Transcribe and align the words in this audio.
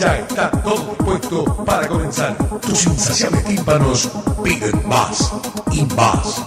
Ya 0.00 0.16
está 0.16 0.50
todo 0.50 0.94
dispuesto 0.96 1.44
para 1.66 1.86
comenzar. 1.86 2.34
Tus 2.62 2.86
insaciables 2.86 3.44
tímpanos 3.44 4.10
piden 4.42 4.88
más 4.88 5.30
y 5.70 5.84
más. 5.94 6.42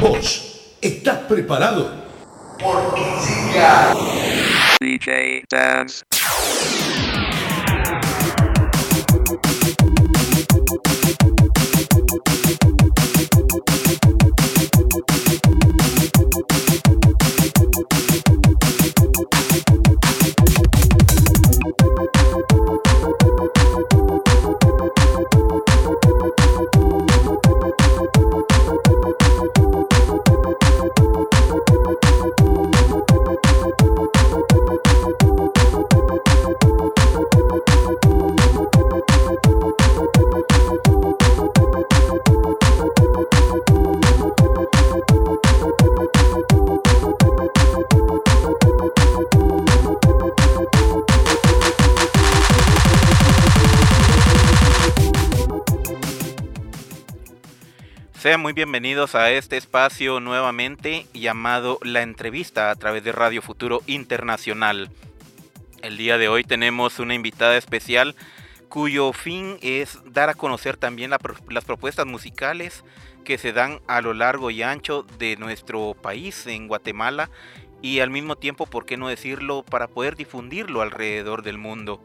¿Vos 0.00 0.74
estás 0.80 1.18
preparado? 1.28 1.90
Porque 2.58 3.02
llega 3.52 3.94
DJ 4.80 5.44
Dance. 5.50 6.02
Sean 58.30 58.42
muy 58.42 58.52
bienvenidos 58.52 59.16
a 59.16 59.32
este 59.32 59.56
espacio 59.56 60.20
nuevamente 60.20 61.04
llamado 61.12 61.80
La 61.82 62.02
Entrevista 62.02 62.70
a 62.70 62.76
través 62.76 63.02
de 63.02 63.10
Radio 63.10 63.42
Futuro 63.42 63.82
Internacional. 63.88 64.88
El 65.82 65.96
día 65.96 66.16
de 66.16 66.28
hoy 66.28 66.44
tenemos 66.44 67.00
una 67.00 67.14
invitada 67.14 67.56
especial 67.56 68.14
cuyo 68.68 69.12
fin 69.12 69.58
es 69.62 69.98
dar 70.04 70.28
a 70.28 70.34
conocer 70.34 70.76
también 70.76 71.10
las 71.10 71.64
propuestas 71.64 72.06
musicales 72.06 72.84
que 73.24 73.36
se 73.36 73.52
dan 73.52 73.80
a 73.88 74.00
lo 74.00 74.14
largo 74.14 74.52
y 74.52 74.62
ancho 74.62 75.04
de 75.18 75.36
nuestro 75.36 75.96
país, 76.00 76.46
en 76.46 76.68
Guatemala, 76.68 77.30
y 77.82 77.98
al 77.98 78.10
mismo 78.10 78.36
tiempo, 78.36 78.64
¿por 78.66 78.86
qué 78.86 78.96
no 78.96 79.08
decirlo?, 79.08 79.64
para 79.64 79.88
poder 79.88 80.14
difundirlo 80.14 80.82
alrededor 80.82 81.42
del 81.42 81.58
mundo. 81.58 82.00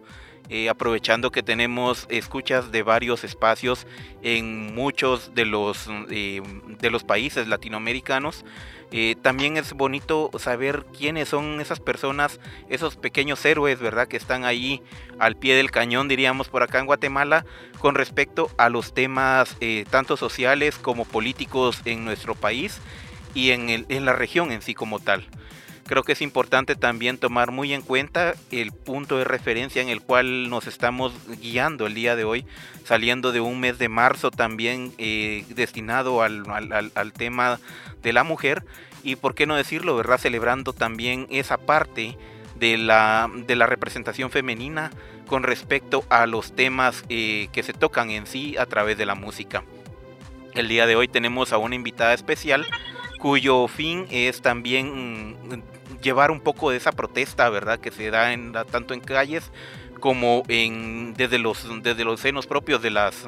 Eh, 0.49 0.69
aprovechando 0.69 1.31
que 1.31 1.41
tenemos 1.41 2.05
escuchas 2.09 2.71
de 2.71 2.83
varios 2.83 3.23
espacios 3.23 3.87
en 4.21 4.75
muchos 4.75 5.33
de 5.33 5.43
los, 5.45 5.87
eh, 6.11 6.41
de 6.79 6.89
los 6.91 7.03
países 7.03 7.47
latinoamericanos. 7.47 8.45
Eh, 8.91 9.15
también 9.23 9.57
es 9.57 9.73
bonito 9.73 10.29
saber 10.37 10.85
quiénes 10.95 11.29
son 11.29 11.59
esas 11.59 11.79
personas, 11.79 12.39
esos 12.69 12.95
pequeños 12.95 13.43
héroes, 13.43 13.79
¿verdad? 13.79 14.07
Que 14.07 14.17
están 14.17 14.45
ahí 14.45 14.83
al 15.17 15.35
pie 15.35 15.55
del 15.55 15.71
cañón, 15.71 16.07
diríamos, 16.07 16.47
por 16.47 16.61
acá 16.61 16.79
en 16.79 16.85
Guatemala, 16.85 17.43
con 17.79 17.95
respecto 17.95 18.51
a 18.57 18.69
los 18.69 18.93
temas 18.93 19.57
tanto 19.89 20.15
sociales 20.15 20.77
como 20.77 21.05
políticos 21.05 21.81
en 21.85 22.05
nuestro 22.05 22.35
país 22.35 22.79
y 23.33 23.49
en, 23.49 23.69
el, 23.69 23.85
en 23.89 24.05
la 24.05 24.13
región 24.13 24.51
en 24.51 24.61
sí 24.61 24.75
como 24.75 24.99
tal 24.99 25.27
creo 25.85 26.03
que 26.03 26.13
es 26.13 26.21
importante 26.21 26.75
también 26.75 27.17
tomar 27.17 27.51
muy 27.51 27.73
en 27.73 27.81
cuenta 27.81 28.33
el 28.51 28.71
punto 28.71 29.17
de 29.17 29.23
referencia 29.23 29.81
en 29.81 29.89
el 29.89 30.01
cual 30.01 30.49
nos 30.49 30.67
estamos 30.67 31.13
guiando 31.41 31.85
el 31.85 31.93
día 31.93 32.15
de 32.15 32.23
hoy, 32.23 32.45
saliendo 32.83 33.31
de 33.31 33.39
un 33.39 33.59
mes 33.59 33.77
de 33.77 33.87
marzo 33.87 34.31
también 34.31 34.93
eh, 34.97 35.45
destinado 35.49 36.23
al, 36.23 37.13
tema 37.15 37.59
de 38.01 38.13
la 38.13 38.23
mujer 38.23 38.65
y 39.03 39.15
por 39.15 39.35
qué 39.35 39.45
no 39.45 39.55
decirlo, 39.55 39.95
¿verdad? 39.95 40.17
Celebrando 40.17 40.73
también 40.73 41.27
esa 41.29 41.57
parte 41.57 42.17
de 42.55 42.77
la, 42.77 43.29
de 43.47 43.55
la 43.55 43.67
representación 43.67 44.31
femenina 44.31 44.91
con 45.27 45.43
respecto 45.43 46.03
a 46.09 46.25
los 46.25 46.55
temas 46.55 47.03
eh, 47.09 47.47
que 47.51 47.61
se 47.61 47.73
tocan 47.73 48.09
en 48.09 48.25
sí 48.25 48.57
a 48.57 48.65
través 48.65 48.97
de 48.97 49.05
la 49.05 49.15
música. 49.15 49.63
El 50.55 50.67
día 50.67 50.87
de 50.87 50.95
hoy 50.95 51.07
tenemos 51.07 51.53
a 51.53 51.57
una 51.57 51.75
invitada 51.75 52.13
especial 52.13 52.65
cuyo 53.19 53.67
fin 53.67 54.07
es 54.09 54.41
también 54.41 55.63
llevar 56.05 56.29
un 56.29 56.39
poco 56.39 56.69
de 56.69 56.77
esa 56.77 56.91
protesta, 56.91 57.49
¿verdad? 57.49 57.79
Que 57.79 57.91
se 57.91 58.11
da 58.11 58.31
en, 58.31 58.53
tanto 58.71 58.93
en 58.93 59.01
calles 59.01 59.51
como 59.99 60.43
en, 60.47 61.15
desde, 61.15 61.39
los, 61.39 61.67
desde 61.81 62.05
los 62.05 62.19
senos 62.19 62.45
propios 62.45 62.81
de, 62.81 62.91
las, 62.91 63.25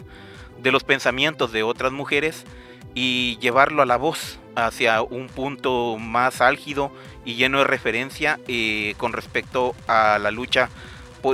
de 0.61 0.71
los 0.71 0.83
pensamientos 0.83 1.51
de 1.51 1.63
otras 1.63 1.91
mujeres 1.91 2.45
y 2.93 3.37
llevarlo 3.41 3.81
a 3.81 3.85
la 3.85 3.97
voz 3.97 4.39
hacia 4.55 5.01
un 5.01 5.27
punto 5.27 5.97
más 5.97 6.39
álgido 6.39 6.91
y 7.25 7.35
lleno 7.35 7.59
de 7.59 7.63
referencia 7.65 8.39
eh, 8.47 8.93
con 8.97 9.11
respecto 9.11 9.75
a 9.87 10.19
la 10.19 10.31
lucha 10.31 10.69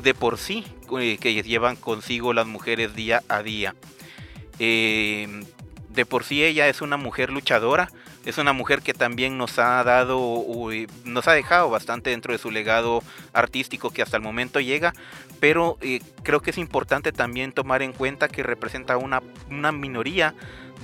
de 0.01 0.15
por 0.15 0.39
sí 0.39 0.65
eh, 0.99 1.19
que 1.19 1.43
llevan 1.43 1.75
consigo 1.75 2.33
las 2.33 2.47
mujeres 2.47 2.95
día 2.95 3.21
a 3.27 3.43
día. 3.43 3.75
Eh, 4.57 5.43
de 5.89 6.05
por 6.05 6.23
sí 6.23 6.43
ella 6.43 6.67
es 6.67 6.81
una 6.81 6.97
mujer 6.97 7.29
luchadora 7.29 7.89
es 8.25 8.37
una 8.37 8.53
mujer 8.53 8.81
que 8.81 8.93
también 8.93 9.37
nos 9.37 9.59
ha 9.59 9.83
dado, 9.83 10.45
nos 11.03 11.27
ha 11.27 11.33
dejado 11.33 11.69
bastante 11.69 12.11
dentro 12.11 12.31
de 12.31 12.39
su 12.39 12.51
legado 12.51 13.03
artístico 13.33 13.89
que 13.89 14.01
hasta 14.01 14.17
el 14.17 14.23
momento 14.23 14.59
llega, 14.59 14.93
pero 15.39 15.77
eh, 15.81 15.99
creo 16.23 16.41
que 16.41 16.51
es 16.51 16.57
importante 16.57 17.11
también 17.11 17.51
tomar 17.51 17.81
en 17.81 17.91
cuenta 17.91 18.29
que 18.29 18.43
representa 18.43 18.97
una, 18.97 19.21
minoría 19.71 20.33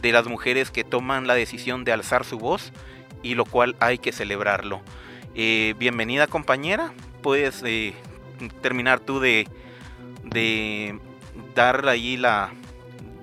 de 0.02 0.12
las 0.12 0.28
mujeres 0.28 0.70
que 0.72 0.84
toman 0.84 1.28
la 1.28 1.36
decisión 1.36 1.84
de 1.86 1.94
alzar 1.94 2.26
su 2.26 2.38
voz 2.38 2.72
y 3.24 3.36
lo 3.36 3.46
cual 3.46 3.76
hay 3.80 3.98
que 3.98 4.12
celebrarlo. 4.12 4.82
Eh, 5.36 5.76
bienvenida 5.78 6.28
compañera, 6.28 6.94
puedes 7.22 7.64
eh, 7.64 7.94
terminar 8.62 9.00
tú 9.00 9.20
de, 9.20 9.48
de 10.24 11.00
dar 11.56 11.88
ahí 11.88 12.18
la 12.18 12.52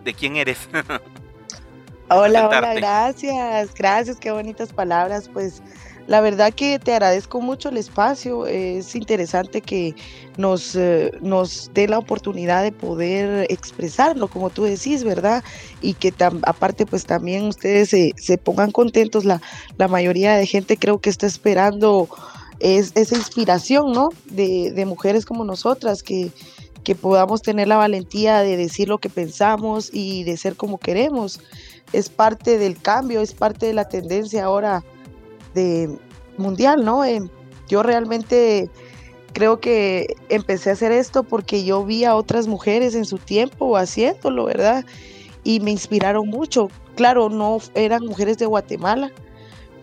de 0.04 0.14
quién 0.14 0.36
eres. 0.36 0.68
Hola, 2.08 2.46
hola, 2.46 2.74
gracias, 2.74 3.74
gracias, 3.74 4.18
qué 4.18 4.30
bonitas 4.30 4.72
palabras. 4.72 5.28
Pues 5.32 5.60
la 6.06 6.20
verdad 6.20 6.54
que 6.54 6.78
te 6.78 6.92
agradezco 6.92 7.40
mucho 7.40 7.68
el 7.68 7.78
espacio, 7.78 8.46
es 8.46 8.94
interesante 8.94 9.60
que 9.60 9.96
nos, 10.36 10.76
eh, 10.76 11.10
nos 11.20 11.72
dé 11.74 11.88
la 11.88 11.98
oportunidad 11.98 12.62
de 12.62 12.70
poder 12.70 13.46
expresarlo, 13.50 14.28
como 14.28 14.50
tú 14.50 14.62
decís, 14.62 15.02
¿verdad? 15.02 15.42
Y 15.80 15.94
que 15.94 16.14
aparte 16.42 16.86
pues 16.86 17.06
también 17.06 17.42
ustedes 17.46 17.88
se, 17.88 18.12
se 18.16 18.38
pongan 18.38 18.70
contentos, 18.70 19.24
la, 19.24 19.42
la, 19.76 19.88
mayoría 19.88 20.36
de 20.36 20.46
gente 20.46 20.76
creo 20.76 21.00
que 21.00 21.10
está 21.10 21.26
esperando 21.26 22.08
es, 22.60 22.92
esa 22.94 23.16
inspiración, 23.16 23.90
¿no? 23.92 24.10
De, 24.26 24.70
de 24.70 24.86
mujeres 24.86 25.26
como 25.26 25.44
nosotras 25.44 26.04
que 26.04 26.30
que 26.84 26.94
podamos 26.94 27.42
tener 27.42 27.66
la 27.66 27.78
valentía 27.78 28.42
de 28.42 28.56
decir 28.56 28.88
lo 28.88 28.98
que 28.98 29.10
pensamos 29.10 29.90
y 29.92 30.22
de 30.22 30.36
ser 30.36 30.54
como 30.54 30.78
queremos 30.78 31.40
es 31.92 32.08
parte 32.08 32.58
del 32.58 32.80
cambio, 32.80 33.20
es 33.20 33.34
parte 33.34 33.66
de 33.66 33.74
la 33.74 33.88
tendencia 33.88 34.44
ahora 34.44 34.84
de 35.54 35.96
mundial, 36.36 36.84
¿no? 36.84 37.04
Eh, 37.04 37.22
yo 37.68 37.82
realmente 37.82 38.70
creo 39.32 39.60
que 39.60 40.16
empecé 40.28 40.70
a 40.70 40.72
hacer 40.74 40.92
esto 40.92 41.22
porque 41.22 41.64
yo 41.64 41.84
vi 41.84 42.04
a 42.04 42.14
otras 42.14 42.46
mujeres 42.46 42.94
en 42.94 43.04
su 43.04 43.18
tiempo 43.18 43.76
haciéndolo, 43.76 44.44
¿verdad? 44.44 44.84
y 45.46 45.60
me 45.60 45.70
inspiraron 45.70 46.26
mucho. 46.26 46.68
Claro, 46.96 47.30
no 47.30 47.58
eran 47.76 48.04
mujeres 48.04 48.36
de 48.36 48.46
Guatemala, 48.46 49.12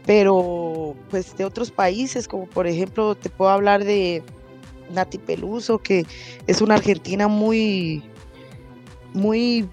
pero 0.05 0.93
pues 1.09 1.37
de 1.37 1.45
otros 1.45 1.71
países, 1.71 2.27
como 2.27 2.47
por 2.47 2.67
ejemplo 2.67 3.15
te 3.15 3.29
puedo 3.29 3.49
hablar 3.49 3.85
de 3.85 4.21
Nati 4.91 5.17
Peluso, 5.19 5.79
que 5.79 6.05
es 6.47 6.61
una 6.61 6.75
argentina 6.75 7.29
muy, 7.29 8.03
muy 9.13 9.69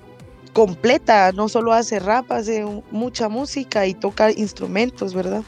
completa, 0.52 1.32
no 1.32 1.49
solo 1.49 1.73
hace 1.73 1.99
rap, 1.99 2.31
hace 2.32 2.64
mucha 2.91 3.29
música 3.29 3.87
y 3.87 3.94
toca 3.94 4.31
instrumentos, 4.31 5.14
¿verdad? 5.14 5.43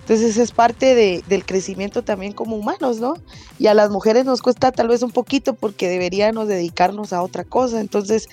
Entonces 0.00 0.38
es 0.38 0.52
parte 0.52 0.94
de, 0.94 1.22
del 1.28 1.44
crecimiento 1.44 2.02
también 2.02 2.32
como 2.32 2.56
humanos, 2.56 2.98
¿no? 2.98 3.14
Y 3.58 3.66
a 3.66 3.74
las 3.74 3.90
mujeres 3.90 4.24
nos 4.24 4.40
cuesta 4.40 4.72
tal 4.72 4.88
vez 4.88 5.02
un 5.02 5.10
poquito 5.10 5.52
porque 5.54 5.88
deberíamos 5.88 6.48
dedicarnos 6.48 7.12
a 7.12 7.22
otra 7.22 7.44
cosa. 7.44 7.78
Entonces, 7.78 8.26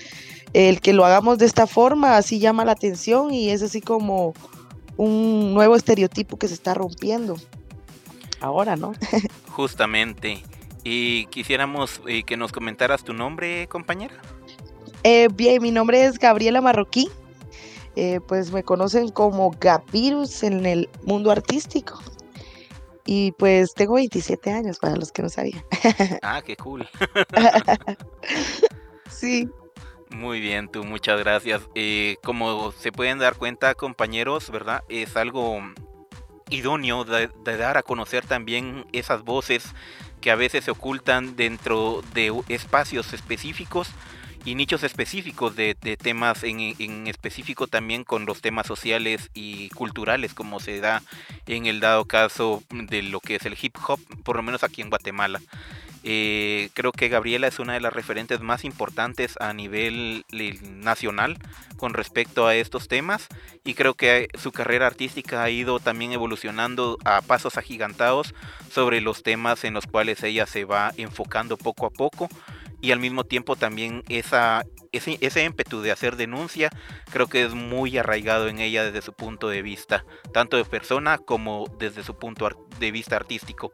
el 0.53 0.79
que 0.79 0.93
lo 0.93 1.03
hagamos 1.03 1.37
de 1.37 1.45
esta 1.45 1.67
forma 1.67 2.15
así 2.15 2.39
llama 2.39 2.63
la 2.63 2.71
atención 2.71 3.33
y 3.33 3.49
es 3.49 3.61
así 3.61 3.81
como 3.81 4.33
un 4.95 5.53
nuevo 5.53 5.75
estereotipo 5.75 6.37
que 6.37 6.47
se 6.47 6.53
está 6.53 6.73
rompiendo. 6.73 7.35
Ahora, 8.39 8.77
¿no? 8.77 8.93
Justamente. 9.49 10.43
Y 10.85 11.25
quisiéramos 11.25 11.99
eh, 12.07 12.23
que 12.23 12.37
nos 12.37 12.53
comentaras 12.53 13.03
tu 13.03 13.11
nombre, 13.11 13.67
compañera. 13.67 14.15
Eh, 15.07 15.27
bien, 15.31 15.61
mi 15.61 15.69
nombre 15.69 16.03
es 16.03 16.17
Gabriela 16.17 16.61
Marroquí. 16.61 17.11
Eh, 17.95 18.21
pues 18.27 18.51
me 18.51 18.63
conocen 18.63 19.09
como 19.09 19.51
Gapirus 19.51 20.41
en 20.41 20.65
el 20.65 20.89
mundo 21.03 21.29
artístico. 21.29 22.01
Y 23.05 23.31
pues 23.33 23.75
tengo 23.75 23.93
27 23.93 24.51
años, 24.51 24.79
para 24.79 24.95
los 24.95 25.11
que 25.11 25.21
no 25.21 25.29
sabían. 25.29 25.63
ah, 26.23 26.41
qué 26.43 26.57
cool. 26.57 26.89
sí. 29.11 29.47
Muy 30.09 30.39
bien, 30.39 30.69
tú, 30.69 30.83
muchas 30.83 31.19
gracias. 31.19 31.61
Eh, 31.75 32.15
como 32.23 32.71
se 32.71 32.91
pueden 32.91 33.19
dar 33.19 33.35
cuenta, 33.35 33.75
compañeros, 33.75 34.49
¿verdad? 34.49 34.83
Es 34.89 35.15
algo 35.15 35.61
idóneo 36.49 37.03
de, 37.03 37.29
dar 37.43 37.77
a 37.77 37.83
conocer 37.83 38.25
también 38.25 38.87
esas 38.91 39.21
voces 39.21 39.67
que 40.19 40.31
a 40.31 40.35
veces 40.35 40.63
se 40.63 40.71
ocultan 40.71 41.35
dentro 41.35 42.01
de 42.15 42.33
espacios 42.47 43.13
específicos 43.13 43.91
y 44.45 44.53
nichos 44.53 44.83
específicos 44.83 45.55
de, 45.55 45.75
temas 45.75 46.43
en, 46.43 47.07
específico 47.07 47.67
también 47.67 48.03
con 48.03 48.25
los 48.25 48.41
temas 48.41 48.67
sociales 48.67 49.31
y 49.33 49.69
culturales 49.69 50.33
como 50.33 50.59
se 50.59 50.79
da 50.79 51.01
en 51.47 51.65
el 51.65 51.79
dado 51.79 52.05
caso 52.05 52.63
de 52.69 53.01
lo 53.01 53.19
que 53.19 53.35
es 53.35 53.45
el 53.45 53.57
hip 53.59 53.75
hop, 53.87 53.99
por 54.23 54.35
lo 54.37 54.43
menos 54.43 54.63
aquí 54.63 54.81
en 54.81 54.89
Guatemala. 54.89 55.41
Eh, 56.07 56.69
creo 56.75 56.91
que 56.91 57.09
Gabriela 57.09 57.47
es 57.47 57.57
una 57.57 57.73
de 57.73 57.79
las 57.79 57.91
referentes 57.91 58.39
más 58.39 58.63
importantes 58.63 59.37
a 59.39 59.53
nivel 59.53 60.23
nacional 60.61 61.39
con 61.77 61.95
respecto 61.95 62.45
a 62.45 62.53
estos 62.53 62.87
temas 62.87 63.27
y 63.63 63.73
creo 63.73 63.95
que 63.95 64.27
su 64.39 64.51
carrera 64.51 64.85
artística 64.85 65.41
ha 65.41 65.49
ido 65.49 65.79
también 65.79 66.11
evolucionando 66.11 66.99
a 67.05 67.23
pasos 67.23 67.57
agigantados 67.57 68.35
sobre 68.71 69.01
los 69.01 69.23
temas 69.23 69.63
en 69.63 69.73
los 69.73 69.87
cuales 69.87 70.21
ella 70.21 70.45
se 70.45 70.63
va 70.63 70.93
enfocando 70.97 71.57
poco 71.57 71.87
a 71.87 71.89
poco 71.89 72.29
y 72.81 72.91
al 72.91 72.99
mismo 72.99 73.23
tiempo 73.23 73.55
también 73.55 74.03
esa, 74.09 74.65
ese, 74.91 75.17
ese 75.21 75.43
ímpetu 75.43 75.81
de 75.81 75.91
hacer 75.91 76.15
denuncia 76.15 76.69
creo 77.11 77.27
que 77.27 77.43
es 77.43 77.53
muy 77.53 77.97
arraigado 77.97 78.47
en 78.47 78.59
ella 78.59 78.83
desde 78.83 79.01
su 79.01 79.13
punto 79.13 79.49
de 79.49 79.61
vista, 79.61 80.05
tanto 80.33 80.57
de 80.57 80.65
persona 80.65 81.17
como 81.17 81.65
desde 81.79 82.03
su 82.03 82.17
punto 82.17 82.49
de 82.79 82.91
vista 82.91 83.15
artístico. 83.15 83.73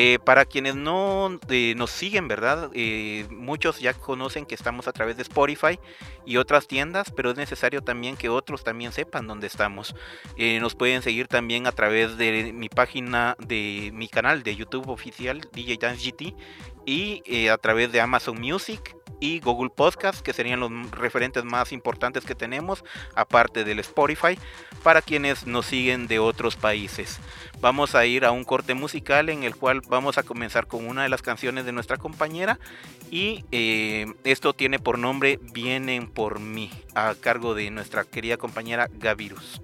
Eh, 0.00 0.20
para 0.24 0.44
quienes 0.44 0.76
no 0.76 1.40
eh, 1.48 1.74
nos 1.76 1.90
siguen, 1.90 2.28
¿verdad? 2.28 2.70
Eh, 2.72 3.26
muchos 3.30 3.80
ya 3.80 3.94
conocen 3.94 4.46
que 4.46 4.54
estamos 4.54 4.86
a 4.86 4.92
través 4.92 5.16
de 5.16 5.22
Spotify 5.22 5.80
y 6.28 6.36
otras 6.36 6.66
tiendas, 6.66 7.10
pero 7.10 7.30
es 7.30 7.38
necesario 7.38 7.80
también 7.80 8.14
que 8.14 8.28
otros 8.28 8.62
también 8.62 8.92
sepan 8.92 9.26
dónde 9.26 9.46
estamos. 9.46 9.94
nos 10.60 10.74
pueden 10.74 11.00
seguir 11.00 11.26
también 11.26 11.66
a 11.66 11.72
través 11.72 12.18
de 12.18 12.52
mi 12.52 12.68
página, 12.68 13.34
de 13.38 13.90
mi 13.94 14.08
canal 14.08 14.42
de 14.42 14.54
YouTube 14.54 14.90
oficial, 14.90 15.48
DJ 15.54 15.78
Dance 15.78 16.04
GT, 16.04 16.34
y 16.84 17.48
a 17.48 17.56
través 17.56 17.92
de 17.92 18.02
Amazon 18.02 18.38
Music 18.38 18.94
y 19.20 19.40
Google 19.40 19.70
Podcast, 19.70 20.20
que 20.20 20.32
serían 20.32 20.60
los 20.60 20.70
referentes 20.90 21.44
más 21.44 21.72
importantes 21.72 22.24
que 22.24 22.34
tenemos, 22.34 22.84
aparte 23.14 23.64
del 23.64 23.78
Spotify, 23.80 24.38
para 24.82 25.02
quienes 25.02 25.46
nos 25.46 25.66
siguen 25.66 26.06
de 26.06 26.18
otros 26.18 26.56
países. 26.56 27.18
Vamos 27.60 27.94
a 27.94 28.06
ir 28.06 28.24
a 28.24 28.30
un 28.30 28.44
corte 28.44 28.74
musical 28.74 29.28
en 29.28 29.42
el 29.42 29.56
cual 29.56 29.82
vamos 29.88 30.18
a 30.18 30.22
comenzar 30.22 30.66
con 30.66 30.86
una 30.86 31.02
de 31.02 31.08
las 31.08 31.22
canciones 31.22 31.64
de 31.64 31.72
nuestra 31.72 31.96
compañera 31.96 32.58
y 33.10 33.44
eh, 33.50 34.06
esto 34.24 34.52
tiene 34.52 34.78
por 34.78 34.98
nombre 34.98 35.40
Vienen 35.52 36.06
por 36.18 36.40
mí, 36.40 36.68
a 36.96 37.14
cargo 37.14 37.54
de 37.54 37.70
nuestra 37.70 38.02
querida 38.02 38.36
compañera 38.36 38.90
Gavirus. 38.92 39.62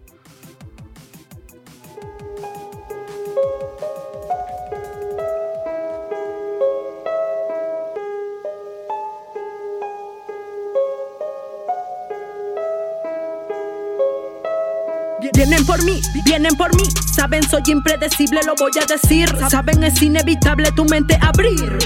Vienen 15.35 15.67
por 15.67 15.85
mí, 15.85 16.01
vienen 16.25 16.55
por 16.57 16.73
mí. 16.77 16.85
Saben, 17.17 17.43
soy 17.43 17.63
impredecible, 17.67 18.43
lo 18.47 18.55
voy 18.55 18.71
a 18.81 18.87
decir. 18.87 19.29
Saben, 19.51 19.83
es 19.83 20.01
inevitable 20.01 20.71
tu 20.71 20.85
mente 20.85 21.19
abrir. 21.21 21.79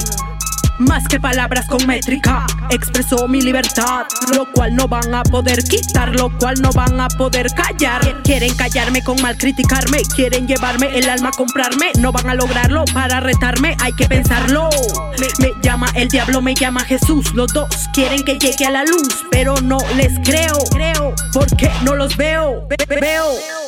Más 0.78 1.08
que 1.08 1.19
palabras 1.19 1.66
con 1.66 1.84
métrica, 1.88 2.46
expresó 2.70 3.26
mi 3.26 3.40
libertad, 3.40 4.06
lo 4.34 4.50
cual 4.52 4.76
no 4.76 4.86
van 4.86 5.12
a 5.12 5.25
poder 5.25 5.64
quitar, 5.64 6.14
lo 6.14 6.30
cual 6.38 6.62
no 6.62 6.70
van 6.70 7.00
a 7.00 7.08
poder 7.08 7.48
callar. 7.52 8.22
Quieren 8.22 8.54
callarme 8.54 9.02
con 9.02 9.20
mal 9.20 9.36
criticarme, 9.36 10.02
quieren 10.14 10.46
llevarme 10.46 10.96
el 10.96 11.10
alma 11.10 11.30
a 11.30 11.32
comprarme, 11.32 11.90
no 11.98 12.12
van 12.12 12.30
a 12.30 12.34
lograrlo 12.34 12.84
para 12.94 13.19
retarme, 13.19 13.76
hay 13.80 13.92
que 13.94 14.06
pensarlo. 14.06 14.70
Me, 15.40 15.50
llama 15.62 15.88
el 15.94 16.08
diablo, 16.08 16.40
me 16.42 16.54
llama 16.54 16.80
Jesús, 16.84 17.34
los 17.34 17.52
dos 17.52 17.69
quieren 17.92 18.22
que 18.22 18.38
llegue 18.38 18.64
a 18.64 18.70
la 18.70 18.84
luz, 18.84 19.26
pero 19.32 19.56
no 19.60 19.78
les 19.96 20.16
creo, 20.20 20.54
creo, 20.70 21.12
porque 21.32 21.70
no 21.82 21.96
los 21.96 22.16
veo, 22.16 22.69
veo. 22.88 23.68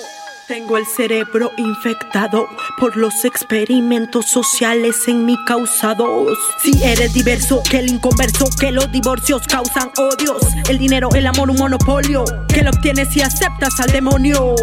Tengo 0.51 0.77
el 0.79 0.85
cerebro 0.85 1.53
infectado 1.59 2.49
por 2.77 2.97
los 2.97 3.25
experimentos 3.25 4.27
sociales 4.27 5.07
en 5.07 5.25
mi 5.25 5.37
causados. 5.45 6.37
Si 6.61 6.83
eres 6.83 7.15
diverso, 7.15 7.63
que 7.71 7.79
el 7.79 7.89
inconverso, 7.89 8.47
que 8.59 8.73
los 8.73 8.91
divorcios 8.91 9.47
causan 9.47 9.93
odios. 9.97 10.43
El 10.69 10.79
dinero, 10.79 11.11
el 11.15 11.29
amor, 11.29 11.51
un 11.51 11.57
monopolio. 11.57 12.25
Que 12.49 12.65
lo 12.65 12.71
obtienes 12.71 13.11
si 13.11 13.21
aceptas 13.21 13.79
al 13.79 13.93
demonio 13.93 14.57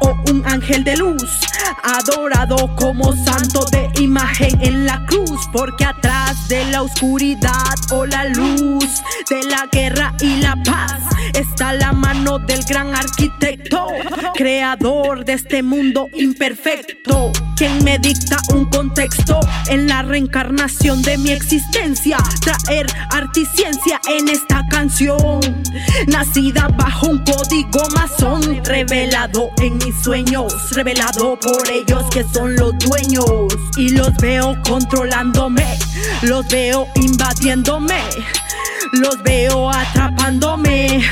o 0.00 0.14
un 0.30 0.42
ángel 0.46 0.84
de 0.84 0.96
luz, 0.96 1.40
adorado 1.82 2.74
como 2.76 3.12
santo 3.24 3.64
de 3.70 3.90
imagen 4.00 4.58
en 4.60 4.86
la 4.86 5.04
cruz, 5.06 5.40
porque 5.52 5.84
atrás 5.84 6.48
de 6.48 6.64
la 6.66 6.82
oscuridad 6.82 7.74
o 7.90 8.06
la 8.06 8.24
luz, 8.24 9.02
de 9.30 9.42
la 9.44 9.66
guerra 9.70 10.14
y 10.20 10.36
la 10.36 10.56
paz, 10.64 11.02
está 11.34 11.72
la 11.72 11.92
mano 11.92 12.38
del 12.38 12.62
gran 12.64 12.94
arquitecto, 12.94 13.86
creador 14.34 15.24
de 15.24 15.34
este 15.34 15.62
mundo 15.62 16.08
imperfecto, 16.14 17.32
quien 17.56 17.82
me 17.84 17.98
dicta 17.98 18.38
un 18.52 18.66
contexto 18.66 19.40
en 19.68 19.86
la 19.86 20.02
reencarnación 20.02 21.02
de 21.02 21.18
mi 21.18 21.30
existencia, 21.30 22.18
traer 22.40 22.86
articiencia 23.10 24.00
en 24.08 24.28
esta 24.28 24.66
canción, 24.70 25.40
nacida 26.06 26.68
bajo 26.76 27.08
un 27.08 27.18
código 27.24 27.88
masón, 27.94 28.64
revelado 28.64 29.50
en 29.58 29.80
mis 29.84 30.02
sueños, 30.02 30.70
revelado 30.72 31.38
por 31.38 31.68
ellos 31.70 32.04
que 32.10 32.24
son 32.24 32.56
los 32.56 32.72
dueños. 32.78 33.24
Y 33.76 33.90
los 33.90 34.14
veo 34.16 34.56
controlándome, 34.66 35.66
los 36.22 36.46
veo 36.48 36.86
invadiéndome, 36.96 38.00
los 38.92 39.22
veo 39.22 39.70
atrapándome 39.70 41.02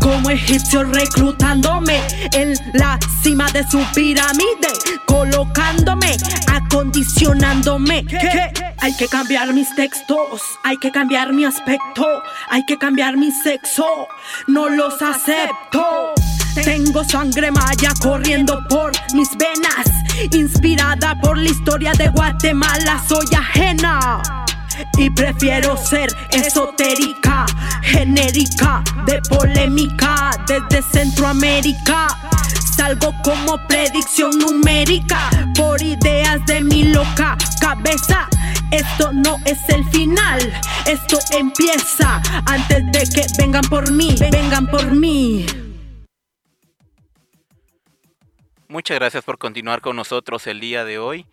como 0.00 0.30
egipcios 0.30 0.88
reclutándome 0.88 2.00
en 2.32 2.54
la 2.74 2.98
cima 3.22 3.50
de 3.52 3.66
su 3.68 3.78
pirámide, 3.94 4.68
colocándome, 5.06 6.16
acondicionándome. 6.52 8.04
Que 8.06 8.52
hay 8.78 8.96
que 8.96 9.08
cambiar 9.08 9.52
mis 9.52 9.74
textos, 9.74 10.42
hay 10.64 10.76
que 10.78 10.90
cambiar 10.90 11.32
mi 11.32 11.44
aspecto, 11.44 12.22
hay 12.48 12.64
que 12.64 12.78
cambiar 12.78 13.16
mi 13.16 13.30
sexo, 13.30 13.86
no 14.46 14.68
los 14.68 15.00
acepto. 15.02 16.14
Tengo 16.54 17.04
sangre 17.04 17.50
maya 17.50 17.92
corriendo 18.00 18.62
por 18.68 18.92
mis 19.14 19.28
venas, 19.36 19.86
inspirada 20.32 21.18
por 21.20 21.38
la 21.38 21.50
historia 21.50 21.92
de 21.92 22.08
Guatemala, 22.08 23.02
soy 23.08 23.26
ajena. 23.36 24.22
Y 24.96 25.10
prefiero 25.10 25.76
ser 25.76 26.08
esotérica, 26.30 27.46
genérica, 27.82 28.82
de 29.06 29.20
polémica 29.28 30.30
desde 30.46 30.82
Centroamérica. 30.90 32.08
Salgo 32.76 33.12
como 33.24 33.58
predicción 33.66 34.38
numérica 34.38 35.30
por 35.56 35.82
ideas 35.82 36.44
de 36.46 36.60
mi 36.60 36.84
loca 36.84 37.36
cabeza 37.60 38.28
Esto 38.70 39.12
no 39.12 39.36
es 39.44 39.58
el 39.68 39.84
final, 39.90 40.40
esto 40.86 41.18
empieza 41.36 42.20
antes 42.46 42.84
de 42.92 43.02
que 43.14 43.26
vengan 43.38 43.64
por 43.68 43.90
mí, 43.90 44.14
vengan 44.30 44.66
por 44.66 44.90
mí. 44.92 45.46
Muchas 48.70 48.98
gracias 48.98 49.24
por 49.24 49.38
continuar 49.38 49.80
con 49.80 49.96
nosotros 49.96 50.46
el 50.46 50.60
día 50.60 50.84
de 50.84 50.98
hoy. 50.98 51.24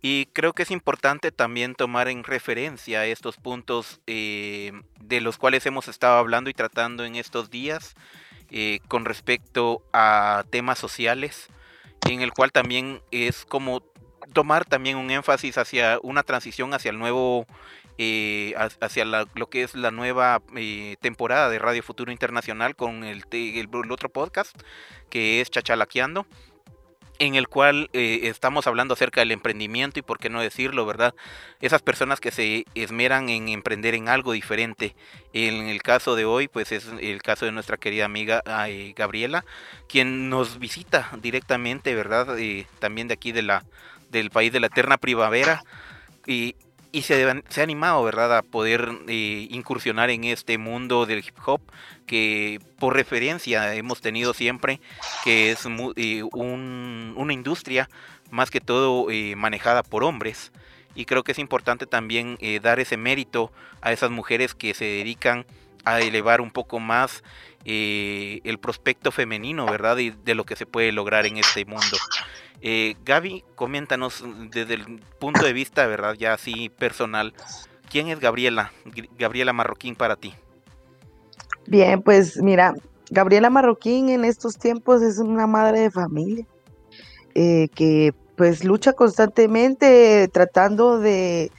Y 0.00 0.26
creo 0.26 0.52
que 0.52 0.62
es 0.62 0.70
importante 0.70 1.32
también 1.32 1.74
tomar 1.74 2.06
en 2.06 2.22
referencia 2.22 3.04
estos 3.04 3.36
puntos 3.36 4.00
eh, 4.06 4.70
de 5.00 5.20
los 5.20 5.38
cuales 5.38 5.66
hemos 5.66 5.88
estado 5.88 6.18
hablando 6.18 6.50
y 6.50 6.54
tratando 6.54 7.04
en 7.04 7.16
estos 7.16 7.50
días 7.50 7.96
eh, 8.52 8.78
con 8.86 9.04
respecto 9.06 9.82
a 9.92 10.44
temas 10.50 10.78
sociales, 10.78 11.48
en 12.08 12.20
el 12.20 12.32
cual 12.32 12.52
también 12.52 13.02
es 13.10 13.44
como 13.44 13.82
tomar 14.32 14.64
también 14.64 14.98
un 14.98 15.10
énfasis 15.10 15.58
hacia 15.58 15.98
una 16.04 16.22
transición 16.22 16.74
hacia 16.74 16.92
el 16.92 16.98
nuevo, 17.00 17.44
eh, 17.96 18.54
hacia 18.80 19.04
lo 19.04 19.50
que 19.50 19.64
es 19.64 19.74
la 19.74 19.90
nueva 19.90 20.42
temporada 21.00 21.48
de 21.48 21.58
Radio 21.58 21.82
Futuro 21.82 22.12
Internacional 22.12 22.76
con 22.76 23.02
el, 23.02 23.24
el 23.32 23.68
otro 23.90 24.10
podcast 24.10 24.56
que 25.10 25.40
es 25.40 25.50
Chachalaqueando 25.50 26.24
en 27.18 27.34
el 27.34 27.48
cual 27.48 27.90
eh, 27.92 28.20
estamos 28.24 28.66
hablando 28.66 28.94
acerca 28.94 29.20
del 29.20 29.32
emprendimiento 29.32 29.98
y 29.98 30.02
por 30.02 30.18
qué 30.18 30.30
no 30.30 30.40
decirlo, 30.40 30.86
¿verdad? 30.86 31.14
Esas 31.60 31.82
personas 31.82 32.20
que 32.20 32.30
se 32.30 32.64
esmeran 32.74 33.28
en 33.28 33.48
emprender 33.48 33.94
en 33.94 34.08
algo 34.08 34.32
diferente. 34.32 34.94
En 35.32 35.68
el 35.68 35.82
caso 35.82 36.16
de 36.16 36.24
hoy, 36.24 36.48
pues 36.48 36.72
es 36.72 36.86
el 37.00 37.22
caso 37.22 37.44
de 37.44 37.52
nuestra 37.52 37.76
querida 37.76 38.04
amiga 38.04 38.42
Gabriela, 38.96 39.44
quien 39.88 40.28
nos 40.28 40.58
visita 40.58 41.10
directamente, 41.20 41.94
¿verdad? 41.94 42.38
Eh, 42.38 42.66
también 42.78 43.08
de 43.08 43.14
aquí 43.14 43.32
de 43.32 43.42
la, 43.42 43.64
del 44.10 44.30
país 44.30 44.52
de 44.52 44.60
la 44.60 44.68
eterna 44.68 44.98
primavera. 44.98 45.62
Y, 46.26 46.54
y 46.92 47.02
se, 47.02 47.42
se, 47.48 47.60
ha 47.60 47.64
animado, 47.64 48.02
¿verdad?, 48.02 48.36
a 48.36 48.42
poder 48.42 48.88
eh, 49.08 49.46
incursionar 49.50 50.10
en 50.10 50.24
este 50.24 50.58
mundo 50.58 51.06
del 51.06 51.18
hip 51.18 51.36
hop 51.44 51.60
que 52.06 52.60
por 52.78 52.94
referencia 52.94 53.74
hemos 53.74 54.00
tenido 54.00 54.32
siempre, 54.32 54.80
que 55.24 55.50
es 55.50 55.66
eh, 55.96 56.22
una 56.22 57.32
industria 57.32 57.88
más 58.30 58.50
que 58.50 58.60
todo 58.60 59.10
eh, 59.10 59.36
manejada 59.36 59.82
por 59.82 60.04
hombres. 60.04 60.52
Y 60.94 61.04
creo 61.04 61.22
que 61.22 61.32
es 61.32 61.38
importante 61.38 61.86
también 61.86 62.38
dar 62.60 62.80
ese 62.80 62.96
mérito 62.96 63.52
a 63.82 63.92
esas 63.92 64.10
mujeres 64.10 64.54
que 64.54 64.74
se 64.74 64.84
dedican 64.84 65.46
a 65.84 66.00
elevar 66.00 66.40
un 66.40 66.50
poco 66.50 66.80
más 66.80 67.22
el 67.64 68.58
prospecto 68.58 69.12
femenino, 69.12 69.64
¿verdad? 69.66 69.96
De 69.96 70.34
lo 70.34 70.44
que 70.44 70.56
se 70.56 70.66
puede 70.66 70.90
lograr 70.90 71.24
en 71.26 71.36
este 71.36 71.64
mundo. 71.66 71.98
Eh, 72.60 72.96
Gaby, 73.04 73.44
coméntanos 73.54 74.24
desde 74.50 74.74
el 74.74 75.00
punto 75.18 75.44
de 75.44 75.52
vista, 75.52 75.86
¿verdad? 75.86 76.14
Ya 76.14 76.34
así 76.34 76.70
personal, 76.70 77.34
¿quién 77.90 78.08
es 78.08 78.18
Gabriela? 78.18 78.72
Gabriela 79.18 79.52
Marroquín 79.52 79.94
para 79.94 80.16
ti. 80.16 80.34
Bien, 81.66 82.02
pues 82.02 82.38
mira, 82.42 82.74
Gabriela 83.10 83.50
Marroquín 83.50 84.08
en 84.08 84.24
estos 84.24 84.56
tiempos 84.58 85.02
es 85.02 85.18
una 85.18 85.46
madre 85.46 85.80
de 85.80 85.90
familia 85.90 86.46
eh, 87.34 87.68
que 87.74 88.12
pues 88.36 88.64
lucha 88.64 88.92
constantemente 88.92 90.28
tratando 90.32 90.98
de 90.98 91.50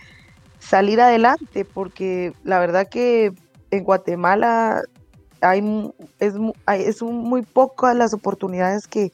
salir 0.59 0.99
adelante, 1.01 1.65
porque 1.65 2.33
la 2.43 2.59
verdad 2.59 2.87
que 2.89 3.33
en 3.71 3.83
Guatemala 3.83 4.81
hay, 5.41 5.91
es, 6.19 6.33
es 6.67 7.01
muy 7.01 7.41
pocas 7.43 7.95
las 7.95 8.13
oportunidades 8.13 8.87
que, 8.87 9.11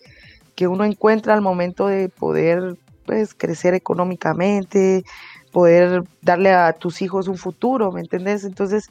que 0.55 0.67
uno 0.67 0.85
encuentra 0.85 1.33
al 1.33 1.41
momento 1.41 1.87
de 1.87 2.09
poder 2.09 2.77
pues, 3.05 3.33
crecer 3.33 3.73
económicamente, 3.73 5.03
poder 5.51 6.03
darle 6.21 6.51
a 6.51 6.73
tus 6.73 7.01
hijos 7.01 7.27
un 7.27 7.37
futuro, 7.37 7.91
¿me 7.91 8.01
entiendes? 8.01 8.43
Entonces, 8.43 8.89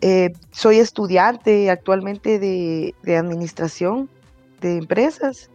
eh, 0.00 0.32
soy 0.50 0.78
estudiante 0.78 1.70
actualmente 1.70 2.38
de, 2.38 2.94
administración 3.16 4.10
de 4.60 4.76
empresas 4.78 5.50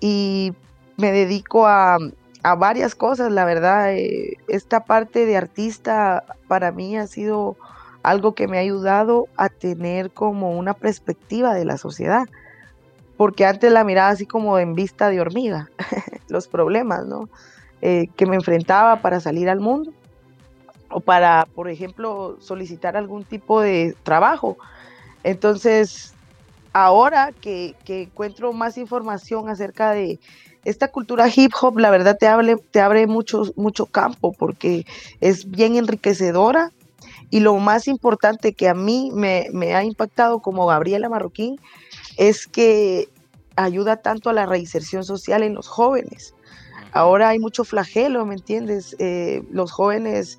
y 0.00 0.52
me 0.96 1.12
dedico 1.12 1.66
a, 1.66 1.98
varias 2.58 2.94
cosas, 2.94 3.32
la 3.32 3.44
verdad. 3.44 3.94
Eh, 3.94 4.36
esta 4.48 4.84
parte 4.84 5.24
de 5.24 5.36
artista 5.36 6.24
para 6.46 6.72
mí 6.72 6.96
ha 6.96 7.06
sido 7.06 7.56
algo 8.02 8.34
que 8.34 8.48
me 8.48 8.58
ha 8.58 8.60
ayudado 8.60 9.28
a 9.36 9.48
tener 9.48 10.10
como 10.10 10.58
una 10.58 10.74
perspectiva 10.74 11.54
de 11.54 11.64
la 11.64 11.78
sociedad 11.78 12.28
porque 13.16 13.46
antes 13.46 13.72
la 13.72 13.84
miraba 13.84 14.10
así 14.10 14.26
como 14.26 14.58
en 14.58 14.74
vista 14.74 15.08
de 15.08 15.20
hormiga, 15.20 15.70
los 16.28 16.48
problemas, 16.48 17.06
¿no? 17.06 17.28
Eh, 17.82 18.08
que 18.16 18.26
me 18.26 18.36
enfrentaba 18.36 19.02
para 19.02 19.20
salir 19.20 19.48
al 19.50 19.60
mundo 19.60 19.92
o 20.88 21.00
para, 21.00 21.46
por 21.54 21.68
ejemplo, 21.68 22.38
solicitar 22.40 22.96
algún 22.96 23.24
tipo 23.24 23.60
de 23.60 23.94
trabajo. 24.04 24.56
Entonces, 25.22 26.14
ahora 26.72 27.32
que, 27.40 27.74
encuentro 27.86 28.52
más 28.52 28.78
información 28.78 29.48
acerca 29.48 29.90
de 29.92 30.18
esta 30.64 30.88
cultura 30.88 31.28
hip 31.34 31.52
hop, 31.60 31.78
la 31.78 31.90
verdad 31.90 32.16
te, 32.18 32.26
abre, 32.26 32.56
te 32.56 32.80
abre 32.80 33.06
mucho, 33.06 33.44
mucho 33.56 33.86
campo 33.86 34.32
porque 34.32 34.86
es 35.20 35.50
bien 35.50 35.76
enriquecedora 35.76 36.72
y 37.30 37.40
lo 37.40 37.56
más 37.56 37.88
importante 37.88 38.54
que 38.54 38.68
a 38.68 38.74
mí 38.74 39.10
me, 39.12 39.48
me 39.52 39.74
ha 39.74 39.84
impactado 39.84 40.40
como 40.40 40.66
Gabriela 40.66 41.08
Marroquín 41.08 41.58
es 42.16 42.46
que 42.46 43.08
ayuda 43.56 43.96
tanto 43.96 44.30
a 44.30 44.32
la 44.32 44.46
reinserción 44.46 45.04
social 45.04 45.42
en 45.42 45.54
los 45.54 45.68
jóvenes. 45.68 46.34
Ahora 46.92 47.30
hay 47.30 47.38
mucho 47.38 47.64
flagelo, 47.64 48.24
¿me 48.24 48.34
entiendes? 48.34 48.94
Eh, 48.98 49.42
los 49.50 49.72
jóvenes 49.72 50.38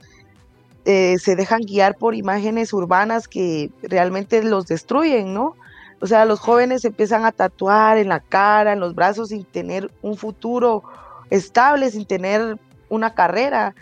eh, 0.86 1.18
se 1.20 1.36
dejan 1.36 1.62
guiar 1.62 1.96
por 1.96 2.16
imágenes 2.16 2.72
urbanas 2.72 3.28
que 3.28 3.72
realmente 3.84 4.44
los 4.44 4.68
destruyen, 4.68 5.34
¿no? 5.34 5.56
O 6.02 6.08
sea, 6.08 6.26
los 6.26 6.40
jóvenes 6.40 6.86
empiezan 6.86 7.26
a 7.26 7.32
tatuar 7.32 7.98
en 7.98 8.10
la 8.10 8.20
cara, 8.20 8.74
en 8.74 8.80
los 8.80 8.96
brazos, 8.96 9.30
sin 9.30 9.44
tener 9.46 9.92
un 10.02 10.18
futuro 10.18 10.84
estable, 11.30 11.90
sin 11.90 12.06
tener 12.06 12.60
una 12.90 13.14
carrera. 13.16 13.74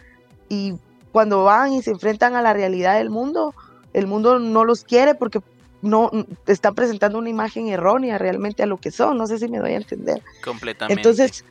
Y 0.48 0.76
cuando 1.12 1.44
van 1.44 1.74
y 1.74 1.82
se 1.82 1.92
enfrentan 1.92 2.36
a 2.36 2.42
la 2.42 2.54
realidad 2.54 2.96
del 2.98 3.10
mundo, 3.10 3.54
el 3.94 4.08
mundo 4.08 4.40
no 4.40 4.64
los 4.64 4.84
quiere 4.84 5.16
porque 5.16 5.42
no 5.84 6.10
están 6.48 6.74
presentando 6.74 7.20
una 7.20 7.30
imagen 7.30 7.68
errónea 7.68 8.18
realmente 8.18 8.64
a 8.64 8.66
lo 8.66 8.78
que 8.78 8.90
son. 8.90 9.18
No 9.18 9.28
sé 9.28 9.38
si 9.38 9.48
me 9.48 9.60
doy 9.60 9.74
a 9.74 9.78
entender. 9.78 10.24
Completamente. 10.44 11.00
Entonces, 11.00 11.46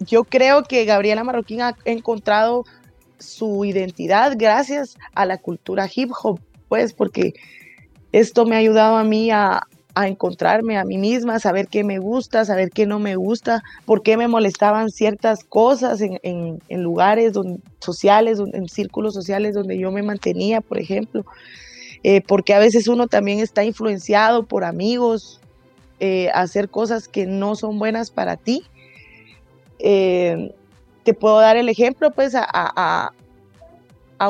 yo 0.00 0.24
creo 0.24 0.64
que 0.64 0.84
Gabriela 0.84 1.24
Marroquín 1.24 1.62
ha 1.62 1.76
encontrado 1.84 2.64
su 3.18 3.64
identidad 3.64 4.34
gracias 4.36 4.96
a 5.14 5.24
la 5.24 5.38
cultura 5.38 5.88
hip 5.94 6.10
hop, 6.22 6.40
pues, 6.68 6.92
porque 6.92 7.34
esto 8.12 8.44
me 8.44 8.56
ha 8.56 8.58
ayudado 8.58 8.96
a 8.96 9.04
mí 9.04 9.30
a, 9.30 9.62
encontrarme 9.96 10.76
a 10.76 10.84
mí 10.84 10.98
misma, 10.98 11.38
saber 11.38 11.68
qué 11.68 11.84
me 11.84 12.00
gusta, 12.00 12.44
saber 12.44 12.70
qué 12.70 12.84
no 12.84 12.98
me 12.98 13.14
gusta, 13.14 13.62
por 13.84 14.02
qué 14.02 14.16
me 14.16 14.26
molestaban 14.26 14.90
ciertas 14.90 15.44
cosas 15.44 16.00
en, 16.00 16.58
lugares 16.68 17.34
sociales, 17.78 18.40
en 18.52 18.68
círculos 18.68 19.14
sociales 19.14 19.54
donde 19.54 19.78
yo 19.78 19.92
me 19.92 20.02
mantenía, 20.02 20.60
por 20.60 20.80
ejemplo. 20.80 21.24
Eh, 22.06 22.20
porque 22.20 22.52
a 22.52 22.58
veces 22.58 22.86
uno 22.86 23.08
también 23.08 23.40
está 23.40 23.64
influenciado 23.64 24.44
por 24.44 24.62
amigos 24.62 25.40
eh, 26.00 26.28
a 26.34 26.42
hacer 26.42 26.68
cosas 26.68 27.08
que 27.08 27.24
no 27.24 27.56
son 27.56 27.78
buenas 27.78 28.10
para 28.10 28.36
ti. 28.36 28.62
Eh, 29.78 30.54
te 31.02 31.14
puedo 31.14 31.40
dar 31.40 31.56
el 31.56 31.70
ejemplo, 31.70 32.10
pues, 32.10 32.34
a, 32.36 33.10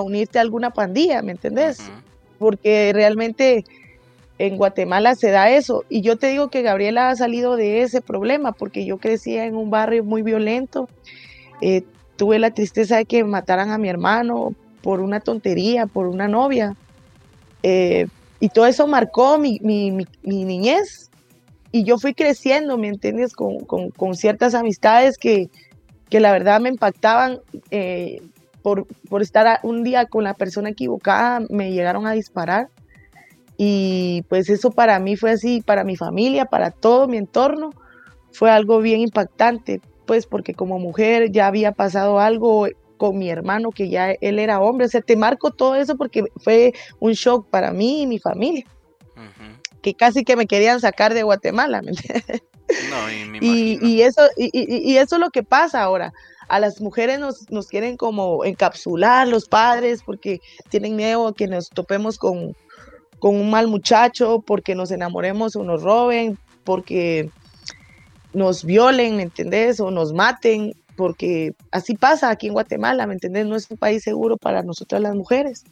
unirte 0.00 0.38
a 0.38 0.42
alguna 0.42 0.70
pandilla, 0.70 1.20
¿me 1.22 1.32
entendés? 1.32 1.78
Porque 2.38 2.92
realmente 2.94 3.64
en 4.38 4.56
Guatemala 4.56 5.16
se 5.16 5.30
da 5.30 5.50
eso. 5.50 5.84
Y 5.88 6.00
yo 6.00 6.16
te 6.16 6.28
digo 6.28 6.50
que 6.50 6.62
Gabriela 6.62 7.10
ha 7.10 7.16
salido 7.16 7.56
de 7.56 7.82
ese 7.82 8.00
problema, 8.00 8.52
porque 8.52 8.84
yo 8.84 8.98
crecía 8.98 9.46
en 9.46 9.56
un 9.56 9.70
barrio 9.70 10.04
muy 10.04 10.22
violento. 10.22 10.88
tuve 12.16 12.38
la 12.38 12.52
tristeza 12.52 12.98
de 12.98 13.04
que 13.04 13.24
mataran 13.24 13.72
a 13.72 13.78
mi 13.78 13.88
hermano 13.88 14.54
por 14.80 15.00
una 15.00 15.18
tontería, 15.18 15.86
por 15.86 16.06
una 16.06 16.28
novia. 16.28 16.76
Eh, 17.66 18.06
y 18.40 18.50
todo 18.50 18.66
eso 18.66 18.86
marcó 18.86 19.38
mi, 19.38 19.58
niñez. 20.22 21.10
Y 21.72 21.82
yo 21.82 21.98
fui 21.98 22.14
creciendo, 22.14 22.76
¿me 22.76 22.88
entiendes? 22.88 23.32
Con, 23.32 24.14
ciertas 24.14 24.54
amistades 24.54 25.16
que, 25.16 25.48
la 26.10 26.30
verdad 26.30 26.60
me 26.60 26.68
impactaban. 26.68 27.40
Eh, 27.70 28.20
por, 28.62 28.86
estar 29.20 29.60
un 29.62 29.82
día 29.82 30.06
con 30.06 30.24
la 30.24 30.34
persona 30.34 30.70
equivocada, 30.70 31.40
me 31.48 31.72
llegaron 31.72 32.06
a 32.06 32.12
disparar. 32.12 32.68
Y 33.56 34.24
pues 34.28 34.50
eso 34.50 34.70
para 34.70 34.98
mí 34.98 35.16
fue 35.16 35.32
así, 35.32 35.62
para 35.62 35.84
mi 35.84 35.96
familia, 35.96 36.44
para 36.44 36.70
todo 36.70 37.08
mi 37.08 37.16
entorno, 37.16 37.70
fue 38.32 38.50
algo 38.50 38.80
bien 38.80 39.00
impactante, 39.00 39.80
pues 40.06 40.26
porque 40.26 40.54
como 40.54 40.78
mujer 40.78 41.30
ya 41.30 41.46
había 41.46 41.72
pasado 41.72 42.18
algo 42.18 42.66
con 42.96 43.18
mi 43.18 43.30
hermano, 43.30 43.70
que 43.70 43.88
ya 43.88 44.12
él 44.20 44.38
era 44.38 44.60
hombre. 44.60 44.86
O 44.86 44.88
sea, 44.88 45.00
te 45.00 45.16
marco 45.16 45.50
todo 45.50 45.74
eso 45.74 45.96
porque 45.96 46.24
fue 46.36 46.72
un 47.00 47.12
shock 47.12 47.48
para 47.48 47.72
mí 47.72 48.02
y 48.02 48.06
mi 48.06 48.18
familia. 48.18 48.64
Que 49.82 49.94
casi 49.94 50.24
que 50.24 50.36
me 50.36 50.46
querían 50.46 50.80
sacar 50.80 51.14
de 51.14 51.22
Guatemala. 51.22 51.82
No, 51.82 53.12
y, 53.12 53.24
me 53.26 53.38
y, 53.42 53.78
y, 53.82 54.02
eso, 54.02 54.22
y, 54.36 54.96
eso 54.96 55.16
es 55.16 55.20
lo 55.20 55.28
que 55.30 55.42
pasa 55.42 55.82
ahora. 55.82 56.12
a 56.48 56.58
las 56.58 56.80
mujeres 56.80 57.18
nos, 57.18 57.50
nos 57.50 57.68
quieren 57.68 57.98
como 57.98 58.44
encapsular 58.44 59.28
los 59.28 59.46
padres 59.46 60.02
porque 60.02 60.40
tienen 60.70 60.96
miedo 60.96 61.28
a 61.28 61.34
que 61.34 61.46
nos 61.46 61.68
topemos 61.68 62.16
con, 62.16 62.56
con 63.18 63.36
un 63.36 63.50
mal 63.50 63.68
muchacho, 63.68 64.42
porque 64.46 64.74
nos 64.74 64.90
enamoremos 64.90 65.56
o 65.56 65.62
nos 65.62 65.82
roben, 65.82 66.38
porque 66.64 67.30
nos 68.34 68.64
violen, 68.64 69.16
¿me 69.16 69.22
entendés? 69.22 69.80
O 69.80 69.90
nos 69.90 70.12
maten, 70.12 70.74
porque 70.96 71.54
así 71.70 71.94
pasa 71.94 72.30
aquí 72.30 72.46
en 72.46 72.52
Guatemala, 72.52 73.06
¿me 73.06 73.14
entendés? 73.14 73.46
No 73.46 73.56
es 73.56 73.70
un 73.70 73.76
país 73.76 74.02
seguro 74.02 74.36
para 74.36 74.62
nosotras 74.62 75.00
las 75.00 75.14
mujeres. 75.14 75.64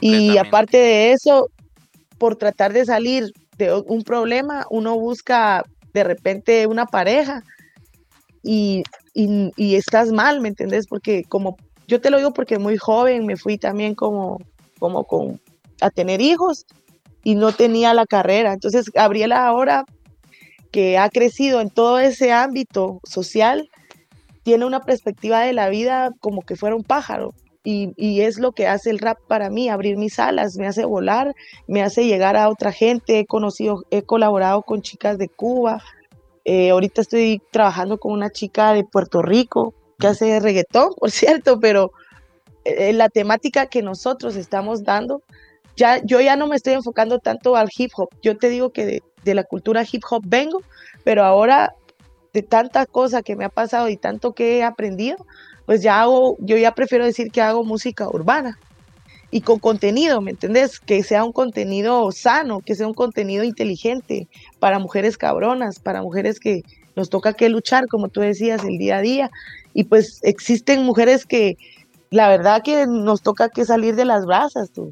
Y 0.00 0.38
aparte 0.38 0.76
de 0.76 1.12
eso, 1.12 1.50
por 2.18 2.36
tratar 2.36 2.72
de 2.72 2.84
salir 2.84 3.32
de 3.58 3.74
un 3.74 4.02
problema, 4.02 4.66
uno 4.70 4.98
busca 4.98 5.64
de 5.92 6.04
repente 6.04 6.66
una 6.66 6.86
pareja 6.86 7.42
y, 8.42 8.84
y, 9.14 9.74
estás 9.74 10.12
mal, 10.12 10.40
¿me 10.40 10.48
entendés? 10.48 10.86
Porque 10.86 11.24
como, 11.24 11.56
yo 11.88 12.00
te 12.00 12.10
lo 12.10 12.18
digo 12.18 12.32
porque 12.32 12.58
muy 12.58 12.76
joven 12.76 13.26
me 13.26 13.36
fui 13.36 13.58
también 13.58 13.94
como, 13.94 14.38
como 14.78 15.04
con, 15.04 15.40
a 15.80 15.90
tener 15.90 16.20
hijos 16.20 16.66
y 17.24 17.34
no 17.34 17.52
tenía 17.52 17.92
la 17.92 18.06
carrera. 18.06 18.52
Entonces, 18.52 18.86
Gabriela 18.90 19.46
ahora 19.46 19.84
que 20.70 20.98
ha 20.98 21.08
crecido 21.10 21.60
en 21.60 21.70
todo 21.70 21.98
ese 21.98 22.32
ámbito 22.32 23.00
social, 23.04 23.68
tiene 24.42 24.64
una 24.64 24.80
perspectiva 24.80 25.40
de 25.40 25.52
la 25.52 25.68
vida 25.68 26.10
como 26.20 26.42
que 26.42 26.56
fuera 26.56 26.76
un 26.76 26.84
pájaro. 26.84 27.34
Y, 27.62 28.22
es 28.22 28.38
lo 28.38 28.52
que 28.52 28.66
hace 28.66 28.88
el 28.88 28.98
rap 28.98 29.18
para 29.28 29.50
mí, 29.50 29.68
abrir 29.68 29.98
mis 29.98 30.18
alas, 30.18 30.56
me 30.56 30.66
hace 30.66 30.86
volar, 30.86 31.34
me 31.68 31.82
hace 31.82 32.06
llegar 32.06 32.36
a 32.36 32.48
otra 32.48 32.72
gente, 32.72 33.18
he 33.18 33.26
conocido, 33.26 33.84
he 33.90 34.02
colaborado 34.02 34.62
con 34.62 34.80
chicas 34.80 35.18
de 35.18 35.28
Cuba, 35.28 35.82
eh, 36.46 36.70
ahorita 36.70 37.02
estoy 37.02 37.42
trabajando 37.52 37.98
con 37.98 38.12
una 38.12 38.30
chica 38.30 38.72
de 38.72 38.82
Puerto 38.82 39.20
Rico 39.20 39.74
que 39.98 40.06
hace 40.06 40.40
reggaetón, 40.40 40.94
por 40.98 41.10
cierto, 41.10 41.60
pero 41.60 41.92
eh, 42.64 42.94
la 42.94 43.10
temática 43.10 43.66
que 43.66 43.82
nosotros 43.82 44.36
estamos 44.36 44.82
dando, 44.82 45.22
ya, 45.76 46.02
yo 46.02 46.18
ya 46.20 46.36
no 46.36 46.46
me 46.46 46.56
estoy 46.56 46.72
enfocando 46.72 47.18
tanto 47.18 47.56
al 47.56 47.68
hip 47.76 47.92
hop, 47.94 48.08
yo 48.22 48.38
te 48.38 48.48
digo 48.48 48.70
que 48.70 49.02
de 49.22 49.34
la 49.34 49.44
cultura 49.44 49.84
hip 49.90 50.02
hop 50.10 50.22
vengo, 50.26 50.62
pero 51.04 51.24
ahora 51.24 51.74
de 52.32 52.42
tanta 52.42 52.86
cosa 52.86 53.22
que 53.22 53.36
me 53.36 53.44
ha 53.44 53.48
pasado 53.48 53.88
y 53.88 53.96
tanto 53.96 54.32
que 54.32 54.58
he 54.58 54.62
aprendido, 54.62 55.26
pues 55.66 55.82
ya 55.82 56.00
hago, 56.00 56.36
yo 56.40 56.56
ya 56.56 56.74
prefiero 56.74 57.04
decir 57.04 57.30
que 57.30 57.42
hago 57.42 57.64
música 57.64 58.08
urbana 58.08 58.58
y 59.30 59.42
con 59.42 59.58
contenido, 59.58 60.20
¿me 60.20 60.32
entendés? 60.32 60.80
Que 60.80 61.02
sea 61.02 61.24
un 61.24 61.32
contenido 61.32 62.10
sano, 62.10 62.60
que 62.60 62.74
sea 62.74 62.86
un 62.86 62.94
contenido 62.94 63.44
inteligente 63.44 64.26
para 64.58 64.78
mujeres 64.78 65.16
cabronas, 65.16 65.78
para 65.78 66.02
mujeres 66.02 66.40
que 66.40 66.62
nos 66.96 67.10
toca 67.10 67.32
que 67.34 67.48
luchar, 67.48 67.86
como 67.86 68.08
tú 68.08 68.20
decías, 68.20 68.64
el 68.64 68.78
día 68.78 68.98
a 68.98 69.02
día. 69.02 69.30
Y 69.72 69.84
pues 69.84 70.18
existen 70.22 70.84
mujeres 70.84 71.26
que 71.26 71.56
la 72.10 72.28
verdad 72.28 72.62
que 72.64 72.86
nos 72.88 73.22
toca 73.22 73.48
que 73.48 73.64
salir 73.64 73.94
de 73.94 74.04
las 74.04 74.26
brasas, 74.26 74.70
tú. 74.70 74.90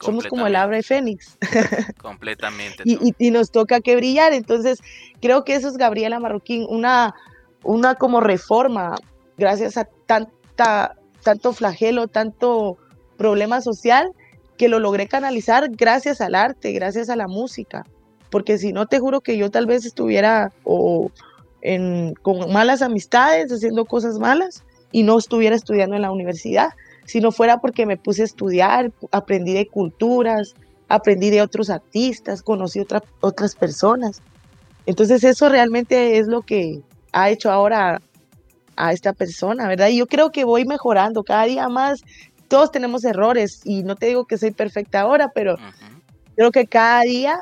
Somos 0.00 0.26
como 0.26 0.46
el 0.46 0.56
ave 0.56 0.82
fénix. 0.82 1.38
Completamente. 2.00 2.82
y, 2.84 3.30
nos 3.30 3.50
toca 3.50 3.80
que 3.80 3.96
brillar. 3.96 4.32
Entonces, 4.32 4.80
creo 5.20 5.44
que 5.44 5.54
eso 5.54 5.68
es 5.68 5.76
Gabriela 5.76 6.20
Marroquín, 6.20 6.66
una, 6.68 7.14
una 7.62 7.94
como 7.94 8.20
reforma, 8.20 8.96
gracias 9.36 9.76
a 9.76 9.88
tanta, 10.06 10.96
tanto 11.22 11.52
flagelo, 11.52 12.08
tanto 12.08 12.76
problema 13.16 13.60
social, 13.60 14.12
que 14.56 14.68
lo 14.68 14.78
logré 14.78 15.08
canalizar 15.08 15.70
gracias 15.70 16.20
al 16.20 16.34
arte, 16.34 16.72
gracias 16.72 17.08
a 17.08 17.16
la 17.16 17.28
música. 17.28 17.84
Porque 18.30 18.58
si 18.58 18.72
no, 18.72 18.86
te 18.86 18.98
juro 18.98 19.20
que 19.20 19.38
yo 19.38 19.50
tal 19.50 19.66
vez 19.66 19.84
estuviera 19.84 20.52
o 20.64 21.10
en, 21.62 22.14
con 22.22 22.52
malas 22.52 22.82
amistades, 22.82 23.50
haciendo 23.50 23.86
cosas 23.86 24.18
malas, 24.18 24.64
y 24.92 25.02
no 25.02 25.18
estuviera 25.18 25.56
estudiando 25.56 25.96
en 25.96 26.02
la 26.02 26.10
universidad 26.10 26.70
si 27.06 27.20
no 27.20 27.32
fuera 27.32 27.58
porque 27.58 27.86
me 27.86 27.96
puse 27.96 28.22
a 28.22 28.26
estudiar, 28.26 28.92
aprendí 29.12 29.54
de 29.54 29.66
culturas, 29.66 30.54
aprendí 30.88 31.30
de 31.30 31.42
otros 31.42 31.70
artistas, 31.70 32.42
conocí 32.42 32.84
otras 33.20 33.54
personas. 33.54 34.22
Entonces 34.86 35.24
eso 35.24 35.48
realmente 35.48 36.18
es 36.18 36.26
lo 36.26 36.42
que 36.42 36.80
ha 37.12 37.30
hecho 37.30 37.50
ahora 37.50 38.00
a 38.76 38.92
esta 38.92 39.12
persona, 39.12 39.66
¿verdad? 39.68 39.88
Y 39.88 39.98
yo 39.98 40.06
creo 40.06 40.30
que 40.30 40.44
voy 40.44 40.64
mejorando 40.64 41.24
cada 41.24 41.44
día 41.44 41.68
más. 41.68 42.02
Todos 42.48 42.70
tenemos 42.70 43.04
errores 43.04 43.62
y 43.64 43.82
no 43.82 43.96
te 43.96 44.06
digo 44.06 44.26
que 44.26 44.38
soy 44.38 44.50
perfecta 44.50 45.00
ahora, 45.00 45.32
pero 45.34 45.56
creo 46.36 46.50
que 46.50 46.66
cada 46.66 47.02
día 47.02 47.40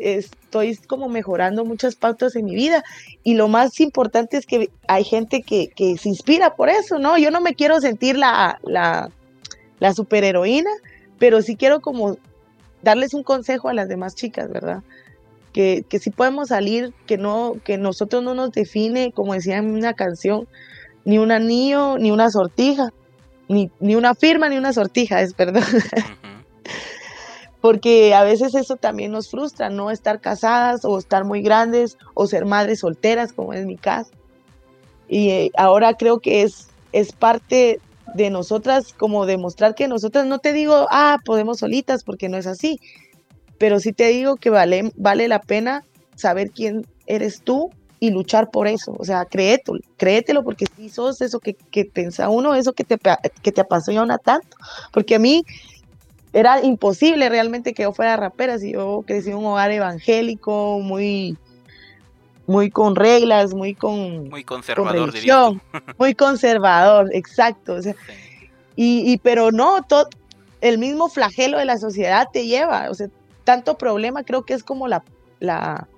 estoy 0.00 0.76
como 0.76 1.08
mejorando 1.08 1.64
muchas 1.64 1.94
pautas 1.94 2.34
en 2.34 2.46
mi 2.46 2.54
vida 2.54 2.82
y 3.22 3.34
lo 3.34 3.48
más 3.48 3.78
importante 3.80 4.36
es 4.36 4.46
que 4.46 4.70
hay 4.88 5.04
gente 5.04 5.42
que, 5.42 5.68
que 5.68 5.96
se 5.98 6.08
inspira 6.08 6.56
por 6.56 6.68
eso, 6.68 6.98
¿no? 6.98 7.18
Yo 7.18 7.30
no 7.30 7.40
me 7.40 7.54
quiero 7.54 7.80
sentir 7.80 8.16
la, 8.16 8.58
la, 8.62 9.10
la 9.78 9.94
superheroína, 9.94 10.70
pero 11.18 11.42
sí 11.42 11.56
quiero 11.56 11.80
como 11.80 12.16
darles 12.82 13.14
un 13.14 13.22
consejo 13.22 13.68
a 13.68 13.74
las 13.74 13.88
demás 13.88 14.14
chicas, 14.14 14.50
¿verdad? 14.50 14.82
Que, 15.52 15.84
que 15.88 15.98
si 15.98 16.10
podemos 16.10 16.48
salir, 16.48 16.94
que 17.06 17.18
no, 17.18 17.56
que 17.64 17.76
nosotros 17.76 18.22
no 18.22 18.34
nos 18.34 18.52
define, 18.52 19.12
como 19.12 19.34
decía 19.34 19.58
en 19.58 19.70
una 19.70 19.94
canción, 19.94 20.48
ni 21.04 21.18
un 21.18 21.32
anillo, 21.32 21.98
ni 21.98 22.10
una 22.10 22.30
sortija, 22.30 22.90
ni, 23.48 23.70
ni 23.80 23.96
una 23.96 24.14
firma, 24.14 24.48
ni 24.48 24.56
una 24.56 24.72
sortija, 24.72 25.20
es 25.20 25.34
perdón 25.34 25.64
porque 27.60 28.14
a 28.14 28.22
veces 28.22 28.54
eso 28.54 28.76
también 28.76 29.12
nos 29.12 29.30
frustra, 29.30 29.68
no 29.68 29.90
estar 29.90 30.20
casadas 30.20 30.84
o 30.84 30.98
estar 30.98 31.24
muy 31.24 31.42
grandes 31.42 31.98
o 32.14 32.26
ser 32.26 32.46
madres 32.46 32.80
solteras, 32.80 33.32
como 33.32 33.52
es 33.52 33.66
mi 33.66 33.76
caso. 33.76 34.10
Y 35.08 35.30
eh, 35.30 35.50
ahora 35.56 35.94
creo 35.94 36.20
que 36.20 36.42
es, 36.42 36.68
es 36.92 37.12
parte 37.12 37.80
de 38.14 38.30
nosotras 38.30 38.92
como 38.92 39.26
demostrar 39.26 39.74
que 39.74 39.88
nosotras, 39.88 40.26
no 40.26 40.38
te 40.38 40.52
digo, 40.52 40.86
ah, 40.90 41.18
podemos 41.24 41.58
solitas, 41.58 42.02
porque 42.02 42.28
no 42.28 42.36
es 42.36 42.46
así, 42.46 42.80
pero 43.58 43.78
sí 43.78 43.92
te 43.92 44.08
digo 44.08 44.36
que 44.36 44.50
vale, 44.50 44.90
vale 44.96 45.28
la 45.28 45.40
pena 45.40 45.84
saber 46.16 46.50
quién 46.50 46.86
eres 47.06 47.42
tú 47.42 47.70
y 47.98 48.10
luchar 48.10 48.50
por 48.50 48.66
eso. 48.66 48.96
O 48.98 49.04
sea, 49.04 49.26
créetelo, 49.26 49.78
créetelo 49.96 50.42
porque 50.42 50.64
si 50.76 50.88
sos 50.88 51.20
eso 51.20 51.38
que, 51.38 51.54
que 51.54 51.84
piensa 51.84 52.30
uno, 52.30 52.54
eso 52.54 52.72
que 52.72 52.84
te, 52.84 52.98
que 53.42 53.52
te 53.52 53.60
apasiona 53.60 54.16
tanto. 54.16 54.56
Porque 54.92 55.16
a 55.16 55.18
mí 55.18 55.44
era 56.32 56.62
imposible 56.62 57.28
realmente 57.28 57.74
que 57.74 57.82
yo 57.82 57.92
fuera 57.92 58.16
rapera 58.16 58.58
si 58.58 58.72
yo 58.72 59.02
crecí 59.06 59.30
en 59.30 59.36
un 59.36 59.46
hogar 59.46 59.70
evangélico, 59.72 60.78
muy, 60.80 61.36
muy 62.46 62.70
con 62.70 62.94
reglas, 62.96 63.54
muy 63.54 63.74
con... 63.74 64.28
Muy 64.28 64.44
conservador, 64.44 65.12
muy 65.98 66.14
conservador, 66.14 67.10
exacto. 67.12 67.78
y, 68.76 69.12
y, 69.12 69.18
pero 69.18 69.50
no, 69.50 69.82
todo, 69.82 70.08
el 70.60 70.78
mismo 70.78 71.08
flagelo 71.08 71.58
de 71.58 71.64
la 71.64 71.78
sociedad 71.78 72.28
te 72.32 72.46
lleva, 72.46 72.90
o 72.90 72.94
sea, 72.94 73.08
tanto 73.44 73.76
problema 73.76 74.22
creo 74.22 74.42
que 74.42 74.54
es 74.54 74.62
como 74.62 74.86
la, 74.86 75.02
la 75.40 75.88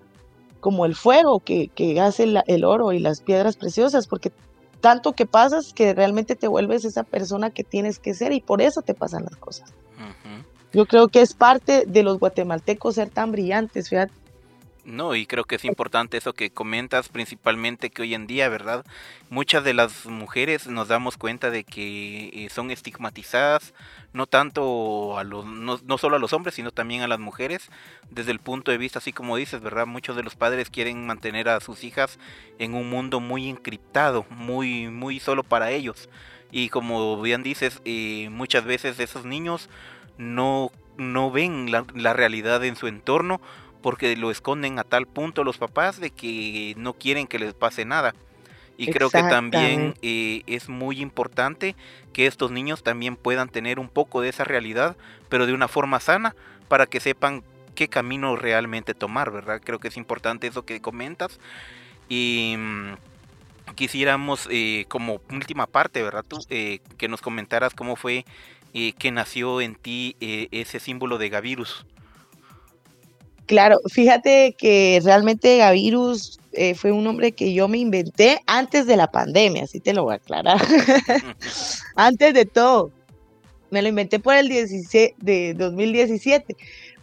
como 0.60 0.86
el 0.86 0.94
fuego 0.94 1.40
que, 1.40 1.68
que 1.74 2.00
hace 2.00 2.24
el 2.46 2.64
oro 2.64 2.92
y 2.92 3.00
las 3.00 3.20
piedras 3.20 3.56
preciosas, 3.56 4.06
porque 4.06 4.32
tanto 4.80 5.12
que 5.12 5.26
pasas 5.26 5.72
que 5.72 5.92
realmente 5.92 6.36
te 6.36 6.46
vuelves 6.46 6.84
esa 6.84 7.02
persona 7.02 7.50
que 7.50 7.64
tienes 7.64 7.98
que 7.98 8.14
ser 8.14 8.32
y 8.32 8.40
por 8.40 8.62
eso 8.62 8.82
te 8.82 8.94
pasan 8.94 9.24
las 9.24 9.36
cosas. 9.36 9.72
Yo 10.72 10.86
creo 10.86 11.08
que 11.08 11.20
es 11.20 11.34
parte 11.34 11.84
de 11.86 12.02
los 12.02 12.18
guatemaltecos 12.18 12.94
ser 12.94 13.10
tan 13.10 13.32
brillantes, 13.32 13.88
fíjate. 13.88 14.22
No, 14.84 15.14
y 15.14 15.26
creo 15.26 15.44
que 15.44 15.54
es 15.54 15.64
importante 15.64 16.16
eso 16.16 16.32
que 16.32 16.50
comentas, 16.50 17.08
principalmente 17.08 17.90
que 17.90 18.02
hoy 18.02 18.14
en 18.14 18.26
día, 18.26 18.48
¿verdad? 18.48 18.84
Muchas 19.30 19.62
de 19.62 19.74
las 19.74 20.06
mujeres 20.06 20.66
nos 20.66 20.88
damos 20.88 21.16
cuenta 21.16 21.50
de 21.50 21.62
que 21.62 22.30
eh, 22.32 22.48
son 22.50 22.72
estigmatizadas, 22.72 23.74
no 24.12 24.26
tanto 24.26 25.18
a 25.18 25.24
los, 25.24 25.46
no, 25.46 25.78
no, 25.84 25.98
solo 25.98 26.16
a 26.16 26.18
los 26.18 26.32
hombres, 26.32 26.56
sino 26.56 26.72
también 26.72 27.02
a 27.02 27.06
las 27.06 27.20
mujeres, 27.20 27.70
desde 28.10 28.32
el 28.32 28.40
punto 28.40 28.72
de 28.72 28.78
vista, 28.78 28.98
así 28.98 29.12
como 29.12 29.36
dices, 29.36 29.60
¿verdad? 29.60 29.86
Muchos 29.86 30.16
de 30.16 30.24
los 30.24 30.34
padres 30.34 30.68
quieren 30.68 31.06
mantener 31.06 31.48
a 31.48 31.60
sus 31.60 31.84
hijas 31.84 32.18
en 32.58 32.74
un 32.74 32.90
mundo 32.90 33.20
muy 33.20 33.48
encriptado, 33.48 34.26
muy, 34.30 34.88
muy 34.88 35.20
solo 35.20 35.44
para 35.44 35.70
ellos. 35.70 36.08
Y 36.50 36.70
como 36.70 37.22
bien 37.22 37.44
dices, 37.44 37.80
eh, 37.84 38.28
muchas 38.30 38.64
veces 38.64 38.98
esos 38.98 39.24
niños 39.24 39.70
no, 40.22 40.70
no 40.96 41.30
ven 41.30 41.70
la, 41.70 42.12
realidad 42.12 42.64
en 42.64 42.76
su 42.76 42.86
entorno 42.86 43.40
porque 43.82 44.16
lo 44.16 44.30
esconden 44.30 44.78
a 44.78 44.84
tal 44.84 45.06
punto 45.06 45.44
los 45.44 45.58
papás 45.58 46.00
de 46.00 46.10
que 46.10 46.74
no 46.76 46.94
quieren 46.94 47.26
que 47.26 47.38
les 47.38 47.52
pase 47.54 47.84
nada. 47.84 48.14
Y 48.78 48.86
creo 48.90 49.10
que 49.10 49.22
también 49.22 49.94
eh, 50.02 50.42
es 50.46 50.68
muy 50.68 51.00
importante 51.00 51.76
que 52.12 52.26
estos 52.26 52.50
niños 52.50 52.82
también 52.82 53.16
puedan 53.16 53.48
tener 53.48 53.78
un 53.78 53.88
poco 53.88 54.20
de 54.20 54.28
esa 54.28 54.44
realidad, 54.44 54.96
pero 55.28 55.46
de 55.46 55.52
una 55.52 55.68
forma 55.68 56.00
sana, 56.00 56.34
para 56.68 56.86
que 56.86 57.00
sepan 57.00 57.42
qué 57.74 57.88
camino 57.88 58.36
realmente 58.36 58.94
tomar, 58.94 59.30
¿verdad? 59.30 59.60
Creo 59.62 59.78
que 59.78 59.88
es 59.88 59.96
importante 59.96 60.46
eso 60.46 60.64
que 60.64 60.80
comentas. 60.80 61.38
Y 62.08 62.54
mm, 62.58 62.94
quisiéramos, 63.74 64.48
eh, 64.50 64.86
como 64.88 65.20
última 65.30 65.66
parte, 65.66 66.02
¿verdad? 66.02 66.24
Tú, 66.26 66.38
eh, 66.50 66.80
que 66.98 67.08
nos 67.08 67.20
comentaras 67.20 67.74
cómo 67.74 67.96
fue 67.96 68.24
que 68.72 69.10
nació 69.10 69.60
en 69.60 69.74
ti 69.74 70.16
eh, 70.20 70.48
ese 70.50 70.80
símbolo 70.80 71.18
de 71.18 71.28
Gavirus. 71.28 71.86
Claro, 73.46 73.78
fíjate 73.90 74.54
que 74.56 75.00
realmente 75.04 75.58
Gavirus 75.58 76.40
eh, 76.52 76.74
fue 76.74 76.92
un 76.92 77.04
nombre 77.04 77.32
que 77.32 77.52
yo 77.52 77.68
me 77.68 77.78
inventé 77.78 78.40
antes 78.46 78.86
de 78.86 78.96
la 78.96 79.10
pandemia, 79.10 79.64
así 79.64 79.80
te 79.80 79.92
lo 79.92 80.04
voy 80.04 80.14
a 80.14 80.16
aclarar. 80.16 80.60
antes 81.96 82.34
de 82.34 82.44
todo. 82.44 82.90
Me 83.70 83.80
lo 83.80 83.88
inventé 83.88 84.18
por 84.18 84.34
el 84.34 84.48
17 84.48 85.14
de 85.18 85.54
2017, 85.54 86.56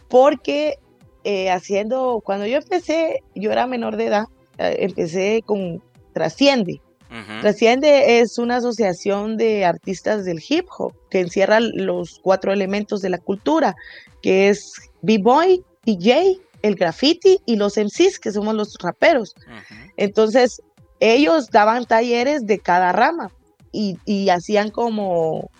porque 0.08 0.78
eh, 1.24 1.50
haciendo, 1.50 2.22
cuando 2.24 2.46
yo 2.46 2.58
empecé, 2.58 3.22
yo 3.34 3.50
era 3.50 3.66
menor 3.66 3.96
de 3.96 4.06
edad, 4.06 4.24
eh, 4.58 4.76
empecé 4.80 5.42
con 5.44 5.82
Trasciende. 6.12 6.80
Trasciende 7.40 8.20
es 8.20 8.38
una 8.38 8.56
asociación 8.56 9.36
de 9.36 9.64
artistas 9.64 10.24
del 10.24 10.40
hip 10.48 10.66
hop 10.78 10.94
que 11.10 11.20
encierra 11.20 11.58
los 11.58 12.20
cuatro 12.22 12.52
elementos 12.52 13.02
de 13.02 13.10
la 13.10 13.18
cultura, 13.18 13.74
que 14.22 14.48
es 14.48 14.74
b-boy, 15.02 15.64
DJ, 15.84 16.38
el 16.62 16.74
graffiti 16.76 17.38
y 17.46 17.56
los 17.56 17.76
MCs, 17.76 18.20
que 18.20 18.30
somos 18.30 18.54
los 18.54 18.76
raperos. 18.80 19.34
Entonces, 19.96 20.62
ellos 21.00 21.50
daban 21.50 21.84
talleres 21.84 22.46
de 22.46 22.60
cada 22.60 22.92
rama 22.92 23.32
y, 23.72 24.28
hacían 24.28 24.70
como, 24.70 25.50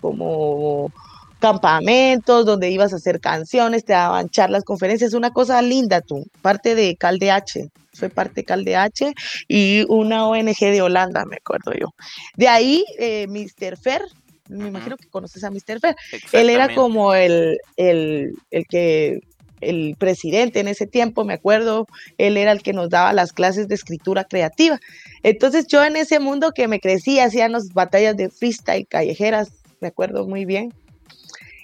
como 0.00 0.92
campamentos 1.40 2.46
donde 2.46 2.70
ibas 2.70 2.92
a 2.92 2.96
hacer 2.96 3.18
canciones, 3.18 3.84
te 3.84 3.92
daban 3.92 4.28
charlas, 4.28 4.62
conferencias, 4.62 5.14
una 5.14 5.32
cosa 5.32 5.60
linda 5.62 6.00
tú, 6.00 6.24
parte 6.42 6.76
de 6.76 6.96
H 7.00 7.70
soy 7.92 8.08
parte 8.08 8.36
de 8.36 8.44
CalDH 8.44 9.14
y 9.48 9.84
una 9.88 10.26
ONG 10.26 10.58
de 10.58 10.82
Holanda, 10.82 11.24
me 11.24 11.36
acuerdo 11.36 11.72
yo. 11.72 11.94
De 12.36 12.48
ahí, 12.48 12.84
eh, 12.98 13.26
Mr. 13.28 13.76
Fer, 13.76 14.02
me 14.48 14.68
imagino 14.68 14.96
que 14.96 15.08
conoces 15.08 15.44
a 15.44 15.50
Mr. 15.50 15.80
Fer, 15.80 15.96
él 16.32 16.50
era 16.50 16.74
como 16.74 17.14
el, 17.14 17.58
el, 17.76 18.34
el 18.50 18.66
que 18.66 19.20
el 19.62 19.96
presidente 19.96 20.60
en 20.60 20.68
ese 20.68 20.86
tiempo, 20.86 21.24
me 21.24 21.34
acuerdo, 21.34 21.86
él 22.18 22.36
era 22.36 22.52
el 22.52 22.62
que 22.62 22.72
nos 22.72 22.90
daba 22.90 23.12
las 23.12 23.32
clases 23.32 23.68
de 23.68 23.76
escritura 23.76 24.24
creativa. 24.24 24.78
Entonces 25.22 25.66
yo 25.68 25.84
en 25.84 25.96
ese 25.96 26.18
mundo 26.18 26.52
que 26.52 26.68
me 26.68 26.80
crecí, 26.80 27.20
hacíamos 27.20 27.68
batallas 27.72 28.16
de 28.16 28.28
freestyle 28.28 28.86
callejeras, 28.86 29.52
me 29.80 29.88
acuerdo 29.88 30.26
muy 30.26 30.44
bien. 30.44 30.74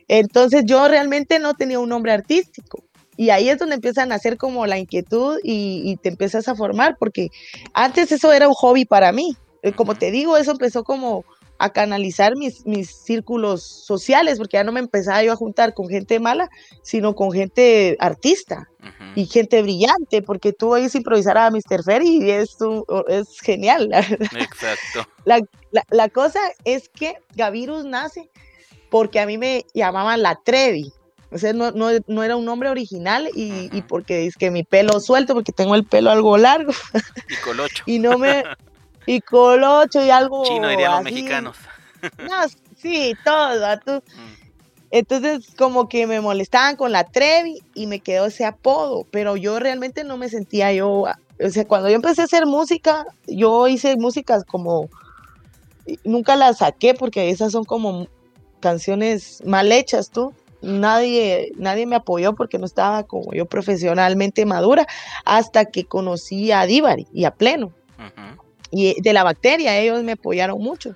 Entonces 0.07 0.63
yo 0.65 0.89
realmente 0.89 1.39
no 1.39 1.55
tenía 1.55 1.81
un 1.81 1.89
nombre 1.89 2.13
artístico. 2.13 2.88
Y 3.19 3.29
ahí 3.29 3.51
es 3.51 3.59
donde 3.59 3.75
empiezan 3.75 4.13
a 4.13 4.15
hacer 4.15 4.39
como 4.39 4.65
la 4.67 4.79
inquietud 4.79 5.39
y, 5.43 5.83
y 5.85 5.97
te 5.97 6.09
empiezas 6.09 6.49
a 6.49 6.55
formar, 6.55 6.97
porque 6.99 7.29
antes 7.75 8.11
eso 8.13 8.33
era 8.33 8.49
un 8.49 8.55
hobby 8.55 8.87
para 8.87 9.13
mí. 9.13 9.37
Eh, 9.63 9.73
como 9.73 9.95
te 9.97 10.11
digo, 10.11 10.37
eso 10.37 10.53
empezó 10.53 10.85
como 10.85 11.25
a 11.59 11.71
canalizar 11.71 12.37
mis, 12.37 12.65
mis 12.67 12.91
círculos 12.91 13.63
sociales, 13.63 14.39
porque 14.39 14.57
ya 14.57 14.65
no 14.65 14.73
me 14.73 14.81
empezaba 14.81 15.23
yo 15.23 15.33
a 15.33 15.37
juntar 15.37 15.75
con 15.75 15.89
gente 15.89 16.21
mala, 16.21 16.49
sino 16.83 17.15
con 17.15 17.33
gente 17.33 17.97
artista 17.99 18.69
y 19.17 19.27
gente 19.27 19.61
brillante, 19.63 20.23
porque 20.23 20.53
tú 20.53 20.73
oyes 20.73 20.95
improvisar 20.95 21.37
a 21.37 21.51
Mr. 21.51 21.83
Ferry 21.85 22.25
y 22.25 22.31
es, 22.31 22.57
es 23.09 23.41
genial. 23.41 23.91
Exacto. 23.93 25.11
La, 25.25 25.83
la, 25.91 26.09
cosa 26.09 26.41
es 26.65 26.89
que 26.89 27.17
Gavirus 27.35 27.85
nace 27.85 28.31
porque 28.89 29.21
a 29.21 29.27
mí 29.27 29.37
me 29.37 29.67
llamaban 29.75 30.23
la 30.23 30.41
Trevi. 30.43 30.91
O 31.31 31.37
sea, 31.37 31.53
no, 31.53 31.73
no, 31.73 31.91
no 32.07 32.23
era 32.23 32.37
un 32.37 32.45
nombre 32.47 32.71
original 32.71 33.29
y, 33.35 33.69
y, 33.77 33.83
porque 33.83 34.27
es 34.27 34.37
que 34.37 34.51
mi 34.51 34.65
pelo 34.65 34.99
suelto, 34.99 35.35
porque 35.35 35.53
tengo 35.53 35.75
el 35.75 35.85
pelo 35.85 36.11
algo 36.11 36.39
largo. 36.39 36.73
Y 37.29 37.37
colocho. 37.45 37.83
y 37.87 37.99
no 37.99 38.17
me, 38.17 38.45
y 39.07 39.21
colocho 39.21 40.05
y 40.05 40.11
algo. 40.11 40.45
Chino 40.45 40.69
dirían 40.69 40.93
los 40.93 41.03
mexicanos. 41.03 41.57
No, 42.19 42.37
sí, 42.77 43.15
todo. 43.25 43.79
Tú. 43.81 43.93
Mm. 43.93 44.39
Entonces, 44.91 45.49
como 45.57 45.89
que 45.89 46.07
me 46.07 46.21
molestaban 46.21 46.77
con 46.77 46.93
la 46.93 47.05
Trevi 47.05 47.61
y 47.75 47.87
me 47.87 48.01
quedó 48.01 48.27
ese 48.27 48.45
apodo, 48.47 49.07
pero 49.11 49.37
yo 49.37 49.59
realmente 49.59 50.05
no 50.05 50.17
me 50.17 50.29
sentía 50.29 50.73
yo. 50.73 50.91
O 50.91 51.51
sea, 51.51 51.67
cuando 51.67 51.89
yo 51.89 51.97
empecé 51.97 52.23
a 52.23 52.25
hacer 52.25 52.47
música, 52.47 53.07
yo 53.27 53.69
hice 53.69 53.97
músicas 53.97 54.45
como. 54.45 54.89
Nunca 56.05 56.37
las 56.37 56.59
saqué 56.59 56.93
porque 56.95 57.31
esas 57.31 57.53
son 57.53 57.65
como 57.65 58.09
canciones 58.61 59.43
mal 59.45 59.73
hechas, 59.73 60.11
tú. 60.11 60.35
Nadie, 60.61 61.53
nadie 61.57 61.87
me 61.87 61.97
apoyó 61.97 62.35
porque 62.35 62.59
no 62.59 62.67
estaba 62.67 63.05
como 63.05 63.33
yo 63.33 63.47
profesionalmente 63.47 64.45
madura 64.45 64.87
hasta 65.25 65.67
que 65.67 65.85
conocí 65.85 66.51
a 66.51 66.67
Divari 66.67 67.07
y 67.13 67.25
a 67.25 67.31
Pleno. 67.31 67.73
Y 68.71 69.01
de 69.01 69.13
la 69.13 69.25
bacteria, 69.25 69.79
ellos 69.79 70.03
me 70.03 70.13
apoyaron 70.13 70.61
mucho. 70.61 70.95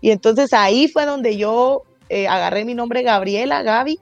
Y 0.00 0.10
entonces 0.10 0.52
ahí 0.52 0.88
fue 0.88 1.06
donde 1.06 1.36
yo 1.36 1.82
eh, 2.08 2.28
agarré 2.28 2.64
mi 2.64 2.74
nombre 2.74 3.02
Gabriela, 3.02 3.62
Gaby, 3.62 3.98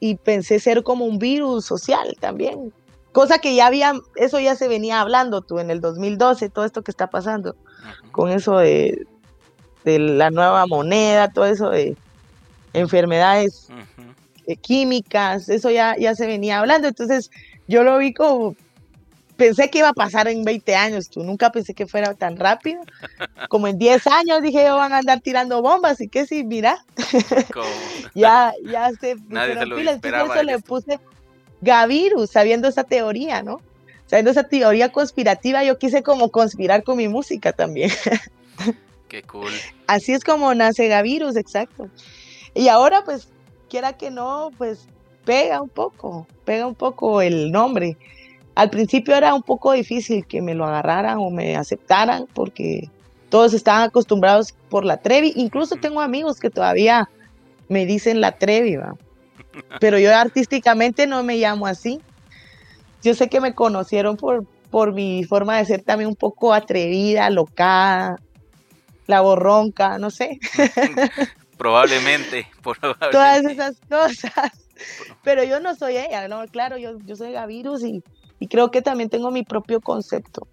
y 0.00 0.14
pensé 0.16 0.60
ser 0.60 0.82
como 0.82 1.04
un 1.04 1.18
virus 1.18 1.64
social 1.64 2.16
también. 2.20 2.72
Cosa 3.12 3.38
que 3.38 3.54
ya 3.54 3.66
había, 3.66 3.94
eso 4.16 4.38
ya 4.38 4.54
se 4.54 4.68
venía 4.68 5.00
hablando 5.00 5.40
tú 5.40 5.58
en 5.58 5.70
el 5.70 5.80
2012, 5.80 6.50
todo 6.50 6.64
esto 6.64 6.82
que 6.82 6.90
está 6.90 7.08
pasando, 7.08 7.56
con 8.12 8.30
eso 8.30 8.58
de, 8.58 9.06
de, 9.84 9.98
la 9.98 10.30
nueva 10.30 10.66
moneda, 10.66 11.32
todo 11.32 11.46
eso 11.46 11.70
de 11.70 11.96
enfermedades 12.74 13.68
eh, 14.48 14.56
químicas, 14.56 15.50
eso 15.50 15.70
ya, 15.70 15.94
ya 15.98 16.14
se 16.14 16.26
venía 16.26 16.58
hablando. 16.58 16.88
Entonces 16.88 17.30
yo 17.66 17.82
lo 17.82 17.98
vi 17.98 18.14
como 18.14 18.56
pensé 19.36 19.68
que 19.68 19.78
iba 19.78 19.90
a 19.90 19.92
pasar 19.92 20.26
en 20.26 20.42
20 20.42 20.74
años, 20.74 21.10
tú 21.10 21.22
nunca 21.22 21.52
pensé 21.52 21.74
que 21.74 21.86
fuera 21.86 22.14
tan 22.14 22.38
rápido. 22.38 22.80
Como 23.50 23.68
en 23.68 23.76
10 23.76 24.06
años 24.06 24.40
dije, 24.40 24.64
yo 24.64 24.76
van 24.76 24.94
a 24.94 24.98
andar 24.98 25.20
tirando 25.20 25.60
bombas 25.60 26.00
y 26.00 26.08
que 26.08 26.26
sí, 26.26 26.44
mira. 26.44 26.82
ya, 28.14 28.54
ya 28.64 28.90
se 28.98 29.16
Nadie 29.28 29.58
se 29.58 29.66
lo 29.66 29.78
eso 29.78 30.42
le 30.42 30.58
puse 30.60 30.98
Gavirus, 31.60 32.30
sabiendo 32.30 32.68
esa 32.68 32.84
teoría, 32.84 33.42
¿no? 33.42 33.60
Sabiendo 34.06 34.30
esa 34.30 34.44
teoría 34.44 34.90
conspirativa, 34.90 35.62
yo 35.62 35.78
quise 35.78 36.02
como 36.02 36.30
conspirar 36.30 36.82
con 36.82 36.96
mi 36.96 37.08
música 37.08 37.52
también. 37.52 37.90
Qué 39.08 39.22
cool. 39.24 39.52
Así 39.86 40.12
es 40.12 40.24
como 40.24 40.54
nace 40.54 40.88
Gavirus, 40.88 41.36
exacto. 41.36 41.90
Y 42.54 42.68
ahora, 42.68 43.04
pues, 43.04 43.28
quiera 43.68 43.94
que 43.94 44.10
no, 44.10 44.50
pues 44.58 44.88
pega 45.24 45.60
un 45.60 45.68
poco, 45.68 46.26
pega 46.44 46.66
un 46.66 46.74
poco 46.74 47.20
el 47.20 47.52
nombre. 47.52 47.96
Al 48.54 48.70
principio 48.70 49.14
era 49.14 49.34
un 49.34 49.42
poco 49.42 49.72
difícil 49.72 50.26
que 50.26 50.42
me 50.42 50.54
lo 50.54 50.64
agarraran 50.64 51.18
o 51.18 51.30
me 51.30 51.56
aceptaran 51.56 52.26
porque 52.32 52.90
todos 53.28 53.54
estaban 53.54 53.82
acostumbrados 53.82 54.54
por 54.68 54.84
la 54.84 54.96
Trevi. 54.96 55.32
Incluso 55.36 55.76
tengo 55.76 56.00
amigos 56.00 56.40
que 56.40 56.50
todavía 56.50 57.08
me 57.68 57.86
dicen 57.86 58.20
la 58.20 58.32
Trevi, 58.32 58.76
¿va? 58.76 58.96
pero 59.80 59.98
yo 59.98 60.14
artísticamente 60.16 61.06
no 61.06 61.22
me 61.22 61.36
llamo 61.36 61.66
así. 61.66 62.00
Yo 63.02 63.14
sé 63.14 63.28
que 63.28 63.40
me 63.40 63.54
conocieron 63.54 64.16
por, 64.16 64.44
por 64.70 64.92
mi 64.92 65.24
forma 65.24 65.58
de 65.58 65.64
ser 65.66 65.82
también 65.82 66.08
un 66.08 66.16
poco 66.16 66.52
atrevida, 66.52 67.30
locada, 67.30 68.16
la 69.06 69.20
borronca, 69.20 69.98
no 69.98 70.10
sé. 70.10 70.38
probablemente, 71.58 72.46
probablemente. 72.62 73.10
Todas 73.10 73.44
esas 73.44 73.76
cosas. 73.88 74.52
Pero 75.24 75.44
yo 75.44 75.60
no 75.60 75.74
soy 75.74 75.96
ella, 75.96 76.28
no, 76.28 76.46
claro, 76.46 76.78
yo, 76.78 76.98
yo 77.04 77.16
soy 77.16 77.32
Gavirus 77.32 77.82
y, 77.82 78.02
y 78.38 78.46
creo 78.46 78.70
que 78.70 78.80
también 78.80 79.10
tengo 79.10 79.30
mi 79.30 79.42
propio 79.42 79.80
concepto 79.80 80.46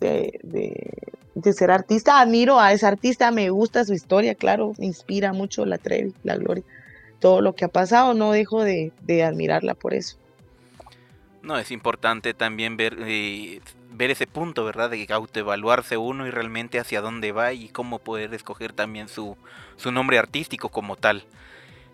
de, 0.00 0.40
de, 0.42 1.52
ser 1.52 1.70
artista. 1.70 2.20
Admiro 2.20 2.58
a 2.58 2.72
esa 2.72 2.88
artista, 2.88 3.30
me 3.30 3.50
gusta 3.50 3.84
su 3.84 3.94
historia, 3.94 4.34
claro, 4.34 4.72
me 4.78 4.86
inspira 4.86 5.32
mucho 5.32 5.64
la 5.64 5.78
Trevi, 5.78 6.12
la 6.24 6.36
Gloria. 6.36 6.64
Todo 7.20 7.40
lo 7.40 7.54
que 7.54 7.66
ha 7.66 7.68
pasado, 7.68 8.14
no 8.14 8.32
dejo 8.32 8.62
de, 8.62 8.92
de 9.02 9.22
admirarla 9.22 9.74
por 9.74 9.94
eso. 9.94 10.16
No, 11.42 11.58
es 11.58 11.70
importante 11.70 12.34
también 12.34 12.76
ver, 12.76 12.96
eh, 13.00 13.60
ver 14.00 14.10
ese 14.10 14.26
punto, 14.26 14.64
¿verdad? 14.64 14.88
De 14.88 15.06
autoevaluarse 15.10 15.98
uno 15.98 16.26
y 16.26 16.30
realmente 16.30 16.80
hacia 16.80 17.02
dónde 17.02 17.32
va 17.32 17.52
y 17.52 17.68
cómo 17.68 17.98
poder 17.98 18.32
escoger 18.32 18.72
también 18.72 19.08
su, 19.08 19.36
su 19.76 19.92
nombre 19.92 20.18
artístico 20.18 20.70
como 20.70 20.96
tal. 20.96 21.24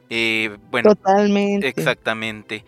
Eh, 0.09 0.57
bueno, 0.71 0.95
Totalmente. 0.95 1.67
Exactamente 1.69 2.65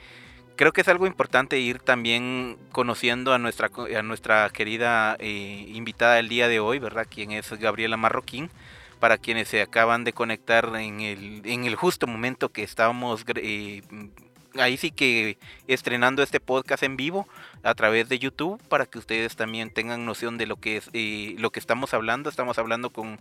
creo 0.58 0.72
que 0.72 0.80
es 0.80 0.88
algo 0.88 1.06
importante 1.06 1.60
ir 1.60 1.78
también 1.78 2.58
conociendo 2.72 3.32
a 3.32 3.38
nuestra, 3.38 3.70
a 3.96 4.02
nuestra 4.02 4.50
querida 4.50 5.16
eh, 5.20 5.66
invitada 5.72 6.16
del 6.16 6.28
día 6.28 6.48
de 6.48 6.58
hoy, 6.58 6.80
¿verdad? 6.80 7.06
Quien 7.08 7.30
es 7.30 7.50
Gabriela 7.52 7.96
Marroquín. 7.96 8.50
Para 8.98 9.16
quienes 9.16 9.46
se 9.46 9.62
acaban 9.62 10.02
de 10.02 10.12
conectar 10.12 10.72
en 10.74 11.00
el, 11.00 11.42
en 11.44 11.66
el 11.66 11.76
justo 11.76 12.08
momento 12.08 12.48
que 12.48 12.64
estábamos 12.64 13.24
eh, 13.36 13.82
ahí 14.56 14.76
sí 14.76 14.90
que 14.90 15.38
estrenando 15.66 16.22
este 16.22 16.40
podcast 16.40 16.82
en 16.82 16.96
vivo 16.96 17.28
a 17.62 17.74
través 17.74 18.08
de 18.08 18.18
YouTube 18.18 18.62
para 18.68 18.86
que 18.86 18.98
ustedes 18.98 19.36
también 19.36 19.70
tengan 19.70 20.06
noción 20.06 20.38
de 20.38 20.46
lo 20.46 20.56
que 20.56 20.78
es 20.78 20.90
eh, 20.92 21.34
lo 21.38 21.50
que 21.50 21.60
estamos 21.60 21.94
hablando. 21.94 22.30
Estamos 22.30 22.58
hablando 22.58 22.90
con 22.90 23.20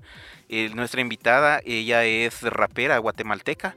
nuestra 0.75 1.01
invitada, 1.01 1.61
ella 1.65 2.05
es 2.05 2.41
rapera 2.43 2.97
guatemalteca 2.97 3.75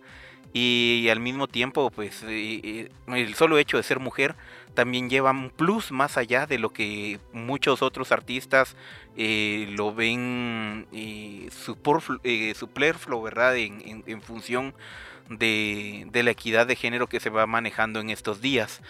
y 0.52 1.08
al 1.10 1.20
mismo 1.20 1.46
tiempo 1.46 1.90
pues 1.90 2.22
el 2.24 3.34
solo 3.36 3.58
hecho 3.58 3.76
de 3.76 3.84
ser 3.84 4.00
mujer 4.00 4.34
también 4.74 5.10
lleva 5.10 5.30
un 5.30 5.50
plus 5.50 5.92
más 5.92 6.16
allá 6.16 6.46
de 6.46 6.58
lo 6.58 6.70
que 6.70 7.20
muchos 7.32 7.82
otros 7.82 8.12
artistas 8.12 8.76
eh, 9.16 9.66
lo 9.76 9.94
ven 9.94 10.86
eh, 10.92 11.48
eh, 12.24 12.54
superfluo, 12.54 13.28
en, 13.28 14.22
función 14.22 14.74
de, 15.30 16.08
la 16.12 16.30
equidad 16.30 16.66
de 16.66 16.76
género 16.76 17.06
que 17.06 17.20
se 17.20 17.30
va 17.30 17.46
manejando 17.46 18.00
en 18.00 18.10
estos 18.10 18.40
días. 18.40 18.82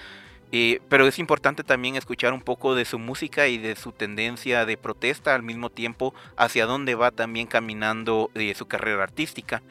Eh, 0.53 0.81
pero 0.89 1.07
es 1.07 1.21
importante 1.21 1.63
también 1.63 1.95
escuchar 1.95 2.33
un 2.33 2.41
poco 2.41 2.75
de 2.75 2.85
su 2.85 2.99
música 2.99 3.47
y 3.47 3.59
de 3.59 3.77
su 3.77 3.93
tendencia 3.93 4.67
de 4.67 4.77
protesta 4.77 5.37
al 5.37 5.45
mismo 5.45 5.71
tiempo 5.71 6.13
hacia 6.37 6.67
dónde 6.67 6.97
va 6.97 7.13
también 7.13 7.47
caminando 7.47 8.33
eh, 8.35 8.53
su 8.57 8.67
carrera 8.67 9.05
artística. 9.05 9.63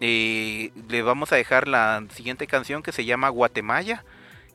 Eh, 0.00 0.72
le 0.88 1.02
vamos 1.02 1.30
a 1.30 1.36
dejar 1.36 1.68
la 1.68 2.02
siguiente 2.12 2.48
canción 2.48 2.82
que 2.82 2.90
se 2.90 3.04
llama 3.04 3.28
Guatemala 3.28 4.04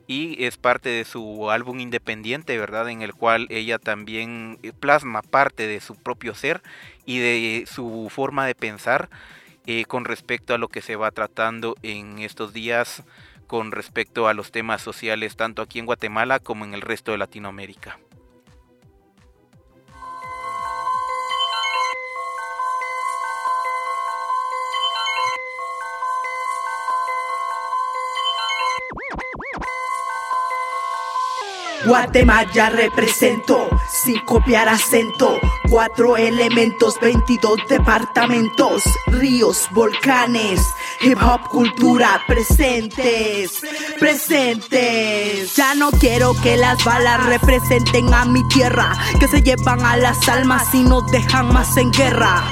y 0.07 0.43
es 0.43 0.57
parte 0.57 0.89
de 0.89 1.05
su 1.05 1.49
álbum 1.49 1.79
independiente, 1.79 2.57
¿verdad? 2.57 2.89
En 2.89 3.01
el 3.01 3.13
cual 3.13 3.47
ella 3.49 3.79
también 3.79 4.59
plasma 4.79 5.21
parte 5.21 5.67
de 5.67 5.79
su 5.79 5.95
propio 5.95 6.35
ser 6.35 6.61
y 7.05 7.19
de 7.19 7.65
su 7.65 8.07
forma 8.11 8.45
de 8.45 8.55
pensar 8.55 9.09
con 9.87 10.05
respecto 10.05 10.53
a 10.53 10.57
lo 10.57 10.67
que 10.67 10.81
se 10.81 10.95
va 10.95 11.11
tratando 11.11 11.75
en 11.81 12.19
estos 12.19 12.53
días 12.53 13.03
con 13.47 13.71
respecto 13.71 14.27
a 14.27 14.33
los 14.33 14.51
temas 14.51 14.81
sociales 14.81 15.35
tanto 15.35 15.61
aquí 15.61 15.79
en 15.79 15.85
Guatemala 15.85 16.39
como 16.39 16.65
en 16.65 16.73
el 16.73 16.81
resto 16.81 17.11
de 17.11 17.17
Latinoamérica. 17.17 17.99
Guatemala 31.85 32.69
represento, 32.69 33.69
sin 34.03 34.19
copiar 34.25 34.67
acento, 34.67 35.39
cuatro 35.69 36.17
elementos, 36.17 36.95
22 36.99 37.59
departamentos, 37.69 38.83
ríos, 39.07 39.67
volcanes, 39.71 40.59
hip 41.01 41.17
hop 41.21 41.41
cultura 41.49 42.21
presentes, 42.27 43.61
presentes. 43.99 45.55
Ya 45.55 45.75
no 45.75 45.91
quiero 45.91 46.33
que 46.41 46.57
las 46.57 46.83
balas 46.83 47.23
representen 47.25 48.13
a 48.13 48.25
mi 48.25 48.47
tierra, 48.47 48.91
que 49.19 49.27
se 49.27 49.41
llevan 49.41 49.81
a 49.85 49.97
las 49.97 50.27
almas 50.27 50.73
y 50.73 50.83
nos 50.83 51.09
dejan 51.11 51.53
más 51.53 51.77
en 51.77 51.91
guerra. 51.91 52.43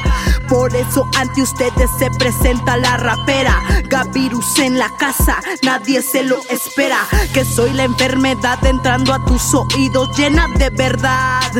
Por 0.47 0.75
eso 0.75 1.07
ante 1.17 1.41
ustedes 1.41 1.89
se 1.97 2.09
presenta 2.11 2.77
la 2.77 2.97
rapera. 2.97 3.61
Gavirus 3.85 4.59
en 4.59 4.77
la 4.77 4.89
casa, 4.97 5.39
nadie 5.63 6.01
se 6.01 6.23
lo 6.23 6.41
espera. 6.49 6.99
Que 7.33 7.45
soy 7.45 7.71
la 7.73 7.83
enfermedad 7.83 8.63
entrando 8.65 9.13
a 9.13 9.23
tus 9.25 9.53
oídos 9.53 10.15
llena 10.17 10.47
de 10.57 10.69
verdad. 10.69 11.51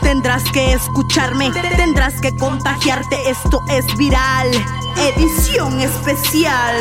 Tendrás 0.00 0.44
que 0.52 0.72
escucharme, 0.72 1.50
tendrás 1.50 2.20
que 2.20 2.34
contagiarte. 2.36 3.30
Esto 3.30 3.62
es 3.68 3.84
viral, 3.96 4.50
edición 4.96 5.80
especial. 5.80 6.74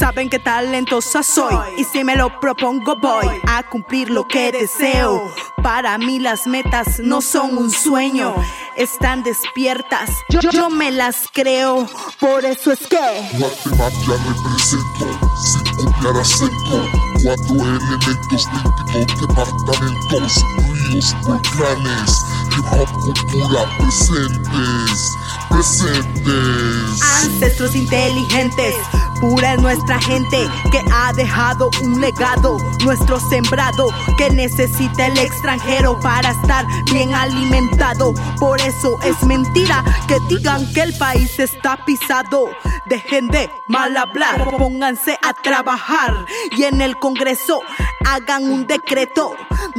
Saben 0.00 0.30
que 0.30 0.38
talentosa 0.38 1.22
soy 1.22 1.54
y 1.76 1.84
si 1.84 2.04
me 2.04 2.16
lo 2.16 2.40
propongo 2.40 2.96
voy 2.96 3.26
a 3.46 3.62
cumplir 3.64 4.08
lo 4.08 4.26
que 4.26 4.50
deseo. 4.50 5.30
Para 5.62 5.98
mí 5.98 6.18
las 6.18 6.46
metas 6.46 7.00
no 7.00 7.20
son 7.20 7.58
un 7.58 7.70
sueño, 7.70 8.34
están 8.78 9.22
despiertas. 9.22 10.08
Yo, 10.30 10.70
me 10.70 10.90
las 10.90 11.28
creo, 11.30 11.86
por 12.18 12.46
eso 12.46 12.72
es 12.72 12.78
que 12.86 12.96
Guatemala 13.36 13.90
represento, 14.24 15.20
sin 15.44 15.64
copiar 15.74 16.16
acento. 16.16 16.88
Cuatro 17.22 17.56
elementos, 17.56 18.48
22 18.94 19.28
departamentos, 19.28 20.44
ríos, 20.88 21.14
volcanes, 21.24 22.24
hip 22.56 22.64
hop 22.72 22.90
cultura 23.02 23.76
presentes, 23.76 25.12
presentes. 25.50 27.02
Ancestros 27.22 27.74
inteligentes 27.74 28.74
Pura 29.20 29.52
es 29.52 29.60
nuestra 29.60 30.00
gente 30.00 30.48
que 30.72 30.82
ha 30.92 31.12
dejado 31.12 31.70
un 31.82 32.00
legado, 32.00 32.56
nuestro 32.84 33.20
sembrado 33.20 33.88
que 34.16 34.30
necesita 34.30 35.06
el 35.06 35.18
extranjero 35.18 36.00
para 36.00 36.30
estar 36.30 36.64
bien 36.90 37.12
alimentado. 37.14 38.14
Por 38.38 38.60
eso 38.62 38.98
es 39.02 39.22
mentira 39.24 39.84
que 40.08 40.16
digan 40.28 40.72
que 40.72 40.82
el 40.82 40.96
país 40.96 41.38
está 41.38 41.84
pisado. 41.84 42.50
Dejen 42.86 43.28
de 43.28 43.50
mal 43.68 43.94
hablar, 43.96 44.56
pónganse 44.56 45.18
a 45.22 45.34
trabajar 45.34 46.24
y 46.56 46.64
en 46.64 46.80
el 46.80 46.96
Congreso 46.98 47.60
hagan 48.06 48.50
un 48.50 48.66
decreto 48.66 49.36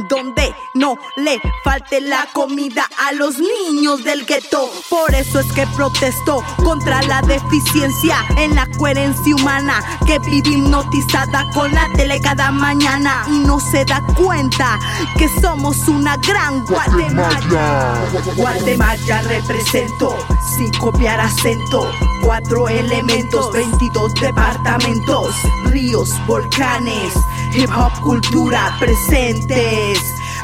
donde 0.08 0.54
no 0.74 0.96
le 1.16 1.40
falte 1.64 2.00
la 2.00 2.26
comida 2.32 2.88
a 2.98 3.12
los 3.12 3.38
niños 3.38 4.04
del 4.04 4.24
gueto. 4.24 4.70
Por 4.88 5.14
eso 5.14 5.40
es 5.40 5.52
que 5.52 5.66
protesto 5.76 6.42
contra 6.64 7.02
la 7.02 7.20
deficiencia 7.22 8.16
en 8.38 8.54
la 8.54 8.66
coherencia 8.78 9.31
humana 9.32 9.82
que 10.06 10.18
vive 10.18 10.50
hipnotizada 10.50 11.44
con 11.52 11.72
la 11.72 11.88
tele 11.94 12.20
cada 12.20 12.50
mañana 12.50 13.24
y 13.28 13.38
no 13.40 13.58
se 13.60 13.84
da 13.84 14.02
cuenta 14.14 14.78
que 15.16 15.28
somos 15.40 15.88
una 15.88 16.16
gran 16.16 16.64
Guatemala. 16.64 17.94
Guatemala 18.36 19.22
represento 19.22 20.16
sin 20.56 20.70
copiar 20.72 21.20
acento. 21.20 21.90
Cuatro 22.22 22.68
elementos, 22.68 23.52
22 23.52 24.14
departamentos, 24.14 25.34
ríos, 25.64 26.10
volcanes, 26.26 27.14
hip 27.54 27.70
hop 27.76 27.92
cultura 28.00 28.76
presentes, 28.78 29.98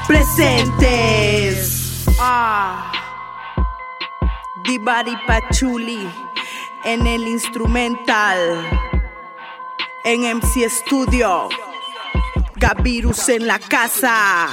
presentes. 0.07 2.05
Ah. 2.19 2.93
Dibari 4.65 5.17
Pachuli 5.27 6.28
en 6.85 7.07
el 7.07 7.27
instrumental 7.27 8.69
en 10.05 10.37
MC 10.37 10.69
Studio. 10.71 11.49
Gavirus 12.57 13.29
en 13.29 13.47
la 13.47 13.59
casa. 13.59 14.49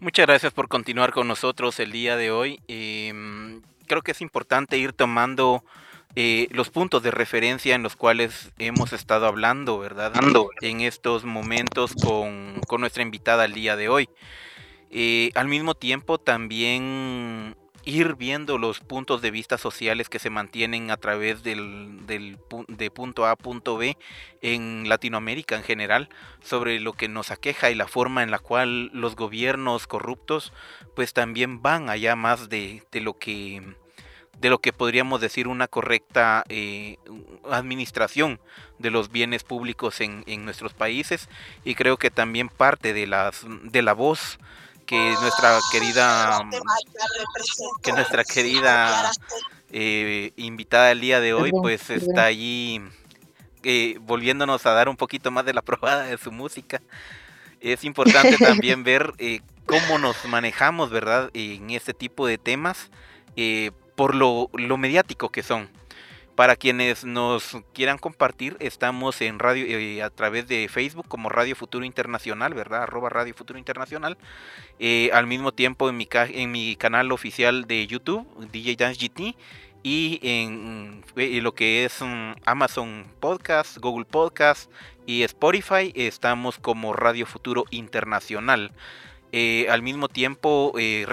Muchas 0.00 0.26
gracias 0.26 0.52
por 0.52 0.68
continuar 0.68 1.12
con 1.12 1.28
nosotros 1.28 1.78
el 1.80 1.92
día 1.92 2.16
de 2.16 2.30
hoy. 2.30 2.60
Em, 2.66 3.62
creo 3.86 4.02
que 4.02 4.12
es 4.12 4.20
importante 4.20 4.78
ir 4.78 4.92
tomando 4.92 5.64
eh, 6.14 6.48
los 6.50 6.70
puntos 6.70 7.02
de 7.02 7.10
referencia 7.10 7.74
en 7.74 7.82
los 7.82 7.96
cuales 7.96 8.52
hemos 8.58 8.92
estado 8.92 9.26
hablando, 9.26 9.78
¿verdad? 9.78 10.12
En 10.60 10.80
estos 10.80 11.24
momentos 11.24 11.94
con, 11.94 12.60
nuestra 12.78 13.02
invitada 13.02 13.44
el 13.44 13.54
día 13.54 13.76
de 13.76 13.88
hoy. 13.88 14.08
Eh, 14.90 15.30
al 15.34 15.48
mismo 15.48 15.74
tiempo 15.74 16.18
también 16.18 17.54
ir 17.84 18.16
viendo 18.16 18.58
los 18.58 18.80
puntos 18.80 19.22
de 19.22 19.30
vista 19.30 19.56
sociales 19.56 20.08
que 20.08 20.18
se 20.18 20.28
mantienen 20.28 20.90
a 20.90 20.96
través 20.96 21.42
del, 21.42 22.06
de 22.06 22.90
punto 22.90 23.24
A 23.24 23.30
a 23.32 23.36
punto 23.36 23.76
B 23.76 23.96
en 24.42 24.88
Latinoamérica 24.88 25.56
en 25.56 25.62
general 25.62 26.08
sobre 26.42 26.80
lo 26.80 26.92
que 26.92 27.08
nos 27.08 27.30
aqueja 27.30 27.70
y 27.70 27.74
la 27.74 27.88
forma 27.88 28.22
en 28.22 28.30
la 28.30 28.38
cual 28.38 28.90
los 28.92 29.16
gobiernos 29.16 29.86
corruptos 29.86 30.52
pues 30.96 31.14
también 31.14 31.62
van 31.62 31.88
allá 31.88 32.14
más 32.14 32.48
de, 32.48 32.82
de 32.90 33.00
lo 33.00 33.18
que 33.18 33.62
de 34.40 34.50
lo 34.50 34.58
que 34.58 34.72
podríamos 34.72 35.20
decir 35.20 35.48
una 35.48 35.66
correcta 35.66 36.44
eh, 36.48 36.98
administración 37.50 38.40
de 38.78 38.90
los 38.90 39.10
bienes 39.10 39.42
públicos 39.42 40.00
en, 40.00 40.24
nuestros 40.44 40.74
países. 40.74 41.28
Y 41.64 41.74
creo 41.74 41.96
que 41.96 42.10
también 42.10 42.48
parte 42.48 42.92
de 42.92 43.06
las 43.06 43.44
de 43.64 43.82
la 43.82 43.92
voz 43.92 44.38
que 44.86 45.14
nuestra 45.20 45.58
querida 45.72 46.40
que 47.82 47.92
nuestra 47.92 48.24
querida 48.24 49.10
eh, 49.70 50.32
invitada 50.36 50.92
el 50.92 51.00
día 51.00 51.20
de 51.20 51.34
hoy 51.34 51.50
pues 51.50 51.90
está 51.90 52.24
allí 52.24 52.80
eh, 53.64 53.98
volviéndonos 54.00 54.64
a 54.64 54.72
dar 54.72 54.88
un 54.88 54.96
poquito 54.96 55.30
más 55.30 55.44
de 55.44 55.52
la 55.52 55.62
probada 55.62 56.04
de 56.04 56.16
su 56.16 56.30
música. 56.30 56.80
Es 57.60 57.82
importante 57.82 58.36
también 58.38 58.84
ver 58.84 59.12
cómo 59.66 59.98
nos 59.98 60.24
manejamos 60.26 60.90
verdad 60.90 61.30
en 61.34 61.70
este 61.70 61.92
tipo 61.92 62.26
de 62.26 62.38
temas 62.38 62.88
por 63.98 64.14
lo, 64.14 64.48
mediático 64.78 65.30
que 65.30 65.42
son. 65.42 65.68
Para 66.36 66.54
quienes 66.54 67.04
nos 67.04 67.56
quieran 67.74 67.98
compartir, 67.98 68.56
estamos 68.60 69.20
en 69.22 69.40
radio 69.40 69.66
eh, 69.66 70.04
a 70.04 70.10
través 70.10 70.46
de 70.46 70.68
Facebook 70.68 71.08
como 71.08 71.28
Radio 71.28 71.56
Futuro 71.56 71.84
Internacional, 71.84 72.54
¿verdad? 72.54 72.84
Arroba 72.84 73.08
Radio 73.08 73.34
Futuro 73.34 73.58
Internacional. 73.58 74.16
Eh, 74.78 75.10
al 75.12 75.26
mismo 75.26 75.50
tiempo 75.50 75.88
en 75.88 75.96
mi, 75.96 76.08
en 76.12 76.52
mi 76.52 76.76
canal 76.76 77.10
oficial 77.10 77.66
de 77.66 77.88
YouTube, 77.88 78.24
DJ 78.52 78.76
Dance 78.76 79.04
GT. 79.04 79.34
Y 79.82 80.20
en, 80.22 81.02
en 81.16 81.42
lo 81.42 81.54
que 81.56 81.84
es 81.84 82.00
um, 82.00 82.36
Amazon 82.44 83.04
Podcast, 83.18 83.78
Google 83.78 84.04
Podcast 84.04 84.70
y 85.06 85.24
Spotify, 85.24 85.92
estamos 85.96 86.58
como 86.58 86.92
Radio 86.92 87.26
Futuro 87.26 87.64
Internacional. 87.70 88.70
Eh, 89.30 89.66
al 89.68 89.82
mismo 89.82 90.08
tiempo, 90.08 90.72
eh, 90.78 91.06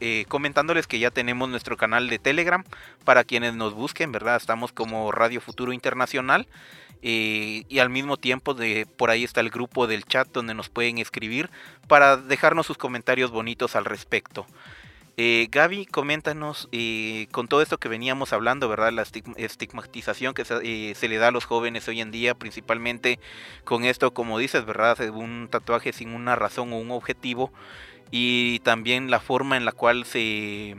eh, 0.00 0.24
comentándoles 0.28 0.86
que 0.86 0.98
ya 0.98 1.10
tenemos 1.10 1.48
nuestro 1.48 1.76
canal 1.76 2.08
de 2.08 2.18
Telegram 2.18 2.64
para 3.04 3.24
quienes 3.24 3.54
nos 3.54 3.74
busquen, 3.74 4.12
¿verdad? 4.12 4.36
Estamos 4.36 4.72
como 4.72 5.12
Radio 5.12 5.40
Futuro 5.40 5.72
Internacional. 5.72 6.46
y 7.02 7.78
al 7.78 7.88
mismo 7.88 8.18
tiempo, 8.18 8.52
de, 8.52 8.86
por 8.96 9.10
ahí 9.10 9.24
está 9.24 9.40
el 9.40 9.48
grupo 9.48 9.86
del 9.86 10.04
chat 10.04 10.28
donde 10.32 10.52
nos 10.52 10.68
pueden 10.68 10.98
escribir 10.98 11.48
para 11.88 12.18
dejarnos 12.18 12.66
sus 12.66 12.76
comentarios 12.76 13.30
bonitos 13.30 13.74
al 13.74 13.86
respecto. 13.86 14.46
Eh, 15.16 15.48
Gaby, 15.50 15.86
coméntanos 15.86 16.68
eh, 16.72 17.26
con 17.32 17.48
todo 17.48 17.62
esto 17.62 17.78
que 17.78 17.88
veníamos 17.88 18.32
hablando, 18.32 18.68
¿verdad? 18.68 18.92
La 18.92 19.04
estigmatización 19.36 20.34
que 20.34 20.44
eh, 20.62 20.94
se, 20.94 21.08
le 21.08 21.16
da 21.18 21.28
a 21.28 21.30
los 21.30 21.44
jóvenes 21.44 21.88
hoy 21.88 22.00
en 22.00 22.10
día, 22.10 22.34
principalmente 22.34 23.18
con 23.64 23.84
esto, 23.84 24.12
como 24.12 24.38
dices, 24.38 24.64
¿verdad? 24.64 24.98
Un 25.10 25.48
tatuaje 25.50 25.92
sin 25.92 26.14
una 26.14 26.36
razón 26.36 26.72
o 26.72 26.78
un 26.78 26.90
objetivo. 26.90 27.52
Y 28.10 28.60
también 28.60 29.10
la 29.10 29.20
forma 29.20 29.56
en 29.56 29.64
la 29.64 29.72
cual 29.72 30.04
se, 30.04 30.74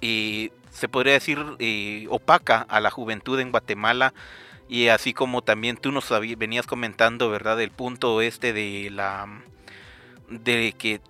se 0.00 0.88
podría 0.88 1.14
decir, 1.14 1.38
opaca 2.08 2.66
a 2.68 2.80
la 2.80 2.90
juventud 2.90 3.38
en 3.40 3.50
Guatemala. 3.50 4.14
Y 4.68 4.88
así 4.88 5.12
como 5.14 5.42
también 5.42 5.76
tú 5.76 5.92
nos 5.92 6.08
venías 6.36 6.66
comentando, 6.66 7.30
¿verdad? 7.30 7.60
El 7.60 7.70
punto 7.70 8.20
este 8.20 8.52
de 8.52 8.90
la 8.90 9.26
de 10.28 10.74
que 10.76 11.00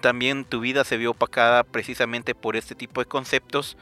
también 0.00 0.44
tu 0.44 0.60
vida 0.60 0.84
se 0.84 0.96
vio 0.96 1.12
opacada 1.12 1.64
precisamente 1.64 2.34
por 2.34 2.56
este 2.56 2.74
tipo 2.74 3.00
de 3.00 3.06
conceptos. 3.06 3.76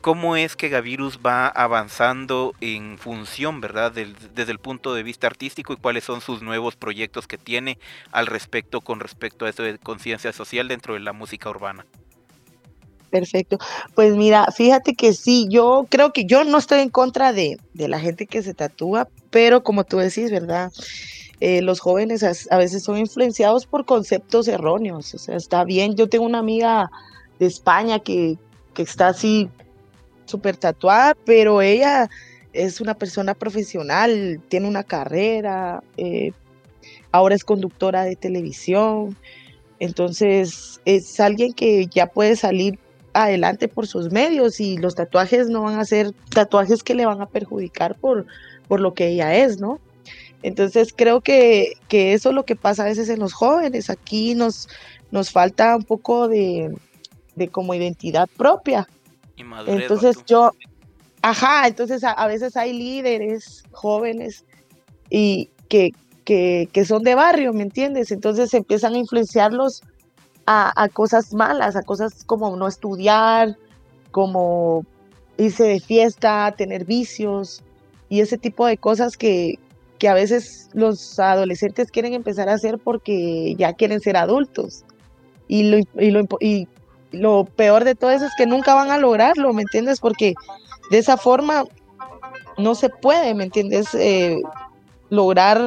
¿Cómo 0.00 0.36
es 0.36 0.56
que 0.56 0.70
Gavirus 0.70 1.18
va 1.24 1.46
avanzando 1.46 2.54
en 2.62 2.96
función, 2.96 3.60
verdad, 3.60 3.92
desde 3.92 4.52
el 4.52 4.58
punto 4.58 4.94
de 4.94 5.02
vista 5.02 5.26
artístico 5.26 5.74
y 5.74 5.76
cuáles 5.76 6.04
son 6.04 6.22
sus 6.22 6.40
nuevos 6.40 6.74
proyectos 6.74 7.26
que 7.26 7.36
tiene 7.36 7.78
al 8.10 8.26
respecto 8.26 8.80
con 8.80 9.00
respecto 9.00 9.44
a 9.44 9.50
esto 9.50 9.62
de 9.62 9.78
conciencia 9.78 10.32
social 10.32 10.68
dentro 10.68 10.94
de 10.94 11.00
la 11.00 11.12
música 11.12 11.50
urbana? 11.50 11.84
Perfecto. 13.10 13.58
Pues 13.94 14.14
mira, 14.14 14.46
fíjate 14.56 14.94
que 14.94 15.12
sí, 15.12 15.46
yo 15.50 15.86
creo 15.90 16.12
que 16.12 16.24
yo 16.24 16.44
no 16.44 16.56
estoy 16.56 16.80
en 16.80 16.90
contra 16.90 17.32
de, 17.34 17.58
de 17.74 17.88
la 17.88 18.00
gente 18.00 18.26
que 18.26 18.42
se 18.42 18.54
tatúa, 18.54 19.08
pero 19.30 19.62
como 19.62 19.84
tú 19.84 19.98
decís, 19.98 20.30
¿verdad? 20.30 20.72
Eh, 21.40 21.62
los 21.62 21.80
jóvenes 21.80 22.22
a, 22.22 22.56
veces 22.58 22.82
son 22.82 22.98
influenciados 22.98 23.66
por 23.66 23.86
conceptos 23.86 24.46
erróneos. 24.46 25.14
O 25.14 25.18
sea, 25.18 25.36
está 25.36 25.64
bien. 25.64 25.96
Yo 25.96 26.08
tengo 26.08 26.26
una 26.26 26.38
amiga 26.38 26.90
de 27.38 27.46
España 27.46 27.98
que, 27.98 28.38
está 28.76 29.08
así 29.08 29.50
súper 30.24 30.56
tatuada, 30.56 31.14
pero 31.26 31.60
ella 31.60 32.08
es 32.54 32.80
una 32.80 32.94
persona 32.94 33.34
profesional, 33.34 34.40
tiene 34.48 34.68
una 34.68 34.84
carrera, 34.84 35.82
eh, 35.98 36.32
ahora 37.12 37.34
es 37.34 37.44
conductora 37.44 38.04
de 38.04 38.16
televisión. 38.16 39.18
Entonces, 39.80 40.80
es 40.86 41.20
alguien 41.20 41.52
que 41.52 41.86
ya 41.88 42.06
puede 42.06 42.36
salir 42.36 42.78
adelante 43.12 43.68
por 43.68 43.86
sus 43.86 44.10
medios 44.10 44.60
y 44.60 44.78
los 44.78 44.94
tatuajes 44.94 45.48
no 45.48 45.62
van 45.62 45.78
a 45.78 45.84
ser 45.84 46.12
tatuajes 46.34 46.82
que 46.82 46.94
le 46.94 47.04
van 47.04 47.20
a 47.20 47.26
perjudicar 47.26 47.96
por, 47.96 48.26
por 48.66 48.80
lo 48.80 48.94
que 48.94 49.08
ella 49.08 49.34
es, 49.34 49.60
¿no? 49.60 49.78
Entonces 50.42 50.94
creo 50.96 51.20
que, 51.20 51.74
eso 51.90 52.30
es 52.30 52.34
lo 52.34 52.44
que 52.44 52.56
pasa 52.56 52.82
a 52.82 52.86
veces 52.86 53.08
en 53.08 53.20
los 53.20 53.32
jóvenes. 53.32 53.90
Aquí 53.90 54.34
nos, 54.34 54.68
nos 55.10 55.30
falta 55.30 55.76
un 55.76 55.84
poco 55.84 56.28
de, 56.28 56.74
como 57.52 57.74
identidad 57.74 58.28
propia. 58.36 58.88
entonces 59.66 60.24
yo, 60.26 60.52
ajá, 61.22 61.66
entonces 61.66 62.02
a, 62.04 62.26
veces 62.26 62.56
hay 62.56 62.72
líderes 62.72 63.64
jóvenes 63.72 64.44
y 65.10 65.50
que, 65.68 65.92
que, 66.24 66.84
son 66.84 67.02
de 67.02 67.14
barrio, 67.14 67.52
¿me 67.52 67.62
entiendes? 67.62 68.10
Entonces 68.10 68.54
empiezan 68.54 68.94
a 68.94 68.98
influenciarlos 68.98 69.82
a, 70.46 70.72
a 70.82 70.88
cosas 70.88 71.34
malas, 71.34 71.76
a 71.76 71.82
cosas 71.82 72.24
como 72.24 72.56
no 72.56 72.66
estudiar, 72.66 73.56
como 74.10 74.86
irse 75.36 75.64
de 75.64 75.80
fiesta, 75.80 76.54
tener 76.56 76.84
vicios 76.84 77.62
y 78.08 78.20
ese 78.20 78.38
tipo 78.38 78.66
de 78.66 78.76
cosas 78.76 79.16
que, 79.16 79.58
que 80.00 80.08
a 80.08 80.14
veces 80.14 80.70
los 80.72 81.20
adolescentes 81.20 81.90
quieren 81.90 82.14
empezar 82.14 82.48
a 82.48 82.54
hacer 82.54 82.78
porque 82.78 83.54
ya 83.56 83.74
quieren 83.74 84.00
ser 84.00 84.16
adultos. 84.16 84.82
Y 85.46 85.64
lo, 85.64 85.76
y 86.02 86.10
lo, 86.10 86.26
y 86.40 86.68
lo 87.12 87.44
peor 87.44 87.84
de 87.84 87.94
todo 87.94 88.10
eso 88.10 88.24
es 88.24 88.32
que 88.34 88.46
nunca 88.46 88.74
van 88.74 88.90
a 88.90 88.96
lograrlo, 88.96 89.52
¿me 89.52 89.62
entiendes? 89.62 90.00
Porque 90.00 90.32
de 90.90 90.98
esa 90.98 91.18
forma 91.18 91.64
no 92.56 92.74
se 92.74 92.88
puede, 92.88 93.34
¿me 93.34 93.44
entiendes? 93.44 93.94
Eh, 93.94 94.40
lograr 95.10 95.60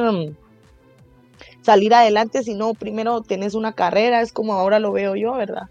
salir 1.62 1.94
adelante 1.94 2.42
si 2.42 2.54
no 2.54 2.74
primero 2.74 3.20
tenés 3.20 3.54
una 3.54 3.72
carrera, 3.72 4.20
es 4.20 4.32
como 4.32 4.54
ahora 4.54 4.80
lo 4.80 4.90
veo 4.90 5.14
yo, 5.14 5.34
¿verdad? 5.34 5.68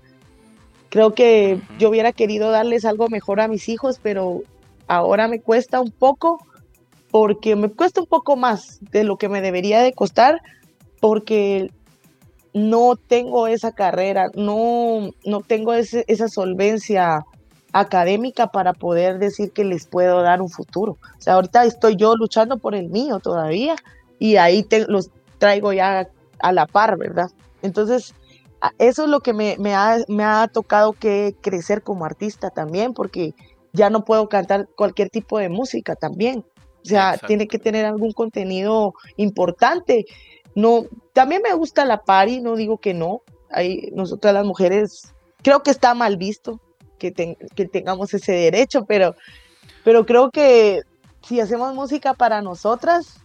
Creo 0.88 1.14
que 1.14 1.60
yo 1.80 1.90
hubiera 1.90 2.14
querido 2.14 2.50
darles 2.50 2.86
algo 2.86 3.10
mejor 3.10 3.42
a 3.42 3.50
mis 3.50 3.68
hijos, 3.68 4.00
pero 4.02 4.42
ahora 4.88 5.28
me 5.28 5.42
cuesta 5.42 5.82
un 5.82 5.92
poco 5.92 6.40
porque 7.14 7.56
me 7.56 7.70
cuesta 7.70 8.02
un 8.02 8.08
poco 8.08 8.36
más 8.36 8.80
de 8.90 9.04
lo 9.04 9.18
que 9.18 9.30
me 9.30 9.40
debería 9.40 9.84
de 9.84 9.94
costar, 9.94 10.42
porque 11.00 11.70
no 12.56 12.96
tengo 12.96 13.46
esa 13.46 13.72
carrera, 13.72 14.32
no, 14.34 15.12
no 15.24 15.42
tengo 15.42 15.76
esa 15.76 16.28
solvencia 16.28 17.24
académica 17.72 18.48
para 18.48 18.74
poder 18.74 19.20
decir 19.20 19.52
que 19.52 19.64
les 19.64 19.86
puedo 19.86 20.24
dar 20.24 20.42
un 20.42 20.50
futuro. 20.50 20.98
O 21.20 21.22
sea, 21.22 21.36
ahorita 21.36 21.66
estoy 21.66 21.98
yo 21.98 22.16
luchando 22.16 22.58
por 22.58 22.74
el 22.74 22.90
mío 22.90 23.20
todavía 23.20 23.76
y 24.18 24.38
ahí 24.38 24.66
los 24.88 25.12
traigo 25.38 25.72
ya 25.72 26.10
a 26.40 26.52
la 26.52 26.66
par, 26.66 26.98
¿verdad? 26.98 27.30
Entonces, 27.62 28.16
eso 28.80 29.04
es 29.04 29.10
lo 29.10 29.20
que 29.20 29.34
me, 29.34 29.56
me, 29.60 29.76
ha, 29.76 30.00
me 30.08 30.24
ha 30.24 30.48
tocado 30.48 30.94
que 30.94 31.36
crecer 31.42 31.84
como 31.84 32.06
artista 32.06 32.50
también, 32.50 32.96
porque 32.96 33.36
ya 33.72 33.92
no 33.92 34.04
puedo 34.04 34.30
cantar 34.30 34.68
cualquier 34.76 35.12
tipo 35.12 35.38
de 35.38 35.50
música 35.50 35.96
también. 35.96 36.44
O 36.84 36.86
sea, 36.86 37.18
tiene 37.18 37.48
que 37.48 37.60
tener 37.60 37.86
algún 37.86 38.12
contenido 38.12 38.94
importante. 39.18 40.06
No, 40.56 40.86
también 41.14 41.42
me 41.42 41.54
gusta 41.54 41.86
la 41.86 42.04
party, 42.04 42.42
no 42.42 42.56
digo 42.56 42.78
que 42.78 42.94
no. 42.94 43.22
Hay, 43.50 43.90
nosotras 43.94 44.34
las 44.34 44.46
mujeres, 44.46 45.14
creo 45.42 45.64
que 45.64 45.72
está 45.72 45.94
mal 45.94 46.18
visto 46.18 46.60
que, 46.98 47.14
que 47.56 47.66
tengamos 47.68 48.14
ese 48.14 48.34
derecho, 48.34 48.86
pero, 48.86 49.16
pero 49.84 50.06
creo 50.06 50.32
que 50.32 50.82
si 51.22 51.40
hacemos 51.40 51.74
música 51.74 52.14
para 52.14 52.42
nosotras, 52.42 53.22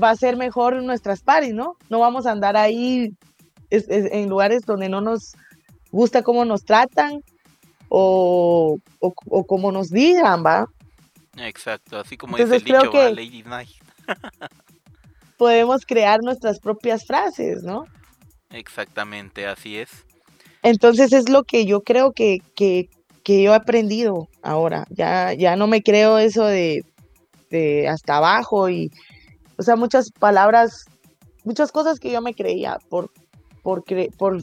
va 0.00 0.10
a 0.10 0.16
ser 0.16 0.36
mejor 0.36 0.82
nuestras 0.82 1.20
paris, 1.22 1.52
¿no? 1.52 1.76
No 1.88 1.98
vamos 1.98 2.26
a 2.26 2.32
andar 2.32 2.56
ahí 2.56 3.12
en 3.70 4.28
lugares 4.28 4.62
donde 4.62 4.88
no 4.88 5.00
nos 5.00 5.34
gusta 5.90 6.22
cómo 6.22 6.44
nos 6.44 6.64
tratan 6.64 7.22
o, 7.88 8.78
o, 9.00 9.14
o 9.26 9.44
como 9.44 9.72
nos 9.72 9.90
digan, 9.90 10.44
¿va? 10.44 10.66
Exacto, 11.40 11.98
así 11.98 12.16
como 12.16 12.36
dice 12.36 12.56
el 12.56 12.64
dicho, 12.64 12.90
que 12.90 13.10
Lady 13.14 13.42
Night. 13.42 13.70
podemos 15.36 15.86
crear 15.86 16.20
nuestras 16.22 16.60
propias 16.60 17.06
frases, 17.06 17.62
¿no? 17.62 17.86
Exactamente, 18.50 19.46
así 19.46 19.78
es. 19.78 20.04
Entonces 20.62 21.12
es 21.12 21.30
lo 21.30 21.44
que 21.44 21.64
yo 21.64 21.82
creo 21.82 22.12
que, 22.12 22.40
que, 22.54 22.90
que 23.24 23.42
yo 23.42 23.52
he 23.52 23.56
aprendido 23.56 24.28
ahora. 24.42 24.86
Ya, 24.90 25.32
ya 25.32 25.56
no 25.56 25.66
me 25.66 25.82
creo 25.82 26.18
eso 26.18 26.44
de, 26.44 26.84
de 27.48 27.88
hasta 27.88 28.18
abajo 28.18 28.68
y, 28.68 28.90
o 29.56 29.62
sea, 29.62 29.76
muchas 29.76 30.10
palabras, 30.10 30.84
muchas 31.44 31.72
cosas 31.72 31.98
que 31.98 32.10
yo 32.10 32.20
me 32.20 32.34
creía 32.34 32.76
por, 32.90 33.10
por, 33.62 33.82
por, 34.18 34.42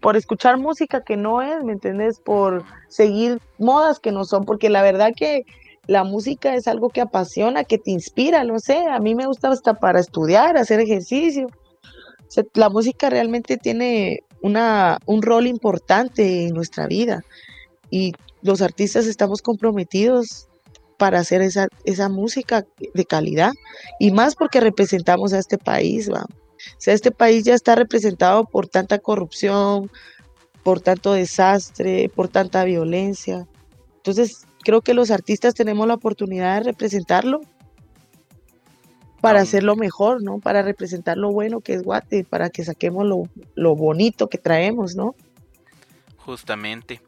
por 0.00 0.16
escuchar 0.16 0.58
música 0.58 1.02
que 1.02 1.16
no 1.16 1.42
es, 1.42 1.64
¿me 1.64 1.72
entiendes? 1.72 2.20
Por 2.20 2.64
seguir 2.88 3.40
modas 3.58 3.98
que 3.98 4.12
no 4.12 4.24
son, 4.24 4.44
porque 4.44 4.70
la 4.70 4.82
verdad 4.82 5.12
que 5.16 5.44
la 5.86 6.04
música 6.04 6.54
es 6.54 6.66
algo 6.68 6.88
que 6.88 7.00
apasiona, 7.00 7.64
que 7.64 7.78
te 7.78 7.90
inspira, 7.90 8.44
no 8.44 8.58
sé, 8.58 8.86
a 8.86 8.98
mí 8.98 9.14
me 9.14 9.26
gusta 9.26 9.50
hasta 9.50 9.74
para 9.74 10.00
estudiar, 10.00 10.56
hacer 10.56 10.80
ejercicio. 10.80 11.46
la 12.54 12.70
música 12.70 13.10
realmente 13.10 13.56
tiene 13.56 14.20
una, 14.42 14.98
un 15.06 15.22
rol 15.22 15.46
importante 15.46 16.46
en 16.46 16.54
nuestra 16.54 16.86
vida 16.86 17.24
y 17.90 18.12
los 18.42 18.60
artistas 18.60 19.06
estamos 19.06 19.40
comprometidos 19.40 20.48
para 20.96 21.18
hacer 21.18 21.42
esa, 21.42 21.68
esa 21.84 22.08
música 22.08 22.66
de 22.94 23.04
calidad 23.04 23.52
y 23.98 24.10
más 24.10 24.34
porque 24.36 24.60
representamos 24.60 25.32
a 25.32 25.38
este 25.38 25.58
país, 25.58 26.10
¿va? 26.10 26.24
O 26.24 26.78
sea, 26.78 26.94
este 26.94 27.10
país 27.10 27.44
ya 27.44 27.54
está 27.54 27.74
representado 27.74 28.44
por 28.44 28.68
tanta 28.68 28.98
corrupción, 28.98 29.90
por 30.62 30.80
tanto 30.80 31.12
desastre, 31.12 32.08
por 32.08 32.28
tanta 32.28 32.64
violencia. 32.64 33.46
Entonces, 33.96 34.46
creo 34.64 34.80
que 34.80 34.94
los 34.94 35.10
artistas 35.10 35.54
tenemos 35.54 35.86
la 35.86 35.94
oportunidad 35.94 36.58
de 36.58 36.64
representarlo 36.64 37.40
para 39.20 39.40
hacerlo 39.40 39.74
mejor, 39.76 40.22
¿no? 40.22 40.38
Para 40.38 40.62
representar 40.62 41.16
lo 41.16 41.32
bueno 41.32 41.60
que 41.60 41.72
es 41.72 41.82
Guate, 41.82 42.24
para 42.24 42.50
que 42.50 42.64
saquemos 42.64 43.06
lo, 43.06 43.76
bonito 43.76 44.28
que 44.28 44.36
traemos, 44.36 44.96
¿no? 44.96 45.14
Justamente. 46.18 47.00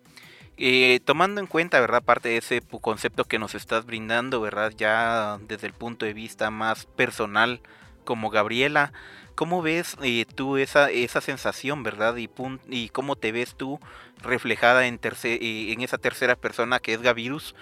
Eh, 0.56 1.00
tomando 1.04 1.42
en 1.42 1.46
cuenta, 1.46 1.78
¿verdad? 1.78 2.02
Parte 2.02 2.30
de 2.30 2.38
ese 2.38 2.62
concepto 2.80 3.24
que 3.24 3.38
nos 3.38 3.54
estás 3.54 3.84
brindando, 3.84 4.40
¿verdad? 4.40 4.72
Ya 4.74 5.38
desde 5.46 5.66
el 5.66 5.74
punto 5.74 6.06
de 6.06 6.14
vista 6.14 6.50
más 6.50 6.86
personal, 6.86 7.60
como 8.04 8.30
Gabriela, 8.30 8.94
¿Cómo 9.36 9.60
ves 9.60 9.96
eh, 10.02 10.24
tú 10.34 10.56
esa, 10.56 10.90
esa 10.90 11.20
sensación, 11.20 11.82
verdad? 11.82 12.16
Y, 12.16 12.28
y 12.68 12.88
cómo 12.88 13.16
te 13.16 13.32
ves 13.32 13.54
tú 13.54 13.78
reflejada 14.22 14.86
en, 14.86 14.98
eh, 15.02 15.72
en 15.72 15.82
esa 15.82 15.98
tercera 15.98 16.36
persona 16.36 16.80
que 16.80 16.94
es 16.94 17.02
Gavirus 17.02 17.54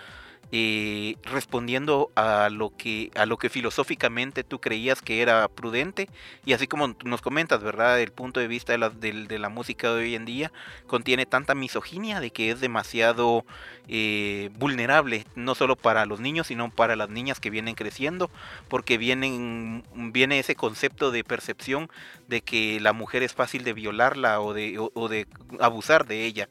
eh, 0.52 1.16
respondiendo 1.22 2.10
a 2.14 2.48
lo 2.50 2.70
que 2.76 3.10
a 3.16 3.26
lo 3.26 3.38
que 3.38 3.48
filosóficamente 3.48 4.44
tú 4.44 4.60
creías 4.60 5.02
que 5.02 5.22
era 5.22 5.48
prudente. 5.48 6.08
Y 6.44 6.52
así 6.52 6.66
como 6.66 6.94
nos 7.04 7.22
comentas 7.22 7.62
verdad 7.62 8.00
el 8.00 8.12
punto 8.12 8.40
de 8.40 8.48
vista 8.48 8.72
de 8.72 8.78
la, 8.78 8.90
de, 8.90 9.38
la 9.38 9.48
música 9.48 9.92
de 9.92 10.02
hoy 10.02 10.14
en 10.14 10.24
día 10.24 10.52
contiene 10.86 11.26
tanta 11.26 11.54
misoginia 11.54 12.20
de 12.20 12.30
que 12.30 12.50
es 12.50 12.60
demasiado 12.60 13.44
eh, 13.88 14.50
vulnerable 14.58 15.26
no 15.34 15.54
solo 15.54 15.76
para 15.76 16.06
los 16.06 16.20
niños 16.20 16.46
sino 16.46 16.70
para 16.70 16.96
las 16.96 17.10
niñas 17.10 17.40
que 17.40 17.50
vienen 17.50 17.74
creciendo 17.74 18.30
porque 18.68 18.96
vienen 18.96 19.84
viene 19.94 20.38
ese 20.38 20.54
concepto 20.54 21.10
de 21.10 21.24
percepción 21.24 21.90
de 22.28 22.40
que 22.40 22.80
la 22.80 22.92
mujer 22.92 23.22
es 23.22 23.34
fácil 23.34 23.64
de 23.64 23.72
violarla 23.72 24.40
o 24.40 24.54
de, 24.54 24.78
o 24.78 25.08
de 25.08 25.26
abusar 25.60 26.06
de 26.06 26.24
ella 26.24 26.48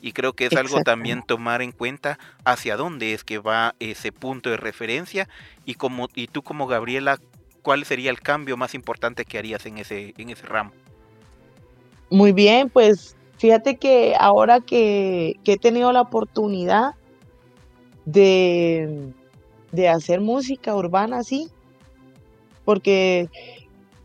y 0.00 0.12
creo 0.12 0.34
que 0.34 0.46
es 0.46 0.56
algo 0.56 0.82
también 0.82 1.22
tomar 1.22 1.62
en 1.62 1.72
cuenta 1.72 2.18
hacia 2.44 2.76
dónde 2.76 3.12
es 3.12 3.24
que 3.24 3.38
va 3.38 3.74
ese 3.80 4.12
punto 4.12 4.50
de 4.50 4.56
referencia 4.56 5.28
y 5.64 5.74
como 5.74 6.08
y 6.14 6.26
tú 6.28 6.42
como 6.42 6.66
Gabriela 6.66 7.18
cuál 7.62 7.84
sería 7.84 8.10
el 8.10 8.20
cambio 8.20 8.56
más 8.56 8.74
importante 8.74 9.24
que 9.24 9.38
harías 9.38 9.66
en 9.66 9.78
ese 9.78 10.14
en 10.18 10.30
ese 10.30 10.46
ramo 10.46 10.72
muy 12.10 12.32
bien 12.32 12.68
pues 12.68 13.16
fíjate 13.38 13.76
que 13.76 14.14
ahora 14.18 14.60
que, 14.60 15.36
he 15.44 15.56
tenido 15.58 15.92
la 15.92 16.02
oportunidad 16.02 16.94
de, 18.04 19.12
de 19.72 19.88
hacer 19.88 20.20
música 20.20 20.74
urbana 20.74 21.18
así 21.18 21.50
porque 22.64 23.28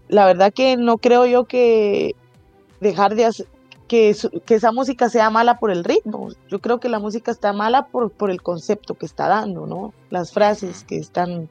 la 0.07 0.25
verdad 0.25 0.53
que 0.53 0.77
no 0.77 0.97
creo 0.97 1.25
yo 1.25 1.45
que 1.45 2.15
dejar 2.79 3.15
de 3.15 3.25
hacer, 3.25 3.47
que, 3.91 4.55
esa 4.55 4.71
música 4.71 5.09
sea 5.09 5.29
mala 5.29 5.59
por 5.59 5.69
el 5.69 5.83
ritmo. 5.83 6.29
Yo 6.49 6.59
creo 6.59 6.79
que 6.79 6.87
la 6.87 6.99
música 6.99 7.29
está 7.29 7.51
mala 7.51 7.87
por, 7.87 8.09
por 8.09 8.31
el 8.31 8.41
concepto 8.41 8.93
que 8.93 9.05
está 9.05 9.27
dando, 9.27 9.67
¿no? 9.67 9.93
Las 10.09 10.31
frases 10.31 10.85
que 10.85 10.95
están... 10.95 11.49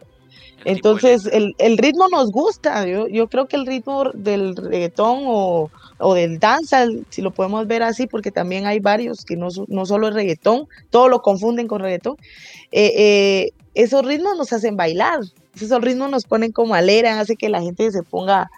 Entonces, 0.64 1.26
el, 1.32 1.54
el, 1.58 1.76
ritmo 1.76 2.08
nos 2.08 2.30
gusta. 2.30 2.86
Yo, 2.86 3.08
yo, 3.08 3.28
creo 3.28 3.46
que 3.46 3.56
el 3.56 3.66
ritmo 3.66 4.04
del 4.14 4.56
reggaetón 4.56 5.24
o, 5.26 5.70
o, 5.98 6.14
del 6.14 6.38
danza, 6.38 6.86
si 7.10 7.20
lo 7.20 7.30
podemos 7.30 7.66
ver 7.66 7.82
así, 7.82 8.06
porque 8.06 8.30
también 8.30 8.66
hay 8.66 8.78
varios 8.78 9.24
que 9.26 9.36
no, 9.36 9.48
no 9.68 9.84
solo 9.84 10.08
es 10.08 10.14
reggaetón, 10.14 10.66
todo 10.88 11.08
lo 11.08 11.20
confunden 11.20 11.66
con 11.66 11.80
reggaetón. 11.80 12.16
Eh, 12.72 12.92
eh, 12.96 13.50
esos 13.74 14.04
ritmos 14.04 14.36
nos 14.38 14.52
hacen 14.52 14.76
bailar. 14.76 15.20
Esos 15.60 15.80
ritmos 15.82 16.10
nos 16.10 16.24
ponen 16.24 16.52
como 16.52 16.74
alera, 16.74 17.20
hace 17.20 17.36
que 17.36 17.50
la 17.50 17.60
gente 17.60 17.90
se 17.90 18.02
ponga 18.02 18.50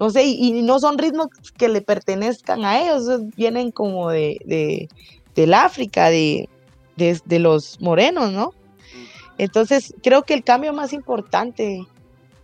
no 0.00 0.08
sé, 0.08 0.24
y, 0.24 0.62
no 0.62 0.80
son 0.80 0.96
ritmos 0.96 1.28
que 1.58 1.68
le 1.68 1.82
pertenezcan 1.82 2.64
a 2.64 2.80
ellos, 2.80 3.20
vienen 3.36 3.70
como 3.70 4.08
de, 4.08 4.38
de 4.46 4.88
del 5.34 5.52
África, 5.52 6.08
de, 6.08 6.48
de, 6.96 7.38
los 7.38 7.80
morenos, 7.80 8.32
¿no? 8.32 8.52
Entonces, 9.36 9.94
creo 10.02 10.22
que 10.22 10.34
el 10.34 10.42
cambio 10.42 10.72
más 10.72 10.94
importante 10.94 11.86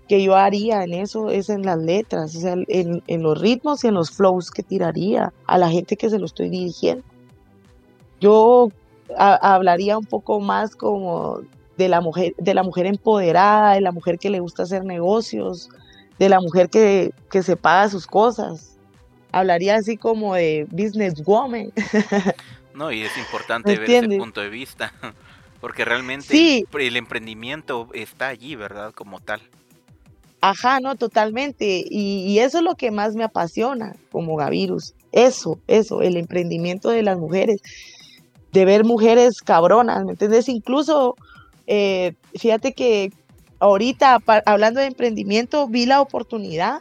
que 0.07 0.23
yo 0.23 0.37
haría 0.37 0.85
en 0.85 0.95
eso 0.95 1.31
es 1.31 1.49
en 1.49 1.63
las 1.63 1.79
letras, 1.79 2.37
o 2.37 2.41
sea, 2.41 2.53
en, 2.69 3.03
en 3.07 3.23
los 3.23 3.41
ritmos 3.41 3.83
y 3.85 3.89
en 3.89 3.95
los 3.95 4.11
flows 4.11 4.51
que 4.51 4.63
tiraría 4.63 5.33
a 5.47 5.59
la 5.59 5.71
gente 5.71 5.97
que 5.97 6.11
se 6.11 6.19
lo 6.19 6.27
estoy 6.27 6.51
dirigiendo. 6.51 7.05
Yo 8.21 8.69
hablaría 9.17 9.97
un 9.97 10.05
poco 10.05 10.41
más 10.41 10.77
como 10.77 11.41
de 11.79 11.89
la 11.89 12.01
mujer, 12.03 12.35
de 12.37 12.55
la 12.55 12.63
mujer 12.63 12.87
empoderada, 12.87 13.75
de 13.75 13.81
la 13.81 13.93
mujer 13.93 14.19
que 14.19 14.31
le 14.31 14.41
gusta 14.41 14.63
hacer 14.65 14.85
negocios, 14.85 15.71
de 16.19 16.29
la 16.29 16.41
mujer 16.41 16.69
que, 16.71 17.13
se 17.43 17.57
paga 17.57 17.89
sus 17.89 18.07
cosas. 18.07 18.79
Hablaría 19.33 19.77
así 19.77 19.97
como 19.97 20.35
de 20.35 20.67
businesswoman. 20.71 21.73
No, 22.75 22.93
y 22.93 23.03
es 23.03 23.17
importante 23.17 23.75
ver 23.79 23.91
ese 23.91 24.19
punto 24.19 24.43
de 24.43 24.51
vista, 24.51 24.93
porque 25.63 25.87
realmente 25.87 26.67
el, 26.79 26.97
emprendimiento 26.97 27.89
está 27.95 28.29
allí, 28.29 28.55
¿verdad? 28.55 28.93
Como 28.93 29.19
tal. 29.21 29.41
Ajá, 30.43 30.81
no, 30.81 30.95
totalmente. 30.95 31.85
Y, 31.89 32.39
eso 32.39 32.59
es 32.59 32.65
lo 32.65 32.75
que 32.75 32.91
más 32.91 33.15
me 33.15 33.25
apasiona 33.25 33.97
como 34.13 34.37
Gavirus. 34.37 34.95
Eso, 35.11 35.59
eso, 35.67 36.03
el 36.03 36.19
emprendimiento 36.19 36.91
de 36.91 37.03
las 37.03 37.19
mujeres. 37.19 37.63
De 38.53 38.67
ver 38.67 38.85
mujeres 38.85 39.41
cabronas, 39.41 40.05
¿me 40.05 40.13
entiendes? 40.13 40.49
Incluso, 40.51 41.17
eh, 41.67 42.13
fíjate 42.35 42.75
que 42.75 43.11
ahorita, 43.59 44.19
hablando 44.45 44.81
de 44.81 44.87
emprendimiento, 44.87 45.67
vi 45.69 45.87
la 45.87 46.01
oportunidad 46.01 46.81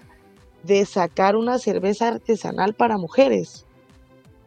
de 0.63 0.85
sacar 0.85 1.35
una 1.35 1.59
cerveza 1.59 2.07
artesanal 2.07 2.73
para 2.73 2.97
mujeres 2.97 3.65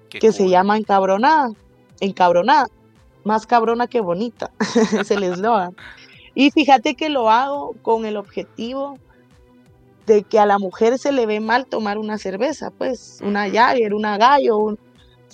que 0.09 0.33
se 0.33 0.49
llama 0.49 0.77
Encabronada. 0.77 1.51
Encabronada. 2.01 2.69
Más 3.25 3.47
cabrona 3.47 3.87
que 3.87 4.01
bonita. 4.01 4.51
es 5.01 5.11
el 5.11 5.23
eslogan. 5.23 5.77
Y 6.35 6.51
fíjate 6.51 6.95
que 6.95 7.09
lo 7.09 7.31
hago 7.31 7.75
con 7.83 8.07
el 8.07 8.17
objetivo 8.17 8.99
de 10.07 10.23
que 10.23 10.39
a 10.39 10.47
la 10.47 10.59
mujer 10.59 10.99
se 10.99 11.13
le 11.13 11.27
ve 11.27 11.41
mal 11.41 11.67
tomar 11.67 11.99
una 11.99 12.17
cerveza, 12.17 12.71
pues, 12.71 13.19
una 13.23 13.51
Jagger, 13.51 13.93
una 13.93 14.17
gallo, 14.17 14.79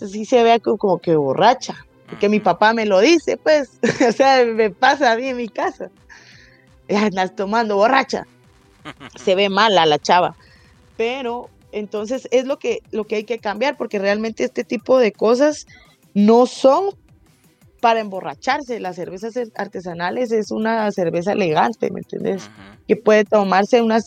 así 0.02 0.24
se 0.24 0.42
ve 0.42 0.58
como 0.58 0.98
que 0.98 1.14
borracha, 1.14 1.86
porque 2.08 2.28
mi 2.28 2.40
papá 2.40 2.72
me 2.72 2.84
lo 2.84 2.98
dice, 2.98 3.36
pues, 3.36 3.78
o 4.08 4.12
sea, 4.12 4.44
me 4.44 4.70
pasa 4.70 5.12
a 5.12 5.16
mí 5.16 5.28
en 5.28 5.36
mi 5.36 5.48
casa 5.48 5.92
andas 6.94 7.34
tomando 7.34 7.76
borracha. 7.76 8.26
Se 9.16 9.34
ve 9.34 9.48
mala 9.48 9.86
la 9.86 9.98
chava. 9.98 10.36
Pero 10.96 11.50
entonces 11.72 12.28
es 12.30 12.46
lo 12.46 12.58
que, 12.58 12.82
lo 12.90 13.04
que 13.04 13.16
hay 13.16 13.24
que 13.24 13.38
cambiar, 13.38 13.76
porque 13.76 13.98
realmente 13.98 14.44
este 14.44 14.64
tipo 14.64 14.98
de 14.98 15.12
cosas 15.12 15.66
no 16.12 16.46
son 16.46 16.90
para 17.80 18.00
emborracharse. 18.00 18.78
Las 18.80 18.96
cervezas 18.96 19.34
artesanales 19.56 20.32
es 20.32 20.50
una 20.50 20.90
cerveza 20.92 21.32
elegante, 21.32 21.90
¿me 21.90 22.00
entiendes? 22.00 22.48
Que 22.86 22.96
puede 22.96 23.24
tomarse 23.24 23.82
una, 23.82 23.98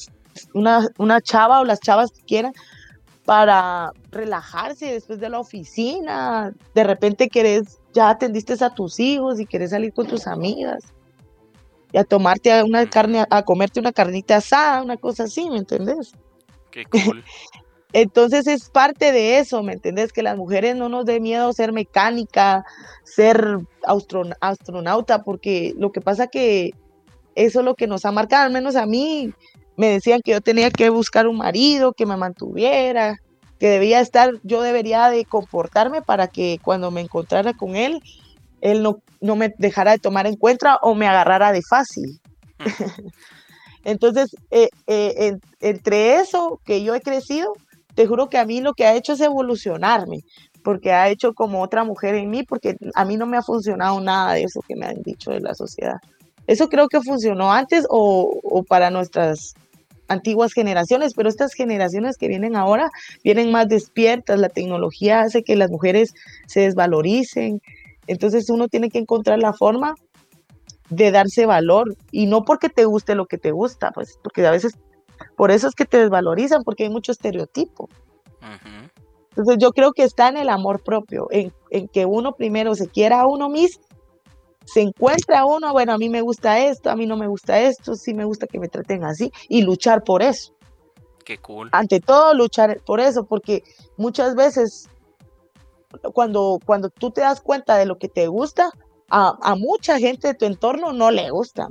una 0.97 1.21
chava 1.21 1.59
o 1.59 1.65
las 1.65 1.79
chavas 1.79 2.11
que 2.11 2.23
quieran 2.23 2.53
para 3.25 3.91
relajarse 4.11 4.93
después 4.93 5.19
de 5.19 5.29
la 5.29 5.39
oficina. 5.39 6.53
De 6.73 6.83
repente 6.85 7.27
querés, 7.27 7.79
ya 7.93 8.09
atendiste 8.09 8.53
a 8.63 8.73
tus 8.73 8.99
hijos 8.99 9.39
y 9.39 9.45
querés 9.45 9.71
salir 9.71 9.91
con 9.91 10.07
tus 10.07 10.27
amigas 10.27 10.93
y 11.91 11.97
a 11.97 12.03
tomarte 12.03 12.63
una 12.63 12.89
carne, 12.89 13.25
a 13.29 13.43
comerte 13.43 13.79
una 13.79 13.91
carnita 13.91 14.37
asada, 14.37 14.83
una 14.83 14.97
cosa 14.97 15.23
así, 15.23 15.49
¿me 15.49 15.57
entendés? 15.57 16.13
Qué 16.71 16.85
cool. 16.85 17.23
Entonces 17.93 18.47
es 18.47 18.69
parte 18.69 19.11
de 19.11 19.39
eso, 19.39 19.63
¿me 19.63 19.73
entendés? 19.73 20.11
Que 20.11 20.21
las 20.21 20.37
mujeres 20.37 20.75
no 20.75 20.89
nos 20.89 21.05
dé 21.05 21.19
miedo 21.19 21.53
ser 21.53 21.71
mecánica, 21.71 22.65
ser 23.03 23.59
astronauta, 24.39 25.23
porque 25.23 25.73
lo 25.77 25.91
que 25.91 26.01
pasa 26.01 26.27
que 26.27 26.71
eso 27.35 27.59
es 27.59 27.65
lo 27.65 27.75
que 27.75 27.87
nos 27.87 28.03
ha 28.05 28.11
marcado, 28.11 28.45
al 28.45 28.51
menos 28.51 28.75
a 28.75 28.85
mí 28.85 29.33
me 29.77 29.87
decían 29.87 30.21
que 30.21 30.31
yo 30.31 30.41
tenía 30.41 30.69
que 30.69 30.89
buscar 30.89 31.27
un 31.27 31.37
marido 31.37 31.93
que 31.93 32.05
me 32.05 32.17
mantuviera, 32.17 33.21
que 33.59 33.69
debía 33.69 34.01
estar, 34.01 34.31
yo 34.43 34.61
debería 34.61 35.09
de 35.09 35.23
comportarme 35.23 36.01
para 36.01 36.27
que 36.27 36.59
cuando 36.63 36.91
me 36.91 37.01
encontrara 37.01 37.53
con 37.53 37.75
él, 37.75 38.01
él 38.61 38.83
no, 38.83 39.01
no 39.21 39.35
me 39.35 39.53
dejara 39.57 39.91
de 39.91 39.99
tomar 39.99 40.27
en 40.27 40.35
cuenta 40.35 40.77
o 40.81 40.95
me 40.95 41.07
agarrara 41.07 41.51
de 41.51 41.61
fácil. 41.61 42.19
Entonces, 43.83 44.35
eh, 44.51 44.69
eh, 44.87 45.37
entre 45.59 46.15
eso 46.15 46.59
que 46.65 46.83
yo 46.83 46.93
he 46.95 47.01
crecido, 47.01 47.53
te 47.95 48.05
juro 48.05 48.29
que 48.29 48.37
a 48.37 48.45
mí 48.45 48.61
lo 48.61 48.73
que 48.73 48.85
ha 48.85 48.95
hecho 48.95 49.13
es 49.13 49.21
evolucionarme, 49.21 50.19
porque 50.63 50.91
ha 50.91 51.09
hecho 51.09 51.33
como 51.33 51.61
otra 51.61 51.83
mujer 51.83 52.15
en 52.15 52.29
mí, 52.29 52.43
porque 52.43 52.75
a 52.95 53.05
mí 53.05 53.15
no 53.15 53.25
me 53.25 53.37
ha 53.37 53.41
funcionado 53.41 53.99
nada 54.01 54.33
de 54.33 54.43
eso 54.43 54.59
que 54.67 54.75
me 54.75 54.85
han 54.85 55.01
dicho 55.03 55.31
de 55.31 55.39
la 55.39 55.53
sociedad. 55.53 55.97
Eso 56.47 56.69
creo 56.69 56.87
que 56.87 57.01
funcionó 57.01 57.51
antes 57.51 57.85
o, 57.89 58.39
o 58.43 58.63
para 58.63 58.89
nuestras 58.89 59.53
antiguas 60.07 60.53
generaciones, 60.53 61.13
pero 61.13 61.29
estas 61.29 61.53
generaciones 61.53 62.17
que 62.17 62.27
vienen 62.27 62.55
ahora 62.55 62.89
vienen 63.23 63.51
más 63.51 63.67
despiertas, 63.67 64.39
la 64.39 64.49
tecnología 64.49 65.21
hace 65.21 65.43
que 65.43 65.55
las 65.55 65.69
mujeres 65.69 66.13
se 66.47 66.61
desvaloricen, 66.61 67.61
entonces 68.07 68.49
uno 68.49 68.67
tiene 68.67 68.89
que 68.89 68.99
encontrar 68.99 69.39
la 69.39 69.53
forma 69.53 69.95
de 70.89 71.11
darse 71.11 71.45
valor 71.45 71.95
y 72.11 72.27
no 72.27 72.43
porque 72.43 72.69
te 72.69 72.85
guste 72.85 73.15
lo 73.15 73.25
que 73.25 73.37
te 73.37 73.51
gusta, 73.51 73.91
pues 73.91 74.19
porque 74.23 74.45
a 74.45 74.51
veces 74.51 74.73
por 75.35 75.51
eso 75.51 75.67
es 75.67 75.75
que 75.75 75.85
te 75.85 75.97
desvalorizan 75.97 76.63
porque 76.63 76.83
hay 76.83 76.89
mucho 76.89 77.11
estereotipo. 77.11 77.89
Entonces 79.29 79.57
yo 79.59 79.71
creo 79.71 79.91
que 79.91 80.03
está 80.03 80.29
en 80.29 80.37
el 80.37 80.49
amor 80.49 80.83
propio, 80.83 81.27
en, 81.29 81.51
que 81.89 82.05
uno 82.05 82.33
primero 82.33 82.73
se 82.73 82.87
quiera 82.87 83.21
a 83.21 83.27
uno 83.27 83.49
mismo, 83.49 83.83
se 84.65 84.81
encuentra 84.81 85.41
a 85.41 85.45
uno, 85.45 85.71
bueno, 85.73 85.93
a 85.93 85.97
mí 85.97 86.09
me 86.09 86.21
gusta 86.21 86.59
esto, 86.59 86.89
a 86.89 86.95
mí 86.95 87.05
no 87.05 87.17
me 87.17 87.27
gusta 87.27 87.59
esto, 87.61 87.95
sí 87.95 88.13
me 88.13 88.25
gusta 88.25 88.47
que 88.47 88.59
me 88.59 88.67
traten 88.67 89.03
así 89.03 89.31
y 89.47 89.61
luchar 89.61 90.03
por 90.03 90.23
eso. 90.23 90.53
Qué 91.23 91.37
cool. 91.37 91.69
Ante 91.71 91.99
todo 91.99 92.33
luchar 92.33 92.81
por 92.85 92.99
eso, 92.99 93.25
porque 93.25 93.63
muchas 93.97 94.33
veces 94.33 94.89
cuando, 96.13 96.59
cuando 96.65 96.89
tú 96.89 97.11
te 97.11 97.21
das 97.21 97.41
cuenta 97.41 97.77
de 97.77 97.85
lo 97.85 97.97
que 97.97 98.09
te 98.09 98.27
gusta, 98.27 98.71
a, 99.09 99.55
mucha 99.55 99.99
gente 99.99 100.27
de 100.27 100.33
tu 100.33 100.45
entorno 100.45 100.91
no 100.93 101.11
le 101.11 101.29
gusta. 101.29 101.69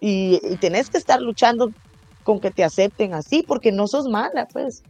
Y, 0.00 0.40
y, 0.42 0.56
tenés 0.56 0.90
que 0.90 0.98
estar 0.98 1.20
luchando 1.20 1.70
con 2.22 2.40
que 2.40 2.50
te 2.50 2.62
acepten 2.62 3.14
así, 3.14 3.42
porque 3.46 3.72
no 3.72 3.86
sos 3.86 4.06
mala, 4.06 4.46
pues. 4.52 4.82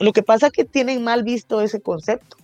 Lo 0.00 0.12
que 0.12 0.22
pasa 0.22 0.46
es 0.46 0.52
que 0.52 0.64
tienen 0.64 1.04
mal 1.04 1.22
visto 1.22 1.60
ese 1.60 1.80
concepto. 1.80 2.36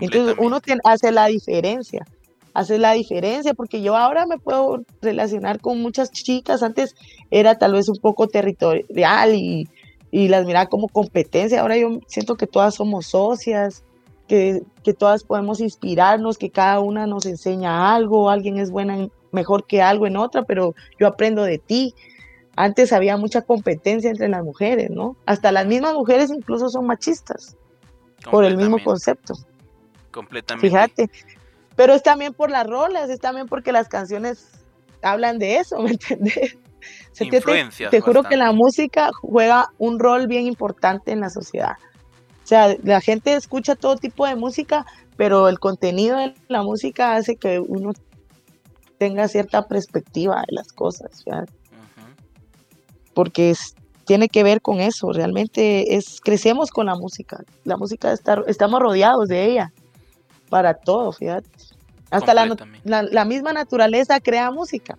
Entonces 0.00 0.36
uno 0.38 0.60
tiene, 0.60 0.80
hace 0.84 1.12
la 1.12 1.26
diferencia, 1.26 2.04
hace 2.52 2.78
la 2.78 2.92
diferencia, 2.92 3.54
porque 3.54 3.80
yo 3.80 3.96
ahora 3.96 4.26
me 4.26 4.38
puedo 4.38 4.82
relacionar 5.00 5.60
con 5.60 5.80
muchas 5.80 6.10
chicas, 6.10 6.62
antes 6.62 6.94
era 7.30 7.56
tal 7.56 7.72
vez 7.72 7.88
un 7.88 7.96
poco 7.96 8.28
territorial 8.28 9.34
y, 9.34 9.68
y 10.10 10.28
las 10.28 10.44
miraba 10.44 10.66
como 10.66 10.88
competencia, 10.88 11.60
ahora 11.60 11.78
yo 11.78 12.00
siento 12.06 12.36
que 12.36 12.46
todas 12.46 12.74
somos 12.74 13.06
socias, 13.06 13.82
que, 14.28 14.62
que, 14.84 14.94
todas 14.94 15.24
podemos 15.24 15.60
inspirarnos, 15.60 16.38
que 16.38 16.50
cada 16.50 16.78
una 16.80 17.06
nos 17.06 17.26
enseña 17.26 17.94
algo, 17.94 18.30
alguien 18.30 18.58
es 18.58 18.70
buena 18.70 19.08
mejor 19.32 19.66
que 19.66 19.82
algo 19.82 20.06
en 20.06 20.16
otra, 20.16 20.42
pero 20.44 20.74
yo 20.98 21.06
aprendo 21.06 21.42
de 21.42 21.58
ti. 21.58 21.94
Antes 22.56 22.92
había 22.92 23.16
mucha 23.16 23.42
competencia 23.42 24.10
entre 24.10 24.28
las 24.28 24.44
mujeres, 24.44 24.90
¿no? 24.90 25.16
Hasta 25.26 25.52
las 25.52 25.66
mismas 25.66 25.94
mujeres 25.94 26.30
incluso 26.30 26.68
son 26.68 26.86
machistas 26.86 27.56
por 28.30 28.44
el 28.44 28.56
mismo 28.56 28.82
concepto. 28.82 29.34
Completamente. 30.10 30.68
Fíjate. 30.68 31.10
Pero 31.76 31.94
es 31.94 32.02
también 32.02 32.34
por 32.34 32.50
las 32.50 32.66
rolas, 32.66 33.08
es 33.10 33.20
también 33.20 33.46
porque 33.46 33.70
las 33.70 33.88
canciones 33.88 34.48
hablan 35.02 35.38
de 35.38 35.58
eso, 35.58 35.80
¿me 35.80 35.90
entiendes? 35.90 36.58
te, 37.16 37.40
te 37.90 38.00
juro 38.00 38.22
que 38.24 38.36
la 38.36 38.52
música 38.52 39.10
juega 39.20 39.70
un 39.78 39.98
rol 39.98 40.26
bien 40.26 40.46
importante 40.46 41.12
en 41.12 41.20
la 41.20 41.30
sociedad. 41.30 41.76
O 42.48 42.50
sea, 42.50 42.74
la 42.82 43.02
gente 43.02 43.34
escucha 43.34 43.76
todo 43.76 43.96
tipo 43.96 44.26
de 44.26 44.34
música, 44.34 44.86
pero 45.18 45.50
el 45.50 45.58
contenido 45.58 46.16
de 46.16 46.34
la 46.48 46.62
música 46.62 47.14
hace 47.14 47.36
que 47.36 47.60
uno 47.60 47.92
tenga 48.96 49.28
cierta 49.28 49.68
perspectiva 49.68 50.40
de 50.48 50.54
las 50.54 50.72
cosas. 50.72 51.22
¿verdad? 51.26 51.46
porque 53.12 53.54
tiene 54.06 54.30
que 54.30 54.42
ver 54.42 54.62
con 54.62 54.80
eso, 54.80 55.12
realmente 55.12 55.94
es, 55.96 56.22
crecemos 56.22 56.70
con 56.70 56.86
la 56.86 56.94
música, 56.94 57.44
la 57.64 57.76
música 57.76 58.12
está, 58.12 58.42
estamos 58.46 58.80
rodeados 58.80 59.28
de 59.28 59.44
ella 59.44 59.70
para 60.48 60.72
todo, 60.72 61.12
fíjate. 61.12 61.50
Hasta 62.08 62.32
la, 62.32 62.56
la, 62.84 63.24
misma 63.26 63.52
naturaleza 63.52 64.20
crea 64.20 64.50
música. 64.50 64.96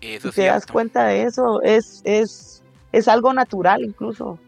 Eso 0.00 0.30
si 0.30 0.36
te 0.36 0.44
das 0.44 0.64
cuenta 0.64 1.06
de 1.06 1.22
eso, 1.22 1.60
es, 1.62 2.02
es, 2.04 2.62
es 2.92 3.08
algo 3.08 3.32
natural 3.32 3.82
incluso 3.82 4.38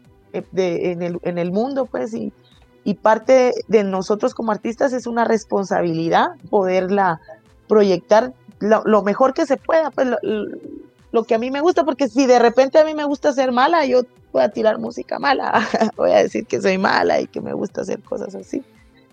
de, 0.51 0.91
en, 0.91 1.01
el, 1.01 1.19
en 1.23 1.37
el 1.37 1.51
mundo, 1.51 1.85
pues, 1.85 2.13
y, 2.13 2.33
y 2.83 2.95
parte 2.95 3.53
de 3.67 3.83
nosotros 3.83 4.33
como 4.33 4.51
artistas 4.51 4.93
es 4.93 5.07
una 5.07 5.25
responsabilidad 5.25 6.29
poderla 6.49 7.21
proyectar 7.67 8.33
lo, 8.59 8.83
lo 8.85 9.03
mejor 9.03 9.33
que 9.33 9.45
se 9.45 9.57
pueda, 9.57 9.91
pues 9.91 10.07
lo 11.11 11.23
que 11.23 11.35
a 11.35 11.37
mí 11.37 11.51
me 11.51 11.61
gusta, 11.61 11.83
porque 11.83 12.07
si 12.07 12.25
de 12.25 12.39
repente 12.39 12.79
a 12.79 12.85
mí 12.85 12.93
me 12.93 13.03
gusta 13.03 13.33
ser 13.33 13.51
mala, 13.51 13.85
yo 13.85 14.01
voy 14.31 14.43
a 14.43 14.49
tirar 14.49 14.77
música 14.77 15.19
mala, 15.19 15.67
voy 15.95 16.11
a 16.11 16.23
decir 16.23 16.45
que 16.45 16.61
soy 16.61 16.77
mala 16.77 17.19
y 17.19 17.27
que 17.27 17.41
me 17.41 17.53
gusta 17.53 17.81
hacer 17.81 18.01
cosas 18.01 18.35
así. 18.35 18.63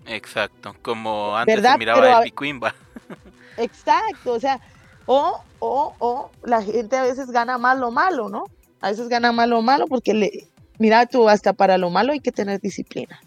Exacto, 0.05 0.75
como 0.81 1.35
antes 1.35 1.61
se 1.61 1.77
miraba 1.77 2.19
el 2.19 2.23
Picuimba. 2.25 2.73
Exacto, 3.57 4.33
o 4.33 4.39
sea, 4.39 4.59
o, 5.05 5.41
o, 5.59 5.93
o 5.99 6.31
la 6.43 6.61
gente 6.61 6.97
a 6.97 7.03
veces 7.03 7.31
gana 7.31 7.57
más 7.57 7.77
lo 7.79 7.91
malo, 7.91 8.29
¿no? 8.29 8.45
A 8.81 8.89
veces 8.89 9.09
gana 9.09 9.31
más 9.31 9.47
lo 9.47 9.61
malo 9.61 9.87
porque 9.87 10.13
le, 10.13 10.47
mira 10.79 11.05
tú, 11.05 11.29
hasta 11.29 11.53
para 11.53 11.77
lo 11.77 11.89
malo 11.89 12.13
hay 12.13 12.19
que 12.19 12.31
tener 12.31 12.59
disciplina. 12.59 13.19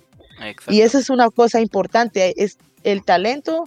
Y 0.68 0.80
eso 0.80 0.98
es 0.98 1.10
una 1.10 1.30
cosa 1.30 1.60
importante, 1.60 2.42
es 2.42 2.56
el 2.82 3.04
talento 3.04 3.64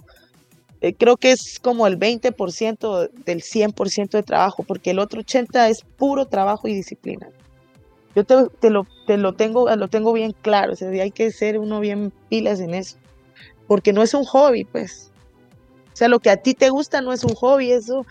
eh, 0.84 0.94
creo 0.94 1.16
que 1.16 1.32
es 1.32 1.62
como 1.62 1.88
el 1.88 1.98
20% 1.98 3.10
del 3.24 3.42
100% 3.42 4.10
de 4.10 4.22
trabajo, 4.22 4.64
porque 4.64 4.92
el 4.92 5.00
otro 5.00 5.22
80% 5.22 5.70
es 5.70 5.82
puro 5.82 6.26
trabajo 6.26 6.68
y 6.68 6.74
disciplina. 6.74 7.30
Yo 8.18 8.26
te, 8.26 8.36
lo, 8.70 8.86
te 9.08 9.18
lo, 9.18 9.34
tengo, 9.34 9.74
lo 9.74 9.88
tengo 9.88 10.12
bien 10.12 10.36
claro, 10.42 10.74
o 10.74 10.76
sea, 10.76 10.90
hay 10.90 11.12
que 11.12 11.32
ser 11.32 11.58
uno 11.58 11.80
bien 11.80 12.12
pilas 12.28 12.60
en 12.60 12.74
eso, 12.74 12.98
porque 13.66 13.94
no 13.94 14.04
es 14.04 14.14
un 14.14 14.26
hobby, 14.26 14.66
pues. 14.66 15.10
O 15.94 15.96
sea, 15.96 16.10
lo 16.10 16.20
que 16.20 16.30
a 16.30 16.36
ti 16.36 16.54
te 16.54 16.70
gusta 16.70 17.00
no 17.00 17.14
es 17.14 17.24
un 17.24 17.34
hobby, 17.34 17.72
eso 17.72 18.06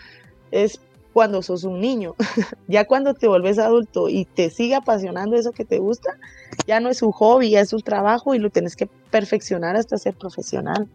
es 0.49 0.79
cuando 1.13 1.41
sos 1.41 1.63
un 1.63 1.79
niño. 1.79 2.15
ya 2.67 2.85
cuando 2.85 3.13
te 3.13 3.27
vuelves 3.27 3.59
adulto 3.59 4.09
y 4.09 4.25
te 4.25 4.49
sigue 4.49 4.75
apasionando 4.75 5.35
eso 5.35 5.51
que 5.51 5.63
te 5.63 5.77
gusta, 5.77 6.17
ya 6.67 6.79
no 6.79 6.89
es 6.89 7.01
un 7.01 7.11
hobby, 7.11 7.51
ya 7.51 7.61
es 7.61 7.71
un 7.71 7.81
trabajo 7.81 8.35
y 8.35 8.39
lo 8.39 8.49
tienes 8.49 8.75
que 8.75 8.87
perfeccionar 8.87 9.75
hasta 9.75 9.97
ser 9.97 10.15
profesional. 10.15 10.87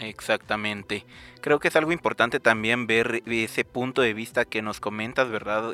Exactamente. 0.00 1.04
Creo 1.40 1.58
que 1.58 1.68
es 1.68 1.76
algo 1.76 1.92
importante 1.92 2.40
también 2.40 2.86
ver 2.86 3.22
ese 3.26 3.64
punto 3.64 4.02
de 4.02 4.14
vista 4.14 4.44
que 4.44 4.62
nos 4.62 4.80
comentas, 4.80 5.30
¿verdad? 5.30 5.72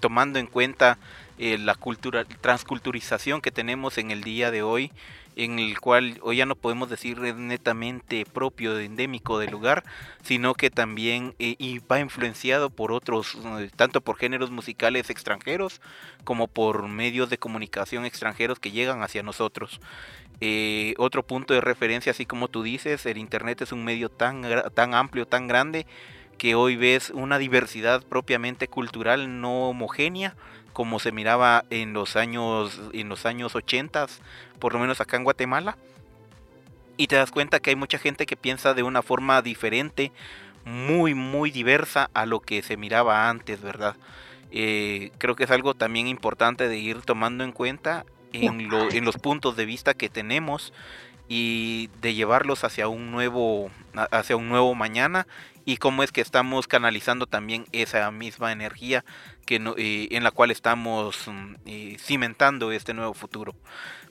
Tomando 0.00 0.38
en 0.38 0.46
cuenta 0.46 0.98
eh, 1.38 1.56
la 1.58 1.74
cultura, 1.74 2.24
transculturización 2.24 3.40
que 3.40 3.50
tenemos 3.50 3.98
en 3.98 4.10
el 4.10 4.22
día 4.22 4.50
de 4.50 4.62
hoy, 4.62 4.92
en 5.36 5.58
el 5.58 5.80
cual 5.80 6.18
hoy 6.22 6.36
ya 6.36 6.46
no 6.46 6.54
podemos 6.54 6.90
decir 6.90 7.18
netamente 7.18 8.26
propio, 8.26 8.78
endémico 8.78 9.38
del 9.38 9.50
lugar, 9.50 9.84
sino 10.22 10.54
que 10.54 10.70
también 10.70 11.34
eh, 11.38 11.54
y 11.58 11.78
va 11.78 12.00
influenciado 12.00 12.68
por 12.68 12.92
otros, 12.92 13.38
tanto 13.76 14.00
por 14.00 14.16
géneros 14.16 14.50
musicales 14.50 15.08
extranjeros 15.08 15.80
como 16.24 16.46
por 16.48 16.88
medios 16.88 17.30
de 17.30 17.38
comunicación 17.38 18.04
extranjeros 18.04 18.58
que 18.58 18.72
llegan 18.72 19.02
hacia 19.02 19.22
nosotros. 19.22 19.80
Eh, 20.42 20.94
otro 20.96 21.22
punto 21.22 21.52
de 21.52 21.60
referencia, 21.60 22.12
así 22.12 22.24
como 22.24 22.48
tú 22.48 22.62
dices, 22.62 23.04
el 23.04 23.18
Internet 23.18 23.60
es 23.60 23.72
un 23.72 23.84
medio 23.84 24.08
tan, 24.08 24.42
tan 24.74 24.94
amplio, 24.94 25.26
tan 25.26 25.48
grande, 25.48 25.86
que 26.40 26.54
hoy 26.54 26.74
ves 26.74 27.10
una 27.10 27.36
diversidad 27.36 28.02
propiamente 28.02 28.66
cultural 28.66 29.42
no 29.42 29.68
homogénea, 29.68 30.36
como 30.72 30.98
se 30.98 31.12
miraba 31.12 31.66
en 31.68 31.92
los 31.92 32.16
años, 32.16 32.80
en 32.94 33.10
los 33.10 33.26
años 33.26 33.54
80, 33.54 34.06
por 34.58 34.72
lo 34.72 34.78
menos 34.78 35.02
acá 35.02 35.18
en 35.18 35.24
Guatemala. 35.24 35.76
Y 36.96 37.08
te 37.08 37.16
das 37.16 37.30
cuenta 37.30 37.60
que 37.60 37.68
hay 37.68 37.76
mucha 37.76 37.98
gente 37.98 38.24
que 38.24 38.38
piensa 38.38 38.72
de 38.72 38.82
una 38.82 39.02
forma 39.02 39.42
diferente, 39.42 40.12
muy, 40.64 41.12
muy 41.12 41.50
diversa 41.50 42.08
a 42.14 42.24
lo 42.24 42.40
que 42.40 42.62
se 42.62 42.78
miraba 42.78 43.28
antes, 43.28 43.60
¿verdad? 43.60 43.96
Eh, 44.50 45.12
creo 45.18 45.36
que 45.36 45.44
es 45.44 45.50
algo 45.50 45.74
también 45.74 46.06
importante 46.06 46.68
de 46.68 46.78
ir 46.78 47.02
tomando 47.02 47.44
en 47.44 47.52
cuenta 47.52 48.06
en, 48.32 49.04
los 49.04 49.18
puntos 49.18 49.56
de 49.56 49.66
vista 49.66 49.92
que 49.92 50.08
tenemos 50.08 50.72
y 51.32 51.90
de 52.00 52.12
llevarlos 52.12 52.64
hacia 52.64 52.88
un 52.88 53.12
nuevo 53.12 53.70
hacia 54.10 54.36
un 54.36 54.48
nuevo 54.48 54.74
mañana 54.74 55.28
y 55.64 55.76
cómo 55.76 56.02
es 56.02 56.10
que 56.10 56.20
estamos 56.20 56.66
canalizando 56.66 57.26
también 57.26 57.66
esa 57.70 58.10
misma 58.10 58.50
energía 58.50 59.04
que 59.46 59.56
en 59.56 60.24
la 60.24 60.32
cual 60.32 60.50
estamos 60.50 61.28
mm, 61.28 61.94
cimentando 61.98 62.72
este 62.72 62.94
nuevo 62.94 63.14
futuro. 63.14 63.54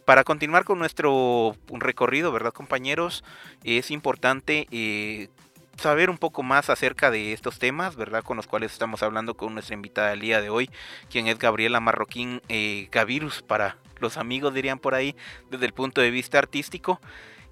Para 0.05 0.23
continuar 0.23 0.63
con 0.63 0.79
nuestro 0.79 1.57
recorrido, 1.67 2.31
¿verdad 2.31 2.53
compañeros? 2.53 3.25
Es 3.65 3.91
importante 3.91 4.67
eh, 4.71 5.27
saber 5.75 6.09
un 6.09 6.17
poco 6.17 6.41
más 6.41 6.69
acerca 6.69 7.11
de 7.11 7.33
estos 7.33 7.59
temas, 7.59 7.97
¿verdad? 7.97 8.23
Con 8.23 8.37
los 8.37 8.47
cuales 8.47 8.71
estamos 8.71 9.03
hablando 9.03 9.35
con 9.35 9.53
nuestra 9.53 9.75
invitada 9.75 10.11
del 10.11 10.21
día 10.21 10.41
de 10.41 10.49
hoy, 10.49 10.69
quien 11.09 11.27
es 11.27 11.37
Gabriela 11.37 11.81
Marroquín 11.81 12.41
eh, 12.47 12.87
Gavirus, 12.91 13.41
para 13.41 13.77
los 13.99 14.17
amigos 14.17 14.53
dirían 14.53 14.79
por 14.79 14.95
ahí, 14.95 15.15
desde 15.49 15.65
el 15.65 15.73
punto 15.73 16.01
de 16.01 16.11
vista 16.11 16.37
artístico. 16.37 16.99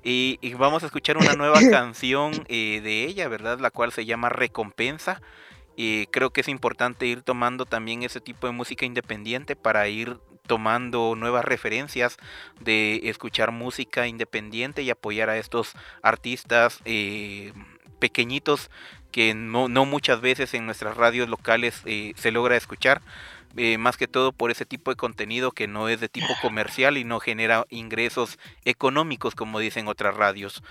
Y, 0.03 0.53
vamos 0.53 0.83
a 0.83 0.85
escuchar 0.85 1.17
una 1.17 1.33
nueva 1.33 1.59
canción 1.71 2.31
eh, 2.47 2.81
de 2.81 3.03
ella, 3.03 3.27
¿verdad? 3.27 3.59
La 3.59 3.71
cual 3.71 3.91
se 3.91 4.05
llama 4.05 4.29
Recompensa. 4.29 5.21
Y 5.75 6.07
creo 6.07 6.31
que 6.31 6.41
es 6.41 6.47
importante 6.47 7.05
ir 7.05 7.21
tomando 7.21 7.65
también 7.65 8.03
ese 8.03 8.19
tipo 8.19 8.47
de 8.47 8.53
música 8.53 8.85
independiente 8.85 9.55
para 9.55 9.87
ir 9.87 10.17
tomando 10.47 11.13
nuevas 11.15 11.45
referencias 11.45 12.17
de 12.59 13.01
escuchar 13.03 13.51
música 13.51 14.07
independiente 14.07 14.81
y 14.81 14.89
apoyar 14.89 15.29
a 15.29 15.37
estos 15.37 15.73
artistas 16.01 16.79
eh, 16.85 17.53
pequeñitos 17.99 18.71
que 19.11 19.33
no, 19.33 19.67
no, 19.67 19.85
muchas 19.85 20.21
veces 20.21 20.53
en 20.53 20.65
nuestras 20.65 20.97
radios 20.97 21.29
locales 21.29 21.81
eh, 21.85 22.13
se 22.17 22.31
logra 22.31 22.55
escuchar, 22.55 23.01
eh, 23.55 23.77
más 23.77 23.97
que 23.97 24.07
todo 24.07 24.31
por 24.31 24.51
ese 24.51 24.65
tipo 24.65 24.91
de 24.91 24.97
contenido 24.97 25.51
que 25.51 25.67
no 25.67 25.89
es 25.89 25.99
de 25.99 26.09
tipo 26.09 26.27
comercial 26.41 26.97
y 26.97 27.03
no 27.03 27.19
genera 27.19 27.65
ingresos 27.69 28.37
económicos 28.65 29.35
como 29.35 29.59
dicen 29.59 29.87
otras 29.87 30.15
radios. 30.15 30.63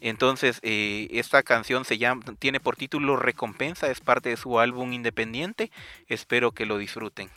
Entonces, 0.00 0.58
eh, 0.62 1.08
esta 1.12 1.42
canción 1.44 1.84
se 1.84 1.96
llama, 1.96 2.24
tiene 2.38 2.58
por 2.58 2.76
título 2.76 3.16
Recompensa, 3.16 3.88
es 3.88 4.00
parte 4.00 4.30
de 4.30 4.36
su 4.36 4.58
álbum 4.58 4.92
independiente. 4.92 5.70
Espero 6.08 6.50
que 6.50 6.66
lo 6.66 6.78
disfruten. 6.78 7.30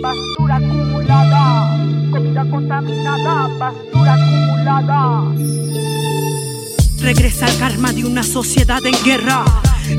basura 0.00 0.56
acumulada, 0.56 1.78
comida 2.10 2.44
contaminada, 2.50 3.48
basura 3.56 4.14
acumulada. 4.14 5.34
Regresa 7.00 7.46
el 7.46 7.58
karma 7.58 7.92
de 7.92 8.04
una 8.04 8.22
sociedad 8.22 8.84
en 8.84 9.04
guerra 9.04 9.44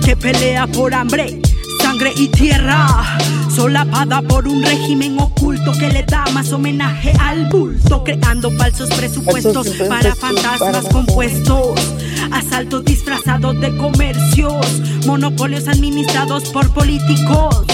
que 0.04 0.16
pelea 0.16 0.68
por 0.68 0.94
hambre 0.94 1.42
sangre 1.86 2.14
y 2.18 2.28
tierra, 2.30 2.88
solapada 3.56 4.22
por 4.24 4.48
un 4.48 4.64
régimen 4.64 5.20
oculto 5.20 5.72
que 5.74 5.88
le 5.90 6.04
da 6.04 6.26
más 6.34 6.52
homenaje 6.52 7.14
al 7.20 7.46
bulto, 7.46 8.04
creando 8.04 8.50
falsos 8.52 8.90
presupuestos 8.90 9.68
para 9.88 10.16
fantasmas 10.16 10.86
compuestos 10.92 11.80
asaltos 12.32 12.84
disfrazados 12.86 13.60
de 13.62 13.76
comercios, 13.78 14.82
monopolios 15.06 15.68
administrados 15.68 16.50
por 16.50 16.74
políticos, 16.74 17.66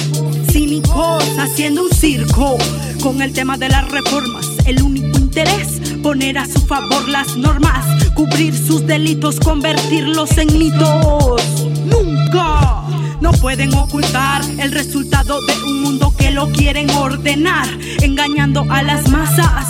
cínicos 0.51 1.24
haciendo 1.39 1.84
un 1.84 1.91
circo 1.91 2.57
con 3.01 3.22
el 3.22 3.34
tema 3.34 3.57
de 3.57 3.70
las 3.70 3.89
reformas. 3.89 4.47
El 4.66 4.82
único 4.84 5.18
interés, 5.18 5.80
poner 6.03 6.38
a 6.38 6.45
su 6.45 6.59
favor 6.59 7.07
las 7.07 7.38
normas, 7.38 7.86
cubrir 8.14 8.53
sus 8.53 8.86
delitos, 8.86 9.39
convertirlos 9.39 10.38
en 10.38 10.57
mitos. 10.57 11.70
Nunca 11.86 12.84
no 13.19 13.32
pueden 13.34 13.73
ocultar 13.73 14.41
el 14.59 14.71
resultado 14.71 15.39
de 15.45 15.53
un 15.63 15.84
mundo 15.84 16.13
que 16.17 16.32
lo 16.32 16.49
quieren 16.49 16.89
ordenar, 16.91 17.67
engañando 18.01 18.65
a 18.69 18.82
las 18.82 19.09
masas, 19.09 19.67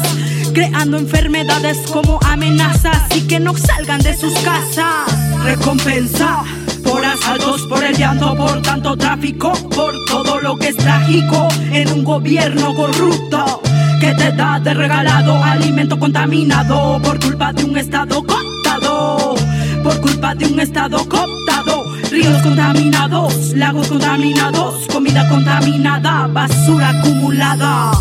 creando 0.54 0.98
enfermedades 0.98 1.78
como 1.92 2.20
amenazas 2.24 3.04
y 3.16 3.22
que 3.22 3.40
no 3.40 3.56
salgan 3.58 4.02
de 4.02 4.16
sus 4.18 4.34
casas. 4.40 5.06
Recompensa 5.44 6.44
por 6.84 7.04
asaltos, 7.06 7.62
por 7.68 7.84
el 7.84 7.96
llanto, 7.96 8.36
por 8.36 8.62
tanto 8.62 8.96
tráfico, 8.98 9.54
por 9.70 9.94
todo 10.08 10.40
lo 10.42 10.58
que 10.58 10.70
es 10.70 10.78
trágico 10.78 11.48
en 11.72 11.92
un 11.92 12.04
gobierno 12.04 12.76
corrupto 12.76 13.62
que 14.02 14.14
te 14.16 14.32
da 14.32 14.60
de 14.60 14.74
regalado 14.74 15.42
alimento 15.44 16.00
contaminado 16.00 17.00
por 17.04 17.20
culpa 17.20 17.54
de 17.54 17.64
un 17.64 17.78
estado 17.78 18.24
contado, 18.24 19.36
por 19.84 20.00
culpa 20.02 20.36
de 20.36 20.46
un 20.46 20.60
estado 20.60 20.98
contado. 21.08 21.84
Ríos 22.10 22.42
contaminados, 22.42 23.54
lagos 23.56 23.88
contaminados, 23.88 24.88
comida 24.88 25.28
contaminada, 25.30 26.28
basura 26.28 26.90
acumulada. 26.90 27.92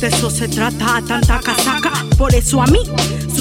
De 0.00 0.08
eso 0.08 0.30
se 0.30 0.48
trata 0.48 1.00
tanta 1.06 1.38
casaca, 1.40 1.92
por 2.18 2.34
eso 2.34 2.60
a 2.60 2.66
mí 2.66 2.80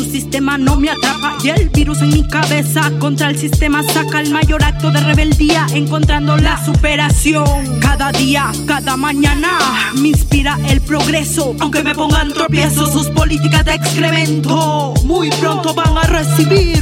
su 0.03 0.09
sistema 0.09 0.57
no 0.57 0.77
me 0.77 0.89
atrapa 0.89 1.37
y 1.43 1.49
el 1.49 1.69
virus 1.69 2.01
en 2.01 2.09
mi 2.09 2.27
cabeza 2.27 2.91
contra 2.97 3.29
el 3.29 3.37
sistema 3.37 3.83
saca 3.83 4.19
el 4.21 4.31
mayor 4.31 4.63
acto 4.63 4.89
de 4.89 4.99
rebeldía 4.99 5.67
encontrando 5.75 6.37
la 6.37 6.63
superación. 6.63 7.79
Cada 7.79 8.11
día, 8.11 8.51
cada 8.65 8.97
mañana 8.97 9.49
me 9.95 10.09
inspira 10.09 10.57
el 10.69 10.81
progreso, 10.81 11.55
aunque 11.59 11.83
me 11.83 11.93
pongan 11.93 12.33
tropiezos 12.33 12.91
sus 12.91 13.09
políticas 13.09 13.63
de 13.63 13.75
excremento. 13.75 14.95
Muy 15.03 15.29
pronto 15.29 15.73
van 15.75 15.95
a 15.95 16.03
recibir 16.03 16.79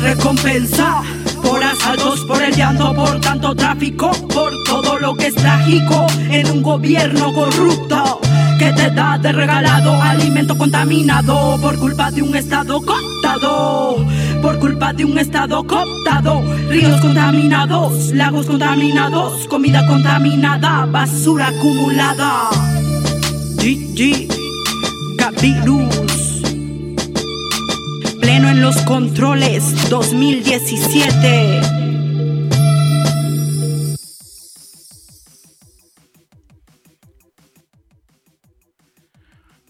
recompensa 0.00 1.02
por 1.42 1.62
asaltos, 1.62 2.20
por 2.20 2.40
el 2.40 2.54
llanto, 2.54 2.94
por 2.94 3.20
tanto 3.20 3.54
tráfico, 3.56 4.12
por 4.28 4.52
todo 4.64 4.98
lo 5.00 5.14
que 5.14 5.26
es 5.26 5.34
trágico 5.34 6.06
en 6.30 6.48
un 6.50 6.62
gobierno 6.62 7.32
corrupto 7.32 8.20
que 8.58 8.72
te 8.72 8.90
da 8.90 9.16
de 9.18 9.32
regalado 9.32 10.02
alimento 10.02 10.58
contaminado 10.58 11.58
por 11.60 11.78
culpa 11.78 12.10
de 12.10 12.22
un 12.22 12.34
estado 12.34 12.80
contado, 12.82 14.04
por 14.42 14.58
culpa 14.58 14.92
de 14.92 15.04
un 15.04 15.16
estado 15.16 15.64
contado, 15.64 16.42
ríos 16.68 17.00
contaminados, 17.00 18.12
lagos 18.12 18.46
contaminados, 18.46 19.46
comida 19.46 19.86
contaminada, 19.86 20.86
basura 20.86 21.48
acumulada. 21.48 22.50
GG, 23.56 24.28
Gavirus 25.16 26.18
pleno 28.20 28.48
en 28.50 28.60
los 28.60 28.76
controles 28.78 29.88
2017. 29.88 31.77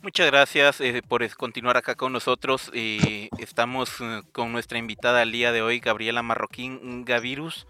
Muchas 0.09 0.29
gracias 0.29 0.81
eh, 0.81 1.03
por 1.07 1.29
continuar 1.37 1.77
acá 1.77 1.95
con 1.95 2.15
nosotros. 2.15 2.71
Eh, 2.73 3.29
estamos 3.37 4.01
eh, 4.01 4.23
con 4.33 4.53
nuestra 4.53 4.79
invitada 4.79 5.21
al 5.21 5.33
día 5.33 5.53
de 5.53 5.61
hoy, 5.61 5.81
Gabriela 5.81 6.23
Marroquín 6.23 7.05
Gavirus, 7.05 7.67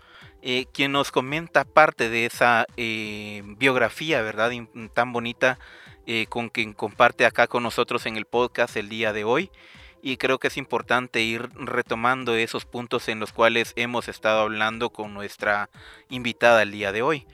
quien 0.72 0.92
nos 0.92 1.10
comenta 1.10 1.64
parte 1.64 2.08
de 2.08 2.26
esa 2.26 2.64
biografía, 2.76 4.22
¿verdad? 4.22 4.52
Tan 4.94 5.12
bonita 5.12 5.58
con 6.28 6.48
quien 6.48 6.74
comparte 6.74 7.26
acá 7.26 7.48
con 7.48 7.64
nosotros 7.64 8.06
en 8.06 8.16
el 8.16 8.24
podcast 8.24 8.76
el 8.76 8.88
día 8.88 9.12
de 9.12 9.24
hoy 9.24 9.50
y 10.00 10.16
creo 10.16 10.38
que 10.38 10.46
es 10.46 10.56
importante 10.56 11.22
ir 11.22 11.50
retomando 11.54 12.36
esos 12.36 12.64
puntos 12.64 13.08
en 13.08 13.18
los 13.18 13.32
cuales 13.32 13.72
hemos 13.74 14.06
estado 14.06 14.42
hablando 14.42 14.90
con 14.90 15.12
nuestra 15.12 15.70
invitada 16.08 16.62
el 16.62 16.70
día 16.70 16.92
de 16.92 17.02
hoy. 17.02 17.26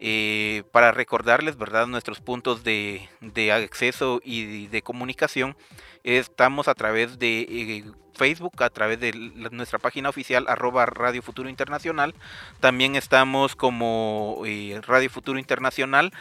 Eh, 0.00 0.62
para 0.70 0.92
recordarles, 0.92 1.56
¿verdad?, 1.56 1.88
nuestros 1.88 2.20
puntos 2.20 2.62
de, 2.62 3.08
acceso 3.52 4.20
y 4.24 4.68
de 4.68 4.82
comunicación, 4.82 5.56
estamos 6.04 6.68
a 6.68 6.74
través 6.74 7.18
de 7.18 7.40
eh, 7.40 7.84
Facebook, 8.14 8.62
a 8.62 8.70
través 8.70 9.00
de 9.00 9.12
nuestra 9.50 9.80
página 9.80 10.08
oficial, 10.08 10.46
arroba 10.48 10.86
Radio 10.86 11.20
Futuro 11.20 11.48
Internacional. 11.48 12.14
También 12.60 12.94
estamos 12.94 13.56
como 13.56 14.42
eh, 14.46 14.80
Radio 14.86 15.10
Futuro 15.10 15.38
Internacional, 15.38 16.12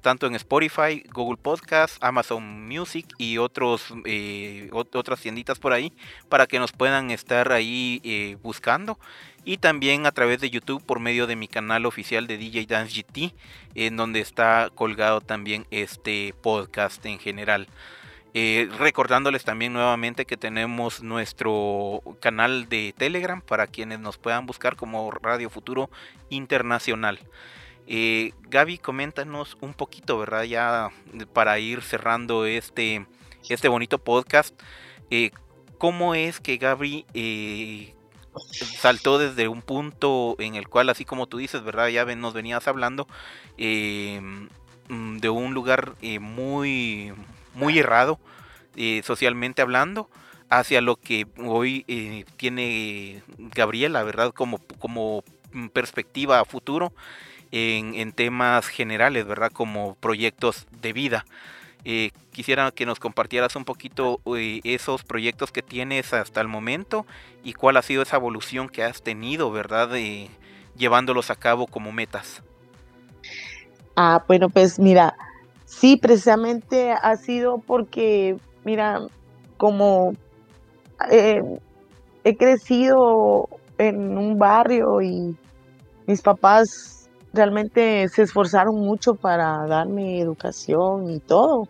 tanto 0.00 0.26
en 0.26 0.34
Spotify, 0.34 1.02
Google 1.12 1.38
Podcast, 1.40 2.02
Amazon 2.02 2.66
Music 2.66 3.06
y 3.18 3.36
otros, 3.36 3.92
otras 4.72 5.20
tienditas 5.20 5.58
por 5.58 5.74
ahí, 5.74 5.92
para 6.30 6.46
que 6.46 6.58
nos 6.58 6.72
puedan 6.72 7.10
estar 7.10 7.52
ahí 7.52 8.38
buscando 8.42 8.98
y 9.46 9.58
también 9.58 10.06
a 10.06 10.12
través 10.12 10.40
de 10.40 10.50
YouTube 10.50 10.84
por 10.84 10.98
medio 10.98 11.28
de 11.28 11.36
mi 11.36 11.46
canal 11.46 11.86
oficial 11.86 12.26
de 12.26 12.36
DJ 12.36 12.66
Dance 12.66 12.92
GT, 13.00 13.32
en 13.76 13.96
donde 13.96 14.20
está 14.20 14.70
colgado 14.74 15.20
también 15.20 15.66
este 15.70 16.34
podcast 16.42 17.06
en 17.06 17.20
general. 17.20 17.68
Eh, 18.34 18.68
recordándoles 18.76 19.44
también 19.44 19.72
nuevamente 19.72 20.26
que 20.26 20.36
tenemos 20.36 21.00
nuestro 21.00 22.02
canal 22.20 22.68
de 22.68 22.92
Telegram 22.98 23.40
para 23.40 23.68
quienes 23.68 24.00
nos 24.00 24.18
puedan 24.18 24.46
buscar 24.46 24.74
como 24.74 25.12
Radio 25.12 25.48
Futuro 25.48 25.90
Internacional. 26.28 27.20
Eh, 27.86 28.32
Gaby, 28.50 28.78
coméntanos 28.78 29.56
un 29.60 29.74
poquito, 29.74 30.18
¿verdad? 30.18 30.42
Ya 30.42 30.90
para 31.32 31.60
ir 31.60 31.82
cerrando 31.82 32.46
este, 32.46 33.06
este 33.48 33.68
bonito 33.68 33.98
podcast. 33.98 34.60
Eh, 35.10 35.30
¿Cómo 35.78 36.16
es 36.16 36.40
que 36.40 36.56
Gaby 36.56 37.06
saltó 38.78 39.18
desde 39.18 39.48
un 39.48 39.62
punto 39.62 40.36
en 40.38 40.54
el 40.54 40.68
cual, 40.68 40.88
así 40.90 41.04
como 41.04 41.26
tú 41.26 41.38
dices, 41.38 41.62
¿verdad? 41.62 41.88
Ya 41.88 42.04
nos 42.04 42.34
venías 42.34 42.66
hablando 42.68 43.06
em, 43.56 44.48
mm, 44.88 45.18
de 45.18 45.28
un 45.28 45.54
lugar 45.54 45.94
eh, 46.02 46.18
muy, 46.18 47.12
muy 47.54 47.78
errado, 47.78 48.18
eh, 48.76 49.02
socialmente 49.04 49.62
hablando, 49.62 50.08
hacia 50.48 50.80
lo 50.80 50.96
que 50.96 51.26
hoy 51.38 51.84
eh, 51.88 52.24
tiene 52.36 53.22
Gabriela, 53.38 54.02
¿verdad? 54.04 54.32
Como, 54.32 54.58
como 54.78 55.24
perspectiva 55.72 56.40
a 56.40 56.44
futuro 56.44 56.92
en, 57.50 57.94
en 57.94 58.12
temas 58.12 58.66
generales, 58.68 59.26
¿verdad? 59.26 59.50
Como 59.52 59.94
proyectos 59.96 60.66
de 60.80 60.92
vida. 60.92 61.24
Eh, 61.88 62.10
quisiera 62.32 62.72
que 62.72 62.84
nos 62.84 62.98
compartieras 62.98 63.54
un 63.54 63.64
poquito 63.64 64.18
eh, 64.36 64.58
esos 64.64 65.04
proyectos 65.04 65.52
que 65.52 65.62
tienes 65.62 66.12
hasta 66.12 66.40
el 66.40 66.48
momento 66.48 67.06
y 67.44 67.52
cuál 67.52 67.76
ha 67.76 67.82
sido 67.82 68.02
esa 68.02 68.16
evolución 68.16 68.68
que 68.68 68.82
has 68.82 69.02
tenido, 69.02 69.52
¿verdad? 69.52 69.90
llevándolos 70.76 71.30
a 71.30 71.36
cabo 71.36 71.68
como 71.68 71.92
metas. 71.92 72.42
Ah, 73.94 74.24
bueno, 74.26 74.50
pues 74.50 74.80
mira, 74.80 75.16
sí, 75.64 75.96
precisamente 75.96 76.90
ha 76.90 77.14
sido 77.14 77.58
porque, 77.58 78.36
mira, 78.64 79.02
como 79.56 80.14
eh, 81.08 81.40
he 82.24 82.36
crecido 82.36 83.48
en 83.78 84.18
un 84.18 84.38
barrio 84.38 85.00
y 85.02 85.36
mis 86.08 86.20
papás 86.20 86.95
realmente 87.36 88.08
se 88.08 88.22
esforzaron 88.22 88.74
mucho 88.80 89.14
para 89.14 89.66
darme 89.66 90.20
educación 90.20 91.10
y 91.10 91.20
todo. 91.20 91.68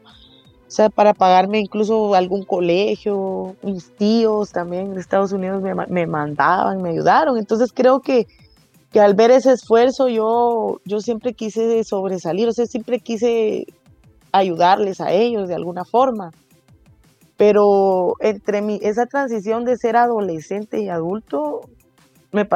O 0.66 0.70
sea, 0.70 0.88
para 0.90 1.14
pagarme 1.14 1.60
incluso 1.60 2.14
algún 2.14 2.44
colegio, 2.44 3.54
mis 3.62 3.94
tíos 3.94 4.50
también 4.50 4.94
de 4.94 5.00
Estados 5.00 5.32
Unidos 5.32 5.62
me, 5.62 6.06
mandaban, 6.06 6.82
me 6.82 6.90
ayudaron. 6.90 7.38
Entonces 7.38 7.72
creo 7.72 8.00
que, 8.00 8.26
que, 8.90 9.00
al 9.00 9.14
ver 9.14 9.30
ese 9.30 9.52
esfuerzo 9.52 10.08
yo, 10.08 10.80
yo 10.84 11.00
siempre 11.00 11.34
quise 11.34 11.84
sobresalir, 11.84 12.48
o 12.48 12.52
sea, 12.52 12.66
siempre 12.66 12.98
quise 12.98 13.66
ayudarles 14.32 15.00
a 15.00 15.12
ellos 15.12 15.48
de 15.48 15.54
alguna 15.54 15.84
forma. 15.84 16.32
Pero 17.36 18.14
entre 18.18 18.60
mi, 18.60 18.80
esa 18.82 19.06
transición 19.06 19.64
de 19.64 19.76
ser 19.76 19.96
adolescente 19.96 20.80
y 20.80 20.88
adulto, 20.88 21.60
me 22.36 22.48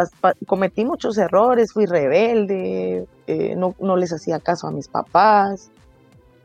cometí 0.47 0.85
muchos 0.85 1.19
errores, 1.19 1.73
fui 1.73 1.87
rebelde, 1.87 3.07
eh, 3.27 3.55
no, 3.57 3.75
no, 3.81 3.97
les 3.97 4.13
hacía 4.13 4.39
caso 4.39 4.67
a 4.67 4.71
mis 4.71 4.89
papás, 4.89 5.71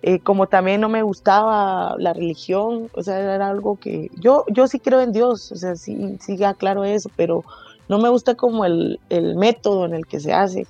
eh, 0.02 0.20
como 0.20 0.48
también 0.48 0.82
no 0.82 0.90
me 0.90 1.04
gustaba 1.04 1.96
la 1.98 2.14
religión, 2.14 2.90
o 2.94 3.04
sea, 3.04 3.20
era 3.20 3.50
algo 3.50 3.78
que 3.78 4.10
yo, 4.20 4.46
yo 4.48 4.68
sí 4.68 4.80
creo 4.80 5.02
en 5.02 5.12
Dios, 5.12 5.52
o 5.52 5.56
sea, 5.56 5.76
sí, 5.76 6.18
sí 6.20 6.38
claro 6.58 6.84
eso, 6.84 7.10
pero 7.16 7.44
no 7.90 8.00
me 8.00 8.10
gusta 8.10 8.36
como 8.36 8.66
el, 8.66 9.00
el 9.10 9.36
método 9.36 9.86
en 9.86 9.94
el 9.94 10.06
que 10.06 10.20
se 10.20 10.34
hace 10.34 10.68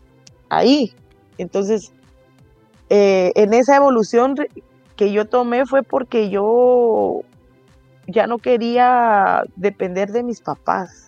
ahí. 0.50 0.94
Entonces, 1.38 1.92
eh, 2.90 3.32
en 3.36 3.54
esa 3.54 3.76
evolución 3.76 4.36
que 4.96 5.12
yo 5.12 5.26
tomé 5.26 5.66
fue 5.66 5.84
porque 5.84 6.30
yo 6.30 7.22
ya 8.08 8.28
no 8.28 8.38
quería 8.38 9.44
depender 9.56 10.12
de 10.12 10.24
mis 10.24 10.42
papás. 10.42 11.05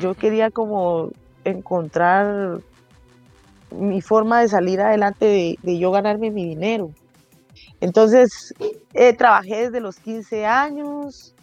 Yo 0.00 0.14
quería 0.14 0.50
como 0.50 1.10
encontrar 1.44 2.60
mi 3.70 4.00
forma 4.00 4.40
de 4.40 4.48
salir 4.48 4.80
adelante, 4.80 5.56
de, 5.62 5.78
yo 5.78 5.90
ganarme 5.90 6.30
mi 6.30 6.44
dinero. 6.44 6.90
Entonces, 7.80 8.54
eh, 8.94 9.12
trabajé 9.12 9.66
desde 9.66 9.80
los 9.80 9.96
15 9.96 10.46
años 10.46 11.34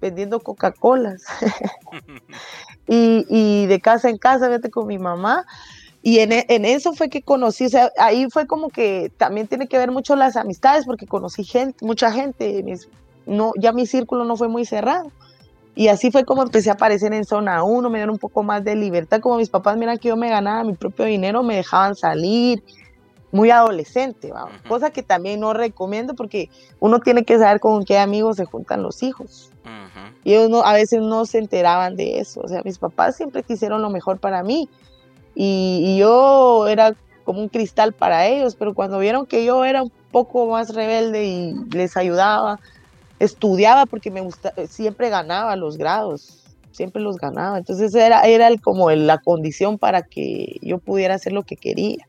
vendiendo 0.00 0.40
Coca-Colas 0.40 1.24
y, 2.86 3.66
de 3.66 3.80
casa 3.80 4.10
en 4.10 4.18
casa, 4.18 4.48
vete 4.48 4.70
con 4.70 4.86
mi 4.86 4.98
mamá. 4.98 5.46
Y 6.02 6.20
en, 6.20 6.32
en, 6.32 6.64
eso 6.64 6.92
fue 6.92 7.08
que 7.08 7.22
conocí, 7.22 7.64
o 7.64 7.68
sea, 7.68 7.90
ahí 7.98 8.28
fue 8.30 8.46
como 8.46 8.68
que 8.68 9.10
también 9.16 9.48
tiene 9.48 9.66
que 9.66 9.78
ver 9.78 9.90
mucho 9.90 10.14
las 10.14 10.36
amistades, 10.36 10.84
porque 10.84 11.06
conocí 11.06 11.42
gente, 11.42 11.84
mucha 11.84 12.12
gente, 12.12 12.62
no, 13.26 13.52
ya 13.58 13.72
mi 13.72 13.86
círculo 13.86 14.24
no 14.24 14.36
fue 14.36 14.48
muy 14.48 14.64
cerrado. 14.64 15.10
Y 15.76 15.88
así 15.88 16.10
fue 16.10 16.24
como 16.24 16.42
empecé 16.42 16.70
a 16.70 16.72
aparecer 16.72 17.12
en 17.12 17.24
zona 17.24 17.62
1, 17.62 17.90
me 17.90 17.98
dieron 17.98 18.14
un 18.14 18.18
poco 18.18 18.42
más 18.42 18.64
de 18.64 18.74
libertad, 18.74 19.20
como 19.20 19.36
mis 19.36 19.50
papás 19.50 19.76
miran 19.76 19.98
que 19.98 20.08
yo 20.08 20.16
me 20.16 20.30
ganaba 20.30 20.64
mi 20.64 20.72
propio 20.72 21.04
dinero, 21.04 21.42
me 21.42 21.54
dejaban 21.54 21.94
salir, 21.94 22.64
muy 23.30 23.50
adolescente, 23.50 24.32
cosa 24.66 24.90
que 24.90 25.02
también 25.02 25.40
no 25.40 25.52
recomiendo 25.52 26.14
porque 26.14 26.48
uno 26.80 27.00
tiene 27.00 27.24
que 27.24 27.38
saber 27.38 27.60
con 27.60 27.84
qué 27.84 27.98
amigos 27.98 28.36
se 28.36 28.46
juntan 28.46 28.82
los 28.82 29.02
hijos. 29.02 29.50
Y 30.24 30.32
ellos 30.32 30.48
no, 30.48 30.64
a 30.64 30.72
veces 30.72 31.02
no 31.02 31.26
se 31.26 31.38
enteraban 31.38 31.96
de 31.96 32.20
eso, 32.20 32.40
o 32.40 32.48
sea, 32.48 32.62
mis 32.64 32.78
papás 32.78 33.16
siempre 33.16 33.42
quisieron 33.42 33.82
lo 33.82 33.90
mejor 33.90 34.18
para 34.18 34.42
mí. 34.42 34.68
Y, 35.34 35.82
y 35.84 35.98
yo 35.98 36.66
era 36.68 36.94
como 37.24 37.40
un 37.40 37.48
cristal 37.48 37.92
para 37.92 38.26
ellos, 38.26 38.56
pero 38.56 38.72
cuando 38.72 38.98
vieron 38.98 39.26
que 39.26 39.44
yo 39.44 39.64
era 39.64 39.82
un 39.82 39.92
poco 40.10 40.46
más 40.46 40.74
rebelde 40.74 41.26
y 41.26 41.54
les 41.72 41.96
ayudaba, 41.96 42.58
estudiaba 43.18 43.86
porque 43.86 44.10
me 44.10 44.20
gusta, 44.20 44.52
siempre 44.68 45.08
ganaba 45.08 45.56
los 45.56 45.76
grados, 45.78 46.44
siempre 46.72 47.02
los 47.02 47.16
ganaba. 47.16 47.58
Entonces 47.58 47.94
era, 47.94 48.22
era 48.22 48.48
como 48.58 48.90
la 48.90 49.18
condición 49.18 49.78
para 49.78 50.02
que 50.02 50.58
yo 50.62 50.78
pudiera 50.78 51.14
hacer 51.14 51.32
lo 51.32 51.42
que 51.42 51.56
quería. 51.56 52.06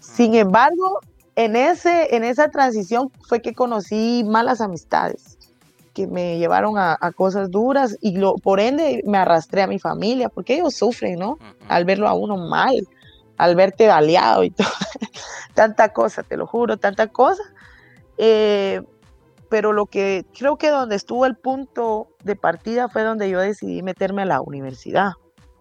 Sin 0.00 0.34
embargo, 0.34 1.00
en, 1.34 1.56
ese, 1.56 2.14
en 2.14 2.24
esa 2.24 2.50
transición 2.50 3.10
fue 3.26 3.40
que 3.40 3.54
conocí 3.54 4.24
malas 4.26 4.60
amistades 4.60 5.38
que 5.96 6.06
me 6.06 6.36
llevaron 6.38 6.76
a, 6.76 6.98
cosas 7.16 7.50
duras 7.50 7.96
y 8.02 8.18
lo, 8.18 8.34
por 8.34 8.60
ende 8.60 9.02
me 9.06 9.16
arrastré 9.16 9.62
a 9.62 9.66
mi 9.66 9.78
familia, 9.78 10.28
porque 10.28 10.56
ellos 10.56 10.74
sufren, 10.74 11.18
¿no? 11.18 11.38
Al 11.68 11.86
verlo 11.86 12.06
a 12.06 12.12
uno 12.12 12.36
mal, 12.36 12.86
al 13.38 13.56
verte 13.56 13.86
baleado 13.86 14.44
y 14.44 14.50
todo, 14.50 14.68
tanta 15.54 15.94
cosa, 15.94 16.22
te 16.22 16.36
lo 16.36 16.46
juro, 16.46 16.76
tanta 16.76 17.06
cosa. 17.06 17.42
Eh, 18.18 18.82
pero 19.48 19.72
lo 19.72 19.86
que 19.86 20.24
creo 20.36 20.56
que 20.56 20.70
donde 20.70 20.96
estuvo 20.96 21.26
el 21.26 21.36
punto 21.36 22.08
de 22.24 22.36
partida 22.36 22.88
fue 22.88 23.02
donde 23.02 23.30
yo 23.30 23.40
decidí 23.40 23.82
meterme 23.82 24.22
a 24.22 24.26
la 24.26 24.40
universidad, 24.40 25.12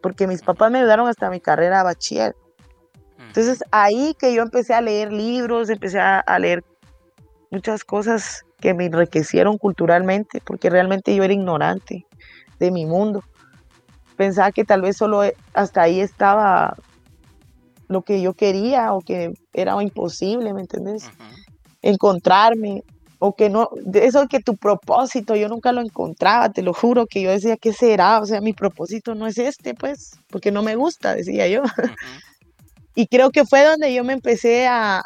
porque 0.02 0.28
mis 0.28 0.42
papás 0.42 0.72
me 0.72 0.80
ayudaron 0.80 1.08
hasta 1.08 1.30
mi 1.30 1.40
carrera 1.40 1.80
de 1.80 1.84
bachiller. 1.84 2.36
Entonces 3.18 3.64
ahí 3.72 4.16
que 4.18 4.34
yo 4.34 4.42
empecé 4.42 4.74
a 4.74 4.82
leer 4.82 5.12
libros, 5.12 5.70
empecé 5.70 6.00
a, 6.00 6.40
leer 6.40 6.64
muchas 7.52 7.84
cosas 7.84 8.44
que 8.60 8.74
me 8.74 8.86
enriquecieron 8.86 9.58
culturalmente, 9.58 10.42
porque 10.46 10.70
realmente 10.70 11.16
yo 11.16 11.24
era 11.24 11.34
ignorante 11.34 12.06
de 12.60 12.72
mi 12.72 12.86
mundo. 12.86 13.24
Pensaba 14.16 14.52
que 14.52 14.64
tal 14.64 14.82
vez 14.82 14.98
solo 14.98 15.22
hasta 15.54 15.82
ahí 15.82 16.00
estaba 16.00 16.76
lo 17.88 18.02
que 18.04 18.22
yo 18.22 18.34
quería 18.34 18.94
o 18.94 19.02
que 19.02 19.34
era 19.54 19.82
imposible, 19.82 20.54
¿me 20.54 20.62
entendés? 20.62 21.10
Encontrarme, 21.82 22.84
o 23.20 23.36
que 23.36 23.50
no, 23.50 23.70
eso 23.94 24.28
que 24.28 24.40
tu 24.40 24.58
propósito 24.58 25.36
yo 25.36 25.48
nunca 25.48 25.72
lo 25.72 25.82
encontraba, 25.82 26.50
te 26.52 26.62
lo 26.62 26.74
juro, 26.74 27.06
que 27.06 27.22
yo 27.22 27.32
decía, 27.32 27.58
¿qué 27.58 27.74
será? 27.74 28.20
O 28.20 28.26
sea, 28.26 28.42
mi 28.42 28.54
propósito 28.54 29.16
no 29.16 29.28
es 29.28 29.38
este, 29.38 29.74
pues, 29.74 30.20
porque 30.30 30.52
no 30.52 30.64
me 30.64 30.76
gusta, 30.76 31.16
decía 31.16 31.48
yo. 31.48 31.64
y 32.96 33.08
creo 33.08 33.32
que 33.32 33.46
fue 33.46 33.64
donde 33.64 33.94
yo 33.94 34.04
me 34.04 34.14
empecé 34.14 34.68
a, 34.68 35.02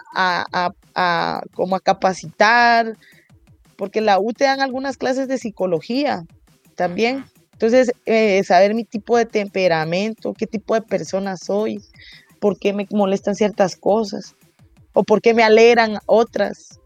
como 1.53 1.75
a 1.75 1.79
capacitar, 1.79 2.97
porque 3.75 3.99
en 3.99 4.05
la 4.05 4.19
U 4.19 4.33
te 4.33 4.45
dan 4.45 4.61
algunas 4.61 4.97
clases 4.97 5.27
de 5.27 5.37
psicología 5.37 6.23
también. 6.75 7.25
Entonces, 7.53 7.91
eh, 8.05 8.43
saber 8.43 8.73
mi 8.73 8.85
tipo 8.85 9.17
de 9.17 9.25
temperamento, 9.25 10.33
qué 10.33 10.47
tipo 10.47 10.75
de 10.75 10.81
persona 10.81 11.37
soy, 11.37 11.81
por 12.39 12.57
qué 12.57 12.73
me 12.73 12.87
molestan 12.89 13.35
ciertas 13.35 13.75
cosas, 13.75 14.35
o 14.93 15.03
por 15.03 15.21
qué 15.21 15.33
me 15.33 15.43
alegran 15.43 15.99
otras 16.05 16.78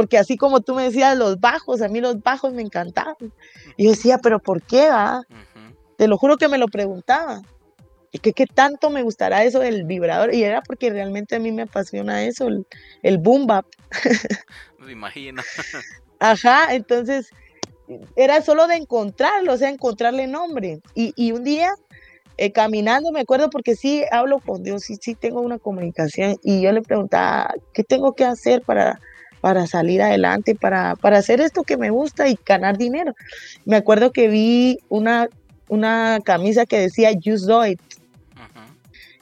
porque 0.00 0.16
así 0.16 0.38
como 0.38 0.62
tú 0.62 0.74
me 0.74 0.84
decías 0.84 1.14
los 1.14 1.40
bajos, 1.40 1.82
a 1.82 1.88
mí 1.88 2.00
los 2.00 2.22
bajos 2.22 2.54
me 2.54 2.62
encantaban. 2.62 3.16
Y 3.76 3.84
yo 3.84 3.90
decía, 3.90 4.16
pero 4.16 4.38
¿por 4.38 4.62
qué 4.62 4.88
va? 4.88 5.24
Te 5.98 6.08
lo 6.08 6.16
juro 6.16 6.38
que 6.38 6.48
me 6.48 6.56
lo 6.56 6.68
preguntaba. 6.68 7.42
¿Y 8.10 8.18
que 8.18 8.32
qué 8.32 8.46
tanto 8.46 8.88
me 8.88 9.02
gustará 9.02 9.44
eso 9.44 9.58
del 9.58 9.84
vibrador? 9.84 10.32
Y 10.32 10.42
era 10.42 10.62
porque 10.62 10.88
realmente 10.88 11.36
a 11.36 11.38
mí 11.38 11.52
me 11.52 11.64
apasiona 11.64 12.24
eso, 12.24 12.48
el, 12.48 12.66
el 13.02 13.18
boom 13.18 13.46
bap. 13.46 13.66
Me 14.78 14.92
imagino. 14.92 15.42
Ajá, 16.18 16.74
entonces 16.74 17.28
era 18.16 18.40
solo 18.40 18.66
de 18.68 18.76
encontrarlo, 18.76 19.52
o 19.52 19.58
sea, 19.58 19.68
encontrarle 19.68 20.26
nombre. 20.26 20.80
Y, 20.94 21.12
y 21.14 21.32
un 21.32 21.44
día, 21.44 21.74
eh, 22.38 22.52
caminando, 22.52 23.12
me 23.12 23.20
acuerdo 23.20 23.50
porque 23.50 23.76
sí 23.76 24.02
hablo 24.10 24.38
con 24.38 24.62
Dios, 24.62 24.82
sí, 24.82 24.96
sí 24.98 25.14
tengo 25.14 25.42
una 25.42 25.58
comunicación. 25.58 26.38
Y 26.42 26.62
yo 26.62 26.72
le 26.72 26.80
preguntaba, 26.80 27.52
¿qué 27.74 27.84
tengo 27.84 28.14
que 28.14 28.24
hacer 28.24 28.62
para 28.62 28.98
para 29.40 29.66
salir 29.66 30.02
adelante, 30.02 30.54
para, 30.54 30.96
para 30.96 31.18
hacer 31.18 31.40
esto 31.40 31.62
que 31.62 31.76
me 31.76 31.90
gusta 31.90 32.28
y 32.28 32.38
ganar 32.44 32.78
dinero. 32.78 33.14
Me 33.64 33.76
acuerdo 33.76 34.12
que 34.12 34.28
vi 34.28 34.78
una, 34.88 35.28
una 35.68 36.18
camisa 36.24 36.66
que 36.66 36.78
decía 36.78 37.10
Just 37.12 37.46
Do 37.46 37.66
It. 37.66 37.80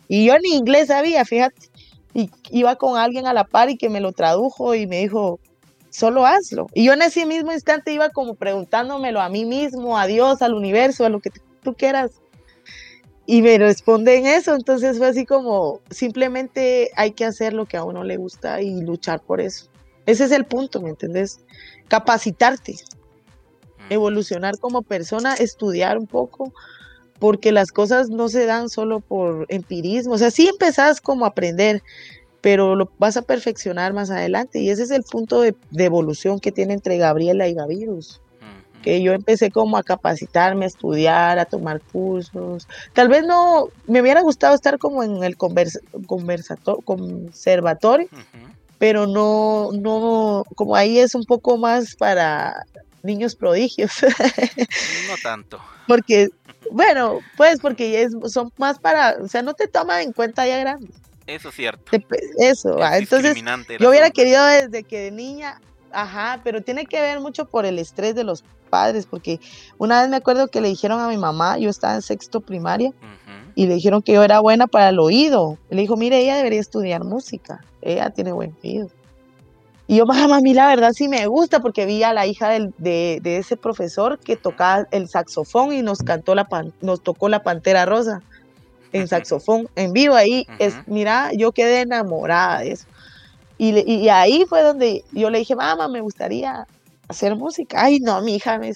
Y 0.09 0.27
yo 0.27 0.39
ni 0.39 0.57
inglés 0.57 0.89
sabía, 0.89 1.25
fíjate. 1.25 1.69
Y 2.15 2.31
iba 2.51 2.77
con 2.77 2.99
alguien 2.99 3.27
a 3.27 3.35
la 3.35 3.45
par 3.45 3.71
y 3.71 3.77
que 3.77 3.91
me 3.91 4.01
lo 4.01 4.13
tradujo 4.13 4.75
y 4.75 4.87
me 4.87 5.01
dijo, 5.01 5.39
solo 5.91 6.27
hazlo. 6.27 6.67
Y 6.75 6.85
yo 6.85 6.95
en 6.95 7.03
ese 7.03 7.27
mismo 7.27 7.53
instante 7.53 7.93
iba 7.93 8.09
como 8.11 8.35
preguntándomelo 8.35 9.21
a 9.21 9.29
mí 9.29 9.45
mismo, 9.45 9.99
a 9.99 10.07
Dios, 10.07 10.43
al 10.43 10.55
universo, 10.55 11.05
a 11.05 11.11
lo 11.11 11.21
que 11.21 11.31
tú 11.63 11.75
quieras. 11.75 12.13
Y 13.27 13.43
me 13.43 13.59
responden 13.59 14.27
eso, 14.27 14.55
entonces 14.55 14.97
fue 14.97 15.09
así 15.09 15.27
como, 15.27 15.81
simplemente 15.91 16.91
hay 16.97 17.11
que 17.11 17.27
hacer 17.27 17.53
lo 17.53 17.67
que 17.67 17.77
a 17.77 17.85
uno 17.85 18.03
le 18.03 18.17
gusta 18.17 18.63
y 18.63 18.81
luchar 18.81 19.21
por 19.21 19.43
eso. 19.43 19.67
Ese 20.09 20.25
es 20.25 20.33
el 20.33 20.47
punto, 20.47 20.81
¿me 20.81 20.89
entendés? 20.89 21.41
Capacitarte, 21.87 22.77
evolucionar 23.91 24.59
como 24.59 24.81
persona, 24.81 25.35
estudiar 25.35 25.99
un 25.99 26.07
poco, 26.07 26.55
porque 27.19 27.53
las 27.53 27.73
cosas 27.73 28.09
no 28.09 28.31
se 28.31 28.47
dan 28.47 28.71
solo 28.71 29.01
por 29.01 29.45
empirismo. 29.51 30.15
O 30.15 30.19
sea, 30.19 30.31
sí 30.31 30.49
empezás 30.49 31.03
como 31.03 31.27
a 31.27 31.29
aprender, 31.29 31.83
pero 32.41 32.75
lo 32.75 32.91
vas 32.99 33.19
a 33.19 33.23
perfeccionar 33.23 33.93
más 33.93 34.11
adelante. 34.11 34.61
Y 34.61 34.71
ese 34.71 34.85
es 34.85 34.91
el 34.93 35.03
punto 35.03 35.43
de, 35.43 35.55
evolución 35.77 36.41
que 36.41 36.53
tiene 36.53 36.73
entre 36.73 36.97
Gabriela 36.97 37.47
y 37.47 37.53
Gavirus. 37.53 38.23
Que 38.81 39.03
yo 39.03 39.13
empecé 39.13 39.51
como 39.51 39.77
a 39.77 39.83
capacitarme, 39.83 40.65
a 40.65 40.69
estudiar, 40.69 41.39
a 41.39 41.45
tomar 41.45 41.83
cursos. 41.83 42.67
Tal 42.95 43.09
vez 43.09 43.27
no, 43.27 43.69
me 43.87 44.01
hubiera 44.01 44.23
gustado 44.23 44.55
estar 44.55 44.79
como 44.79 45.03
en 45.03 45.23
el 45.23 45.37
conservatorio, 45.37 48.09
pero 48.79 49.07
no, 49.07 49.71
no, 49.73 50.45
como 50.55 50.77
ahí 50.77 50.99
es 50.99 51.15
un 51.15 51.25
poco 51.25 51.59
más 51.59 51.97
para 51.97 52.65
niños 53.03 53.35
prodigios. 53.35 53.93
No 55.09 55.15
tanto. 55.23 55.59
Porque, 55.87 56.29
bueno, 56.71 57.21
pues 57.37 57.61
porque 57.61 58.03
es, 58.03 58.13
son 58.31 58.53
más 58.59 58.79
para, 58.79 59.17
o 59.23 59.29
sea, 59.29 59.43
no 59.43 59.55
te 59.55 59.67
toman 59.67 60.03
en 60.03 60.13
cuenta 60.13 60.47
ya 60.47 60.59
grande. 60.59 60.89
Eso 61.27 61.49
es 61.49 61.55
cierto. 61.55 61.83
Eso, 62.39 62.79
entonces 62.95 63.37
yo 63.79 63.89
hubiera 63.89 64.11
querido 64.11 64.45
desde 64.47 64.83
que 64.83 64.99
de 64.99 65.11
niña, 65.11 65.61
ajá, 65.93 66.41
pero 66.45 66.63
tiene 66.63 66.87
que 66.87 67.01
ver 67.01 67.21
mucho 67.21 67.47
por 67.47 67.65
el 67.65 67.79
estrés 67.79 68.15
de 68.15 68.25
los 68.25 68.45
padres, 68.69 69.07
porque 69.07 69.41
una 69.79 70.01
vez 70.01 70.11
me 70.11 70.17
acuerdo 70.17 70.49
que 70.49 70.61
le 70.61 70.69
dijeron 70.69 71.01
a 71.01 71.09
mi 71.09 71.19
mamá, 71.19 71.59
yo 71.59 71.71
estaba 71.71 71.95
en 71.95 72.03
sexto 72.03 72.41
primaria, 72.41 72.93
y 73.59 73.67
le 73.67 73.75
dijeron 73.75 74.03
que 74.03 74.13
yo 74.13 74.23
era 74.23 74.39
buena 74.39 74.69
para 74.69 74.91
el 74.91 75.01
oído. 75.01 75.59
le 75.69 75.81
dijo, 75.81 75.97
mire, 75.97 76.21
ella 76.21 76.37
debería 76.37 76.61
estudiar 76.61 77.03
música, 77.03 77.65
ella 77.83 78.09
tiene 78.11 78.31
buen 78.31 78.55
oído. 78.63 78.89
Y 79.89 79.97
yo, 79.97 80.07
mamá, 80.07 80.37
a 80.37 80.41
mí 80.41 80.55
la 80.55 80.69
verdad 80.69 80.93
sí 80.95 81.09
me 81.09 81.27
gusta 81.27 81.59
porque 81.59 81.85
vi 81.85 82.05
a 82.05 82.13
la 82.13 82.25
hija 82.25 82.51
de, 82.51 83.21
ese 83.25 83.57
profesor 83.57 84.21
que 84.21 84.37
tocaba 84.37 84.87
el 84.93 85.09
saxofón 85.09 85.73
y 85.73 85.83
nos 85.83 86.05
cantó 86.05 86.37
la 86.37 86.47
nos 86.83 87.03
tocó 87.03 87.29
la 87.29 87.43
Pantera 87.43 87.85
Rosa 87.85 88.23
en 88.93 89.09
saxofón, 89.09 89.69
en 89.75 89.93
vivo 89.93 90.15
ahí. 90.15 90.47
es, 90.61 90.77
mira, 90.87 91.33
yo 91.37 91.51
quedé 91.51 91.81
enamorada 91.81 92.61
de 92.61 92.71
eso. 92.71 92.87
Y, 93.59 93.77
y, 93.93 94.09
ahí 94.09 94.45
fue 94.49 94.63
donde 94.63 95.05
yo 95.11 95.31
le 95.31 95.41
dije, 95.41 95.57
mamá, 95.57 95.89
me 95.89 96.01
gustaría 96.01 96.65
hacer 97.09 97.35
música. 97.35 97.83
Ay, 97.83 97.99
no, 97.99 98.23
mi 98.23 98.37
hija, 98.37 98.57
me 98.57 98.73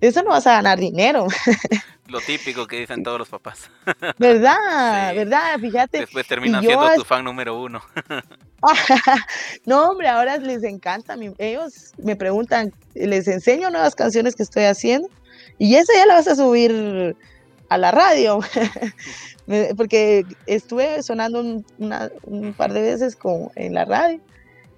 eso 0.00 0.22
no 0.22 0.30
vas 0.30 0.46
a 0.46 0.52
ganar 0.52 0.78
dinero. 0.78 1.26
Lo 2.08 2.20
típico 2.20 2.66
que 2.66 2.78
dicen 2.78 3.02
todos 3.02 3.18
los 3.18 3.28
papás. 3.28 3.68
¿Verdad? 4.18 5.12
¿Verdad? 5.14 5.58
Fíjate. 5.58 6.00
Después 6.00 6.26
terminan 6.28 6.62
siendo 6.62 6.88
tu 6.94 7.02
fan 7.02 7.24
número 7.24 7.60
uno. 7.60 7.82
no, 9.66 9.90
hombre, 9.90 10.06
ahora 10.08 10.36
les 10.36 10.62
encanta. 10.62 11.16
Ellos 11.38 11.92
me 11.98 12.14
preguntan, 12.14 12.72
les 12.94 13.26
enseño 13.26 13.70
nuevas 13.70 13.96
canciones 13.96 14.36
que 14.36 14.44
estoy 14.44 14.64
haciendo 14.64 15.08
y 15.58 15.74
esa 15.74 15.92
ya 15.94 16.06
la 16.06 16.14
vas 16.14 16.28
a 16.28 16.36
subir 16.36 17.16
a 17.68 17.76
la 17.78 17.90
radio. 17.90 18.38
Porque 19.76 20.24
estuve 20.46 21.02
sonando 21.02 21.40
un, 21.40 22.54
par 22.56 22.72
de 22.72 22.82
veces 22.82 23.16
con, 23.16 23.50
en 23.56 23.74
la 23.74 23.84
radio 23.84 24.20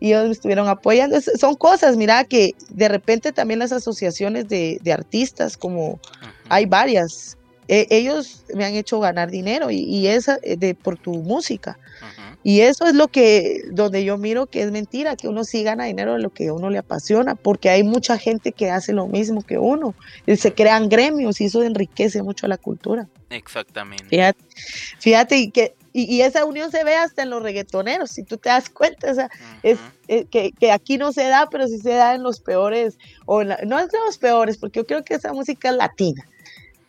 y 0.01 0.09
ellos 0.09 0.27
me 0.27 0.33
estuvieron 0.33 0.69
apoyando. 0.69 1.21
son 1.21 1.55
cosas, 1.57 1.97
mira, 1.97 2.25
que 2.25 2.55
de 2.71 2.89
repente 2.89 3.33
también 3.33 3.59
las 3.59 3.73
asociaciones 3.73 4.49
de, 4.49 4.81
artistas, 4.93 5.57
como 5.57 6.01
hay 6.49 6.67
varias, 6.67 7.37
e, 7.69 7.87
ellos 7.91 8.45
me 8.55 8.65
han 8.65 8.75
hecho 8.75 9.01
ganar 9.01 9.31
dinero 9.31 9.71
y, 9.71 9.81
y 9.81 10.07
esa 10.07 10.39
eh, 10.43 10.57
de, 10.57 10.75
por 10.75 10.99
tu 10.99 11.13
música. 11.15 11.79
Y 12.45 12.61
eso 12.61 12.87
es 12.87 12.95
lo 12.95 13.09
que, 13.09 13.63
donde 13.73 14.05
yo 14.05 14.17
miro 14.17 14.47
que 14.47 14.63
es 14.63 14.71
mentira, 14.71 15.17
que 15.17 15.29
uno 15.29 15.45
sí 15.45 15.65
gana 15.65 15.85
dinero 15.85 16.15
de 16.15 16.21
lo 16.21 16.31
que 16.31 16.49
a 16.49 16.53
uno 16.53 16.71
le 16.71 16.79
apasiona, 16.79 17.35
porque 17.35 17.69
hay 17.69 17.83
mucha 17.83 18.17
gente 18.17 18.53
que 18.53 18.71
hace 18.71 18.93
lo 18.93 19.09
mismo 19.09 19.43
que 19.43 19.59
uno. 19.59 19.95
Y 20.25 20.37
se 20.37 20.55
crean 20.55 20.89
gremios 20.89 21.41
y 21.41 21.47
eso 21.47 21.63
enriquece 21.63 22.23
mucho 22.23 22.47
la 22.47 22.57
cultura. 22.57 23.09
Exactamente. 23.31 24.07
Fíjate, 24.09 24.45
fíjate 24.99 25.51
que 25.51 25.75
y, 26.03 26.23
esa 26.23 26.45
unión 26.45 26.71
se 26.71 26.85
ve 26.85 26.95
hasta 26.97 27.23
en 27.23 27.31
los 27.31 27.43
reggaetoneros, 27.43 28.11
si 28.11 28.23
tú 28.23 28.37
te 28.37 28.49
das 28.49 28.69
cuenta, 28.69 29.11
o 29.11 29.15
sea, 29.15 29.31
es, 29.63 29.79
eh, 30.09 30.27
que, 30.27 30.53
que, 30.53 30.71
aquí 30.73 30.99
no 30.99 31.13
se 31.13 31.25
da, 31.29 31.49
pero 31.51 31.67
sí 31.67 31.79
se 31.79 31.95
da 31.95 32.15
en 32.15 32.23
los 32.23 32.41
peores, 32.41 32.99
o 33.27 33.43
no 33.45 33.79
es 33.79 33.91
de 33.91 33.99
los 34.07 34.19
peores, 34.19 34.59
porque 34.59 34.81
yo 34.81 34.87
creo 34.87 35.05
que 35.05 35.15
esa 35.15 35.33
música 35.33 35.71
es 35.71 35.77
latina, 35.77 36.27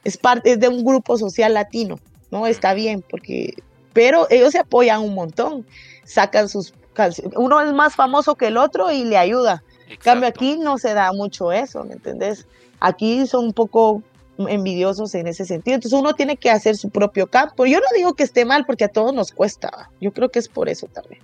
es 0.04 0.18
parte 0.18 0.52
es 0.52 0.60
de 0.60 0.68
un 0.68 0.84
grupo 0.84 1.18
social 1.18 1.54
latino, 1.54 2.00
¿no? 2.32 2.48
Está 2.48 2.74
bien, 2.74 3.04
porque 3.10 3.54
pero 3.94 4.28
ellos 4.30 4.52
se 4.52 4.60
apoyan 4.60 5.02
un 5.02 5.14
montón, 5.14 5.66
sacan 6.06 6.48
sus 6.48 6.74
canciones, 6.94 7.34
uno 7.38 7.60
es 7.62 7.74
más 7.74 7.96
famoso 7.96 8.36
que 8.36 8.48
el 8.48 8.58
otro 8.58 8.92
y 8.92 9.04
le 9.04 9.18
ayuda. 9.18 9.64
En 9.88 9.98
cambio 9.98 10.30
aquí 10.30 10.58
no 10.58 10.78
se 10.78 10.94
da 10.94 11.12
mucho 11.12 11.52
eso, 11.52 11.84
¿me 11.84 11.94
entendés? 11.94 12.46
Aquí 12.80 13.26
son 13.26 13.46
un 13.46 13.54
poco 13.54 14.04
envidiosos 14.48 15.16
en 15.16 15.28
ese 15.28 15.46
sentido. 15.46 15.76
Entonces 15.76 16.00
uno 16.00 16.14
tiene 16.14 16.38
que 16.38 16.50
hacer 16.50 16.78
su 16.78 16.90
propio 16.90 17.28
campo. 17.28 17.66
Yo 17.66 17.80
no 17.80 17.86
digo 17.96 18.14
que 18.14 18.24
esté 18.24 18.46
mal 18.46 18.66
porque 18.66 18.86
a 18.86 18.90
todos 18.90 19.14
nos 19.14 19.32
cuesta. 19.32 19.90
Yo 20.00 20.12
creo 20.12 20.30
que 20.30 20.40
es 20.40 20.48
por 20.48 20.70
eso 20.70 20.88
también. 20.88 21.22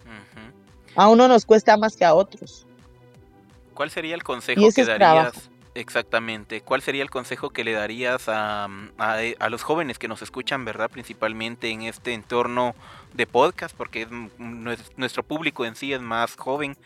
A 0.96 1.10
uno 1.10 1.28
nos 1.28 1.46
cuesta 1.46 1.78
más 1.78 1.96
que 1.96 2.06
a 2.06 2.14
otros. 2.14 2.66
¿Cuál 3.74 3.90
sería 3.90 4.16
el 4.16 4.24
consejo 4.24 4.62
que 4.74 4.86
darías? 4.86 5.50
Exactamente. 5.76 6.62
¿Cuál 6.62 6.82
sería 6.82 7.04
el 7.04 7.10
consejo 7.10 7.50
que 7.50 7.66
le 7.66 7.74
darías 7.74 8.30
a, 8.30 8.70
a, 8.98 9.50
los 9.50 9.62
jóvenes 9.62 10.00
que 10.00 10.08
nos 10.08 10.22
escuchan, 10.22 10.64
verdad? 10.64 10.90
Principalmente 10.90 11.70
en 11.70 11.82
este 11.82 12.14
entorno 12.14 12.76
de 13.14 13.28
podcast, 13.28 13.76
porque 13.76 14.08
nuestro 14.38 15.24
público 15.24 15.66
en 15.66 15.76
sí 15.76 15.92
es 15.92 16.00
más 16.00 16.38
joven. 16.38 16.78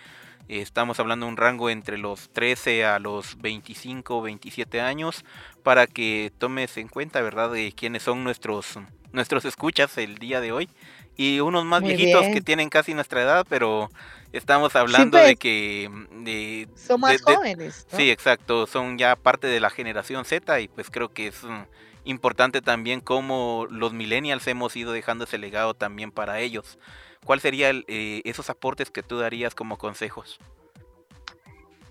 Estamos 0.47 0.99
hablando 0.99 1.27
de 1.27 1.31
un 1.31 1.37
rango 1.37 1.69
entre 1.69 1.99
los 1.99 2.29
13 2.29 2.83
a 2.83 2.97
los 2.97 3.39
25, 3.39 4.23
27 4.23 4.81
años, 4.81 5.23
para 5.69 5.85
que 5.85 6.31
tomes 6.39 6.77
en 6.77 6.87
cuenta, 6.87 7.21
¿verdad?, 7.21 7.51
de 7.51 7.71
quiénes 7.73 8.01
son 8.01 8.23
nuestros, 8.23 8.79
nuestros 9.11 9.45
escuchas 9.45 9.99
el 9.99 10.17
día 10.17 10.41
de 10.41 10.51
hoy. 10.51 10.67
Y 11.15 11.41
unos 11.41 11.63
más 11.63 11.83
viejitos 11.83 12.25
que 12.25 12.41
tienen 12.41 12.69
casi 12.69 12.95
nuestra 12.95 13.21
edad, 13.21 13.45
pero 13.47 13.91
Estamos 14.33 14.75
hablando 14.75 15.19
de 15.19 15.35
que... 15.35 15.91
De, 16.23 16.67
son 16.75 17.01
más 17.01 17.21
jóvenes. 17.21 17.85
Sí, 17.95 18.09
exacto. 18.09 18.65
Son 18.65 18.97
ya 18.97 19.15
parte 19.15 19.45
de 19.45 19.59
la 19.59 19.69
generación 19.69 20.25
Z 20.25 20.59
y 20.59 20.67
pues 20.69 20.89
creo 20.89 21.09
que 21.09 21.27
es 21.27 21.43
mm, 21.43 21.65
importante 22.05 22.63
también 22.63 22.99
cómo 22.99 23.67
los 23.69 23.93
millennials 23.93 24.47
hemos 24.47 24.75
ido 24.75 24.91
dejando 24.91 25.25
ese 25.25 25.37
legado 25.37 25.75
también 25.75 26.11
para 26.11 26.39
ellos. 26.39 26.79
¿Cuál 27.23 27.41
serían 27.41 27.83
eh, 27.87 28.21
esos 28.23 28.49
aportes 28.49 28.89
que 28.89 29.03
tú 29.03 29.19
darías 29.19 29.53
como 29.53 29.77
consejos? 29.77 30.39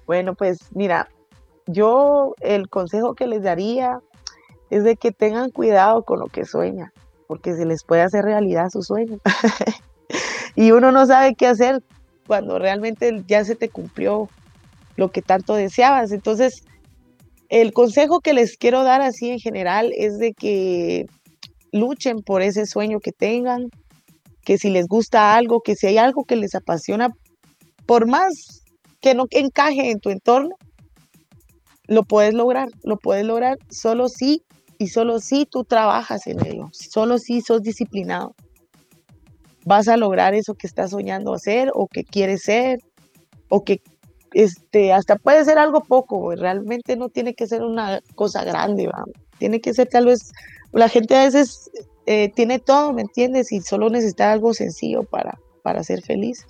Bueno, 0.05 0.35
pues 0.35 0.59
mira, 0.72 1.11
yo 1.69 2.35
el 2.41 2.69
consejo 2.69 3.14
que 3.14 3.27
les 3.27 3.43
daría 3.43 4.01
es 4.71 4.85
de 4.85 4.97
que 4.97 5.12
tengan 5.12 5.51
cuidado 5.51 6.03
con 6.03 6.19
lo 6.19 6.27
que 6.27 6.45
sueñan, 6.45 6.91
porque 7.27 7.55
se 7.55 7.66
les 7.66 7.85
puede 7.85 8.03
hacer 8.03 8.25
realidad 8.25 8.71
su 8.71 8.83
sueño. 8.83 9.19
y 10.57 10.73
uno 10.73 10.93
no 10.93 11.07
sabe 11.07 11.35
qué 11.35 11.47
hacer 11.47 11.83
cuando 12.27 12.59
realmente 12.59 13.23
ya 13.27 13.45
se 13.45 13.55
te 13.55 13.69
cumplió 13.69 14.29
lo 14.97 15.11
que 15.11 15.23
tanto 15.23 15.55
deseabas. 15.55 16.11
Entonces, 16.11 16.62
el 17.49 17.73
consejo 17.73 18.21
que 18.21 18.33
les 18.33 18.57
quiero 18.57 18.83
dar 18.83 19.01
así 19.03 19.31
en 19.31 19.39
general 19.39 19.93
es 19.97 20.19
de 20.19 20.33
que 20.33 21.07
luchen 21.71 22.23
por 22.23 22.43
ese 22.43 22.66
sueño 22.66 23.01
que 23.01 23.12
tengan, 23.12 23.69
que 24.43 24.59
si 24.59 24.71
les 24.71 24.87
gusta 24.87 25.35
algo, 25.35 25.61
que 25.61 25.77
si 25.77 25.87
hay 25.87 25.99
algo 25.99 26.25
que 26.25 26.37
les 26.37 26.55
apasiona, 26.55 27.11
por 27.87 28.07
más 28.07 28.64
que 29.01 29.14
no 29.14 29.27
encaje 29.31 29.91
en 29.91 30.01
tu 30.01 30.11
entorno, 30.11 30.57
lo 31.89 32.05
puedes 32.05 32.34
lograr, 32.34 32.68
lo 32.84 32.97
puedes 32.99 33.24
lograr 33.24 33.59
solo 33.68 34.09
si 34.09 34.45
y 34.78 34.89
solo 34.89 35.18
si 35.18 35.45
tú 35.45 35.64
trabajas 35.64 36.28
en 36.28 36.47
ello, 36.47 36.68
solo 36.72 37.18
si 37.18 37.41
sos 37.41 37.62
disciplinado 37.62 38.36
vas 39.68 39.86
a 39.89 39.99
lograr 39.99 40.34
eso 40.34 40.55
que 40.55 40.66
estás 40.66 40.93
soñando 40.93 41.34
hacer 41.34 41.70
o 41.74 41.89
que 41.89 42.03
quieres 42.03 42.43
ser 42.43 42.78
o 43.51 43.64
que 43.64 43.82
este, 44.32 44.93
hasta 44.93 45.16
puede 45.16 45.45
ser 45.45 45.59
algo 45.59 45.80
poco, 45.82 46.34
realmente 46.34 46.97
no 46.97 47.11
tiene 47.11 47.34
que 47.34 47.47
ser 47.47 47.62
una 47.62 48.01
cosa 48.14 48.45
grande, 48.45 48.89
tiene 49.39 49.61
que 49.61 49.74
ser 49.74 49.89
tal 49.89 50.07
vez, 50.07 50.32
la 50.72 50.89
gente 50.89 51.16
a 51.16 51.24
veces 51.24 51.70
eh, 52.07 52.30
tiene 52.34 52.59
todo, 52.59 52.93
¿me 52.93 53.03
entiendes? 53.03 53.53
Y 53.53 53.61
solo 53.61 53.91
necesita 53.91 54.32
algo 54.32 54.55
sencillo 54.55 55.03
para, 55.05 55.39
para 55.62 55.82
ser 55.82 56.03
feliz, 56.03 56.47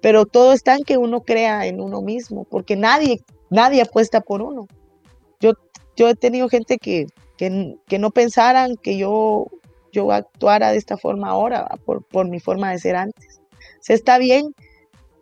pero 0.00 0.26
todo 0.26 0.52
está 0.52 0.74
en 0.74 0.84
que 0.84 0.96
uno 0.96 1.22
crea 1.22 1.66
en 1.66 1.80
uno 1.80 2.02
mismo, 2.02 2.44
porque 2.44 2.76
nadie, 2.76 3.20
nadie 3.50 3.82
apuesta 3.82 4.20
por 4.20 4.42
uno. 4.42 4.66
Yo, 5.40 5.52
yo 5.96 6.08
he 6.08 6.14
tenido 6.14 6.48
gente 6.48 6.78
que, 6.78 7.06
que, 7.36 7.76
que 7.86 7.98
no 7.98 8.10
pensaran 8.10 8.76
que 8.76 8.96
yo 8.96 9.46
yo 9.92 10.12
actuara 10.12 10.70
de 10.72 10.78
esta 10.78 10.96
forma 10.96 11.28
ahora, 11.28 11.66
por, 11.84 12.04
por 12.04 12.28
mi 12.28 12.40
forma 12.40 12.70
de 12.70 12.78
ser 12.78 12.96
antes. 12.96 13.40
Se 13.80 13.94
está 13.94 14.18
bien 14.18 14.54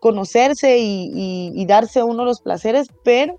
conocerse 0.01 0.79
y, 0.79 1.65
darse 1.67 2.03
uno 2.03 2.25
los 2.25 2.41
placeres, 2.41 2.89
pero 3.03 3.39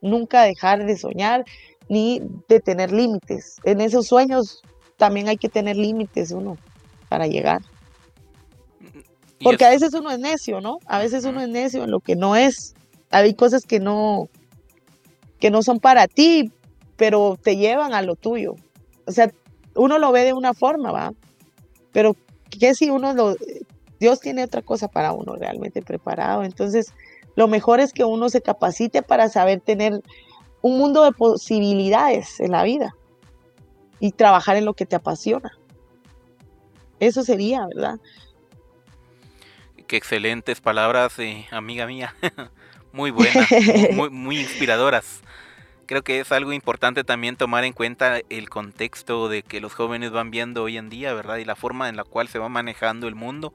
nunca 0.00 0.42
dejar 0.42 0.84
de 0.86 0.96
soñar 0.96 1.44
ni 1.88 2.22
de 2.48 2.60
tener 2.60 2.92
límites. 2.92 3.56
En 3.64 3.80
esos 3.80 4.06
sueños 4.06 4.62
también 4.96 5.28
hay 5.28 5.36
que 5.36 5.48
tener 5.48 5.76
límites 5.76 6.30
uno 6.30 6.56
para 7.08 7.26
llegar. 7.26 7.62
Porque 9.42 9.64
a 9.64 9.70
veces 9.70 9.94
uno 9.94 10.10
es 10.10 10.18
necio, 10.18 10.60
¿no? 10.60 10.78
A 10.86 10.98
veces 10.98 11.24
uno 11.24 11.40
es 11.40 11.48
necio 11.48 11.84
en 11.84 11.90
lo 11.90 12.00
que 12.00 12.16
no 12.16 12.34
es. 12.34 12.74
Hay 13.10 13.34
cosas 13.34 13.64
que 13.64 13.78
no, 13.78 14.28
que 15.38 15.50
no 15.50 15.62
son 15.62 15.80
para 15.80 16.08
ti, 16.08 16.52
pero 16.96 17.38
te 17.40 17.56
llevan 17.56 17.94
a 17.94 18.02
lo 18.02 18.16
tuyo. 18.16 18.54
O 19.06 19.12
sea, 19.12 19.32
uno 19.74 19.98
lo 19.98 20.12
ve 20.12 20.24
de 20.24 20.32
una 20.32 20.54
forma, 20.54 20.92
¿va? 20.92 21.12
Pero 21.92 22.16
¿qué 22.50 22.74
si 22.74 22.90
uno 22.90 23.14
lo... 23.14 23.36
Dios 24.00 24.20
tiene 24.20 24.44
otra 24.44 24.62
cosa 24.62 24.88
para 24.88 25.12
uno 25.12 25.36
realmente 25.36 25.82
preparado. 25.82 26.44
Entonces, 26.44 26.92
lo 27.34 27.48
mejor 27.48 27.80
es 27.80 27.92
que 27.92 28.04
uno 28.04 28.28
se 28.28 28.42
capacite 28.42 29.02
para 29.02 29.28
saber 29.28 29.60
tener 29.60 30.02
un 30.62 30.78
mundo 30.78 31.04
de 31.04 31.12
posibilidades 31.12 32.40
en 32.40 32.52
la 32.52 32.62
vida 32.62 32.94
y 34.00 34.12
trabajar 34.12 34.56
en 34.56 34.64
lo 34.64 34.74
que 34.74 34.86
te 34.86 34.96
apasiona. 34.96 35.56
Eso 37.00 37.22
sería, 37.22 37.66
¿verdad? 37.66 37.98
Qué 39.86 39.96
excelentes 39.96 40.60
palabras, 40.60 41.16
amiga 41.50 41.86
mía. 41.86 42.14
muy 42.92 43.10
buenas, 43.10 43.48
muy, 43.92 44.10
muy 44.10 44.38
inspiradoras 44.40 45.22
creo 45.88 46.02
que 46.02 46.20
es 46.20 46.30
algo 46.32 46.52
importante 46.52 47.02
también 47.02 47.36
tomar 47.36 47.64
en 47.64 47.72
cuenta 47.72 48.20
el 48.28 48.50
contexto 48.50 49.30
de 49.30 49.42
que 49.42 49.62
los 49.62 49.72
jóvenes 49.72 50.10
van 50.10 50.30
viendo 50.30 50.62
hoy 50.62 50.76
en 50.76 50.90
día, 50.90 51.14
¿verdad? 51.14 51.38
Y 51.38 51.46
la 51.46 51.56
forma 51.56 51.88
en 51.88 51.96
la 51.96 52.04
cual 52.04 52.28
se 52.28 52.38
va 52.38 52.50
manejando 52.50 53.08
el 53.08 53.14
mundo, 53.14 53.54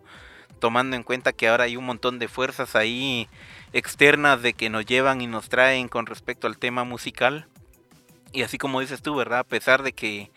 tomando 0.60 0.96
en 0.96 1.04
cuenta 1.04 1.32
que 1.32 1.48
ahora 1.48 1.66
hay 1.66 1.78
un 1.78 1.86
montón 1.86 2.18
de 2.18 2.28
fuerzas 2.28 2.76
ahí 2.76 3.30
externas 3.72 4.42
de 4.42 4.54
que 4.54 4.72
nos 4.72 4.84
llevan 4.84 5.22
y 5.22 5.28
nos 5.28 5.48
traen 5.48 5.88
con 5.88 6.08
respecto 6.08 6.48
al 6.48 6.58
tema 6.58 6.84
musical. 6.84 7.46
Y 8.32 8.42
así 8.42 8.58
como 8.58 8.82
dices 8.82 9.04
tú, 9.04 9.16
¿verdad? 9.16 9.40
A 9.40 9.44
pesar 9.44 9.84
de 9.84 9.94
que 9.94 10.32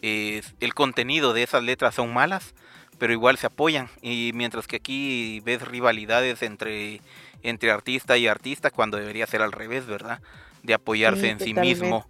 eh, 0.00 0.40
el 0.60 0.72
contenido 0.72 1.34
de 1.34 1.42
esas 1.42 1.62
letras 1.62 1.94
son 1.94 2.14
malas, 2.14 2.54
pero 2.98 3.12
igual 3.12 3.36
se 3.36 3.48
apoyan. 3.48 3.90
Y 4.00 4.30
mientras 4.32 4.66
que 4.66 4.76
aquí 4.76 5.40
ves 5.40 5.60
rivalidades 5.60 6.40
entre, 6.40 7.02
entre 7.42 7.70
artista 7.70 8.16
y 8.16 8.26
artista, 8.26 8.70
cuando 8.70 8.96
debería 8.96 9.26
ser 9.26 9.42
al 9.42 9.52
revés, 9.52 9.86
¿verdad? 9.86 10.20
de 10.62 10.74
apoyarse 10.74 11.28
en 11.28 11.40
sí 11.40 11.54
mismo. 11.54 12.06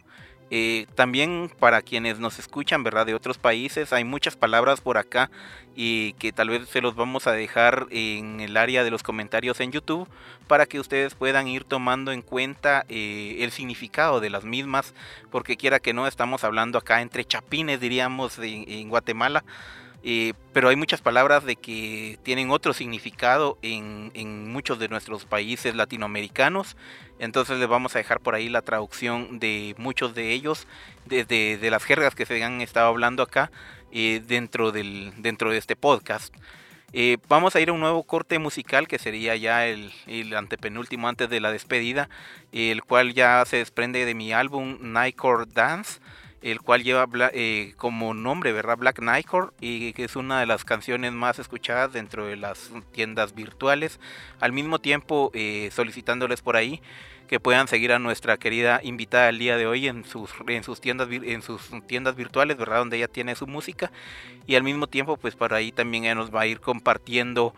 Eh, 0.54 0.86
también 0.94 1.50
para 1.58 1.80
quienes 1.80 2.18
nos 2.18 2.38
escuchan, 2.38 2.82
¿verdad? 2.82 3.06
De 3.06 3.14
otros 3.14 3.38
países, 3.38 3.90
hay 3.94 4.04
muchas 4.04 4.36
palabras 4.36 4.82
por 4.82 4.98
acá 4.98 5.30
y 5.74 6.12
que 6.14 6.30
tal 6.30 6.50
vez 6.50 6.68
se 6.68 6.82
los 6.82 6.94
vamos 6.94 7.26
a 7.26 7.32
dejar 7.32 7.86
en 7.88 8.38
el 8.40 8.58
área 8.58 8.84
de 8.84 8.90
los 8.90 9.02
comentarios 9.02 9.60
en 9.60 9.72
YouTube 9.72 10.06
para 10.48 10.66
que 10.66 10.78
ustedes 10.78 11.14
puedan 11.14 11.48
ir 11.48 11.64
tomando 11.64 12.12
en 12.12 12.20
cuenta 12.20 12.84
eh, 12.90 13.38
el 13.40 13.50
significado 13.50 14.20
de 14.20 14.28
las 14.28 14.44
mismas, 14.44 14.92
porque 15.30 15.56
quiera 15.56 15.80
que 15.80 15.94
no, 15.94 16.06
estamos 16.06 16.44
hablando 16.44 16.76
acá 16.76 17.00
entre 17.00 17.24
chapines, 17.24 17.80
diríamos, 17.80 18.38
en 18.38 18.90
Guatemala. 18.90 19.44
Eh, 20.04 20.34
pero 20.52 20.68
hay 20.68 20.76
muchas 20.76 21.00
palabras 21.00 21.44
de 21.44 21.56
que 21.56 22.18
tienen 22.24 22.50
otro 22.50 22.72
significado 22.72 23.56
en, 23.62 24.50
muchos 24.50 24.78
de 24.78 24.88
nuestros 24.88 25.24
países 25.24 25.74
latinoamericanos. 25.74 26.76
Entonces 27.18 27.58
les 27.58 27.68
vamos 27.68 27.94
a 27.94 27.98
dejar 27.98 28.20
por 28.20 28.34
ahí 28.34 28.48
la 28.48 28.62
traducción 28.62 29.38
de 29.38 29.74
muchos 29.78 30.14
de 30.14 30.32
ellos, 30.32 30.66
de, 31.06 31.24
de, 31.24 31.70
las 31.70 31.84
jergas 31.84 32.14
que 32.14 32.26
se 32.26 32.42
han 32.42 32.60
estado 32.60 32.88
hablando 32.88 33.22
acá 33.22 33.52
eh, 33.92 34.20
dentro, 34.26 34.72
del, 34.72 35.12
dentro 35.18 35.50
de 35.50 35.58
este 35.58 35.76
podcast. 35.76 36.34
Eh, 36.94 37.16
vamos 37.28 37.56
a 37.56 37.60
ir 37.60 37.70
a 37.70 37.72
un 37.72 37.80
nuevo 37.80 38.02
corte 38.02 38.38
musical 38.38 38.86
que 38.86 38.98
sería 38.98 39.34
ya 39.36 39.66
el, 39.66 39.92
el, 40.06 40.34
antepenúltimo 40.34 41.08
antes 41.08 41.30
de 41.30 41.40
la 41.40 41.50
despedida, 41.50 42.10
el 42.50 42.82
cual 42.82 43.14
ya 43.14 43.42
se 43.46 43.58
desprende 43.58 44.04
de 44.04 44.14
mi 44.14 44.32
álbum 44.32 44.76
Nightcore 44.80 45.46
Dance 45.46 46.00
el 46.42 46.60
cual 46.60 46.82
lleva 46.82 47.08
eh, 47.32 47.72
como 47.76 48.14
nombre, 48.14 48.52
¿verdad? 48.52 48.76
Black 48.76 49.00
Nightcore 49.00 49.52
y 49.60 49.92
que 49.92 50.04
es 50.04 50.16
una 50.16 50.40
de 50.40 50.46
las 50.46 50.64
canciones 50.64 51.12
más 51.12 51.38
escuchadas 51.38 51.92
dentro 51.92 52.26
de 52.26 52.36
las 52.36 52.70
tiendas 52.90 53.34
virtuales. 53.34 54.00
Al 54.40 54.52
mismo 54.52 54.80
tiempo, 54.80 55.30
eh, 55.34 55.70
solicitándoles 55.72 56.42
por 56.42 56.56
ahí 56.56 56.82
que 57.28 57.38
puedan 57.40 57.68
seguir 57.68 57.92
a 57.92 57.98
nuestra 57.98 58.36
querida 58.36 58.80
invitada 58.82 59.28
el 59.28 59.38
día 59.38 59.56
de 59.56 59.66
hoy 59.66 59.86
en 59.86 60.04
sus, 60.04 60.30
en 60.48 60.64
sus 60.64 60.80
tiendas 60.80 61.08
en 61.10 61.42
sus 61.42 61.70
tiendas 61.86 62.16
virtuales, 62.16 62.58
¿verdad? 62.58 62.78
Donde 62.78 62.96
ella 62.96 63.08
tiene 63.08 63.36
su 63.36 63.46
música 63.46 63.92
y 64.46 64.56
al 64.56 64.64
mismo 64.64 64.88
tiempo, 64.88 65.16
pues 65.16 65.36
por 65.36 65.54
ahí 65.54 65.70
también 65.70 66.04
ella 66.04 66.16
nos 66.16 66.34
va 66.34 66.42
a 66.42 66.46
ir 66.46 66.60
compartiendo 66.60 67.54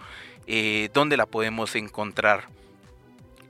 eh, 0.46 0.90
dónde 0.92 1.16
la 1.16 1.26
podemos 1.26 1.74
encontrar. 1.74 2.48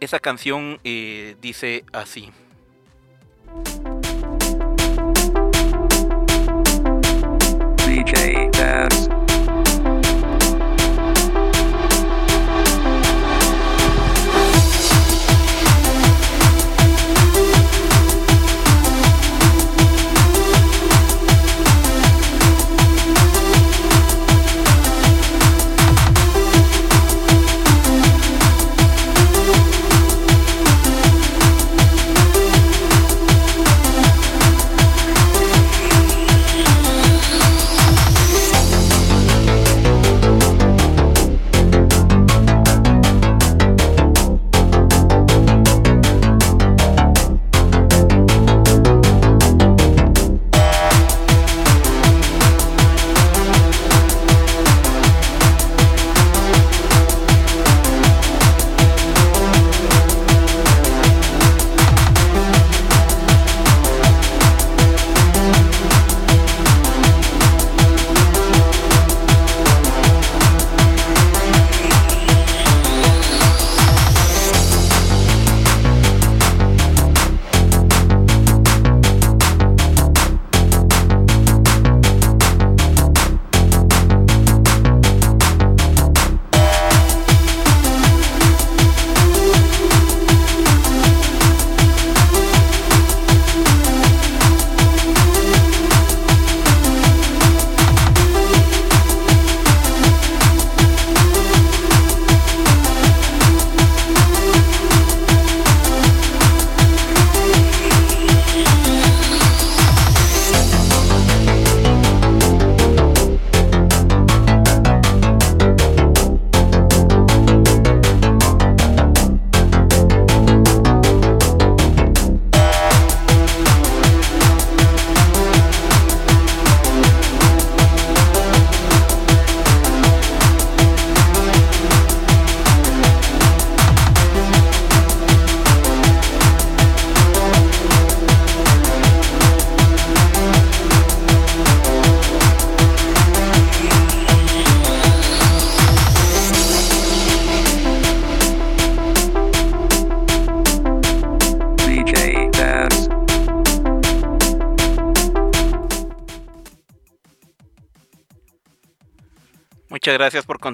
Esa 0.01 0.19
canción 0.19 0.81
dice 0.83 1.85
así. 1.93 2.31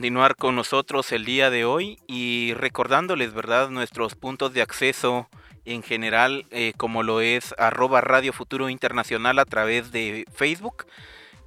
Continuar 0.00 0.34
con 0.34 0.56
nosotros 0.56 1.12
el 1.12 1.26
día 1.26 1.50
de 1.50 1.66
hoy 1.66 1.98
y 2.06 2.54
recordándoles, 2.54 3.34
¿verdad?, 3.34 3.68
nuestros 3.68 4.14
puntos 4.14 4.54
de 4.54 4.62
acceso 4.62 5.28
en 5.66 5.82
general, 5.82 6.46
eh, 6.50 6.72
como 6.78 7.02
lo 7.02 7.20
es 7.20 7.54
arroba 7.58 8.00
Radio 8.00 8.32
Futuro 8.32 8.70
Internacional 8.70 9.38
a 9.38 9.44
través 9.44 9.92
de 9.92 10.24
Facebook, 10.32 10.86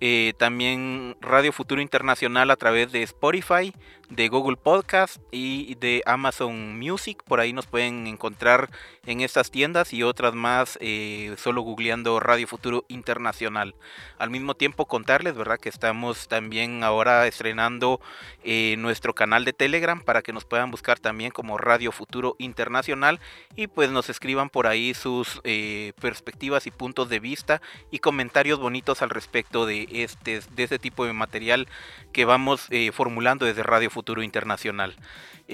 eh, 0.01 0.33
también 0.37 1.17
Radio 1.19 1.51
Futuro 1.51 1.81
Internacional 1.81 2.51
a 2.51 2.55
través 2.55 2.91
de 2.91 3.01
Spotify, 3.01 3.73
de 4.15 4.27
Google 4.27 4.57
Podcast 4.57 5.17
y 5.31 5.73
de 5.75 6.03
Amazon 6.05 6.77
Music. 6.77 7.23
Por 7.23 7.39
ahí 7.39 7.51
nos 7.51 7.65
pueden 7.65 8.05
encontrar 8.05 8.69
en 9.07 9.21
estas 9.21 9.49
tiendas 9.49 9.91
y 9.91 10.03
otras 10.03 10.35
más 10.35 10.77
eh, 10.81 11.35
solo 11.37 11.61
googleando 11.61 12.19
Radio 12.19 12.47
Futuro 12.47 12.85
Internacional. 12.89 13.73
Al 14.19 14.29
mismo 14.29 14.53
tiempo 14.53 14.85
contarles, 14.85 15.35
¿verdad? 15.35 15.59
Que 15.59 15.69
estamos 15.69 16.27
también 16.27 16.83
ahora 16.83 17.25
estrenando 17.25 17.99
eh, 18.43 18.75
nuestro 18.77 19.15
canal 19.15 19.45
de 19.45 19.53
Telegram 19.53 19.99
para 19.99 20.21
que 20.21 20.31
nos 20.31 20.45
puedan 20.45 20.69
buscar 20.69 20.99
también 20.99 21.31
como 21.31 21.57
Radio 21.57 21.91
Futuro 21.91 22.35
Internacional 22.37 23.19
y 23.55 23.65
pues 23.67 23.89
nos 23.89 24.09
escriban 24.09 24.49
por 24.49 24.67
ahí 24.67 24.93
sus 24.93 25.41
eh, 25.43 25.93
perspectivas 25.99 26.67
y 26.67 26.71
puntos 26.71 27.09
de 27.09 27.19
vista 27.19 27.61
y 27.89 27.97
comentarios 27.97 28.59
bonitos 28.59 29.01
al 29.01 29.09
respecto 29.09 29.65
de 29.65 29.87
este, 29.91 30.41
de 30.51 30.63
este 30.63 30.77
tipo 30.77 31.05
de 31.05 31.13
material 31.13 31.67
que 32.11 32.25
vamos 32.25 32.69
formulando 32.93 33.45
desde 33.45 33.63
Radio 33.63 33.89
Futuro 33.89 34.02
Internacional. 34.23 34.95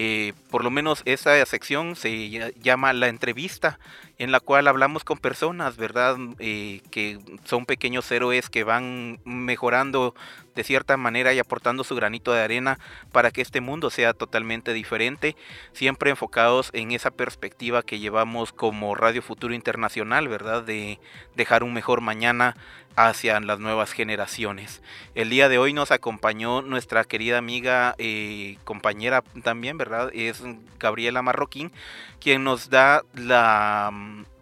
Eh, 0.02 0.32
por 0.50 0.64
lo 0.64 0.72
menos 0.72 1.02
esa 1.04 1.46
sección 1.46 1.98
se 1.98 2.54
llama 2.62 2.94
la 2.94 3.10
entrevista, 3.10 3.80
en 4.18 4.32
la 4.32 4.40
cual 4.40 4.70
hablamos 4.70 5.04
con 5.04 5.18
personas, 5.18 5.76
¿verdad? 5.76 6.16
Eh, 6.40 6.80
que 6.90 7.20
son 7.44 7.66
pequeños 7.66 8.10
héroes 8.10 8.50
que 8.50 8.64
van 8.64 9.20
mejorando 9.26 10.16
de 10.56 10.64
cierta 10.64 10.96
manera 10.96 11.34
y 11.34 11.40
aportando 11.40 11.84
su 11.84 11.96
granito 11.96 12.32
de 12.32 12.42
arena 12.42 12.80
para 13.12 13.32
que 13.32 13.42
este 13.42 13.60
mundo 13.60 13.90
sea 13.90 14.14
totalmente 14.14 14.72
diferente, 14.72 15.36
siempre 15.74 16.12
enfocados 16.12 16.70
en 16.72 16.92
esa 16.92 17.12
perspectiva 17.12 17.84
que 17.84 18.00
llevamos 18.00 18.54
como 18.54 18.96
Radio 18.96 19.22
Futuro 19.22 19.54
Internacional, 19.54 20.30
¿verdad? 20.30 20.64
De 20.64 20.98
dejar 21.36 21.62
un 21.64 21.74
mejor 21.74 22.00
mañana 22.00 22.56
hacia 22.96 23.40
las 23.40 23.60
nuevas 23.60 23.94
generaciones. 23.94 24.82
El 25.16 25.30
día 25.30 25.48
de 25.48 25.58
hoy 25.58 25.72
nos 25.72 25.92
acompañó 25.92 26.62
nuestra 26.62 27.06
querida 27.06 27.38
amiga, 27.38 27.96
eh, 27.98 28.58
compañera 28.66 29.24
también, 29.44 29.78
¿verdad? 29.78 29.89
Es 30.14 30.44
Gabriela 30.80 31.22
Marroquín, 31.22 31.72
quien 32.20 32.44
nos 32.44 32.70
da 32.70 33.04
la 33.14 33.92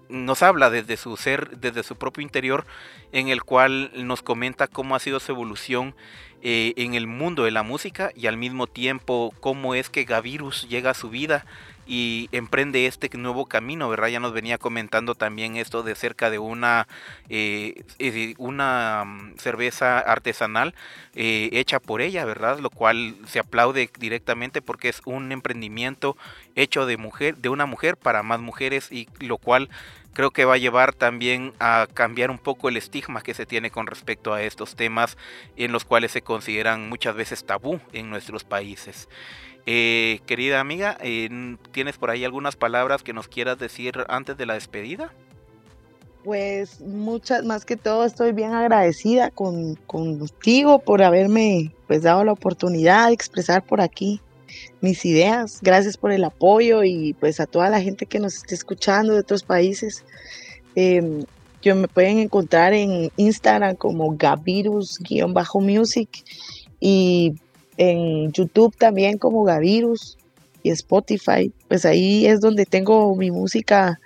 nos 0.10 0.42
habla 0.42 0.70
desde 0.70 0.96
su 0.96 1.18
ser, 1.18 1.58
desde 1.58 1.84
su 1.84 1.98
propio 1.98 2.22
interior, 2.22 2.66
en 3.12 3.28
el 3.28 3.44
cual 3.44 3.92
nos 3.94 4.22
comenta 4.22 4.68
cómo 4.68 4.96
ha 4.96 5.00
sido 5.00 5.20
su 5.20 5.32
evolución 5.32 5.96
eh, 6.42 6.74
en 6.78 6.94
el 6.94 7.08
mundo 7.08 7.44
de 7.44 7.52
la 7.52 7.64
música 7.64 8.12
y 8.16 8.28
al 8.28 8.38
mismo 8.38 8.68
tiempo 8.68 9.34
cómo 9.40 9.76
es 9.76 9.90
que 9.90 10.06
Gavirus 10.06 10.68
llega 10.70 10.92
a 10.92 10.94
su 10.94 11.10
vida 11.10 11.46
y 11.88 12.30
emprende 12.32 12.86
este 12.86 13.10
nuevo 13.18 13.46
camino, 13.46 13.90
¿verdad? 13.90 14.10
Ya 14.10 14.20
nos 14.20 14.34
venía 14.34 14.58
comentando 14.58 15.16
también 15.16 15.56
esto 15.56 15.84
de 15.84 15.96
cerca 15.96 16.30
de 16.30 16.38
una, 16.40 16.88
eh, 17.30 17.84
una 18.38 19.04
mm, 19.06 19.38
cerveza 19.38 20.00
artesanal 20.00 20.76
eh, 21.16 21.50
hecha 21.54 21.80
por 21.80 22.02
ella, 22.02 22.26
¿verdad? 22.26 22.60
Lo 22.60 22.70
cual 22.70 23.16
se 23.26 23.40
aplaude 23.40 23.90
directamente 23.98 24.62
porque 24.62 24.90
es 24.90 25.02
un 25.06 25.32
emprendimiento 25.32 26.18
hecho 26.56 26.86
de 26.86 26.98
mujer, 26.98 27.38
de 27.38 27.50
una 27.50 27.66
mujer 27.66 27.98
para 27.98 28.24
más 28.24 28.40
mujeres 28.40 28.92
y 28.92 29.08
lo 29.20 29.38
cual 29.38 29.70
creo 30.18 30.32
que 30.32 30.46
va 30.46 30.56
a 30.56 30.58
llevar 30.58 30.94
también 30.94 31.54
a 31.60 31.88
cambiar 31.94 32.32
un 32.32 32.40
poco 32.40 32.70
el 32.70 32.78
estigma 32.78 33.22
que 33.22 33.36
se 33.36 33.46
tiene 33.46 33.70
con 33.70 33.86
respecto 33.86 34.34
a 34.34 34.42
estos 34.42 34.76
temas 34.76 35.16
en 35.58 35.72
los 35.72 35.86
cuales 35.86 36.12
se 36.12 36.24
consideran 36.24 36.90
muchas 36.90 37.16
veces 37.16 37.46
tabú 37.46 37.80
en 37.94 38.10
nuestros 38.10 38.44
países. 38.44 39.08
Eh, 39.70 40.22
querida 40.26 40.62
amiga, 40.62 40.98
¿tienes 41.74 41.98
por 41.98 42.10
ahí 42.10 42.24
algunas 42.24 42.56
palabras 42.56 43.04
que 43.04 43.12
nos 43.12 43.28
quieras 43.28 43.60
decir 43.60 43.96
antes 44.08 44.38
de 44.38 44.46
la 44.46 44.54
despedida? 44.54 45.12
Pues 46.24 46.80
muchas, 46.80 47.44
más 47.44 47.66
que 47.66 47.76
todo 47.76 48.06
estoy 48.06 48.32
bien 48.32 48.54
agradecida 48.54 49.30
con, 49.30 49.76
contigo 49.76 50.80
por 50.80 51.04
haberme 51.04 51.76
pues 51.86 52.04
dado 52.04 52.24
la 52.24 52.32
oportunidad 52.32 53.08
de 53.08 53.14
expresar 53.14 53.62
por 53.62 53.82
aquí 53.82 54.22
mis 54.80 55.04
ideas. 55.04 55.60
Gracias 55.62 55.98
por 55.98 56.14
el 56.14 56.24
apoyo 56.24 56.86
y 56.86 57.14
pues 57.20 57.42
a 57.42 57.46
toda 57.46 57.70
la 57.70 57.82
gente 57.82 58.06
que 58.06 58.20
nos 58.20 58.36
esté 58.36 58.56
escuchando 58.56 59.12
de 59.14 59.20
otros 59.20 59.44
países. 59.44 60.06
Eh, 60.76 61.26
yo 61.62 61.76
me 61.76 61.90
pueden 61.90 62.20
encontrar 62.20 62.74
en 62.74 63.12
Instagram 63.18 63.76
como 63.76 64.16
Gavirus-music 64.16 66.10
y 66.80 67.36
en 67.78 68.32
YouTube 68.32 68.76
también 68.76 69.18
como 69.18 69.44
Gavirus 69.44 70.18
y 70.64 70.72
Spotify. 70.72 71.52
Pues 71.68 71.86
ahí 71.86 72.26
es 72.26 72.42
donde 72.42 72.66
tengo 72.66 73.16
mi 73.16 73.32
música 73.32 74.00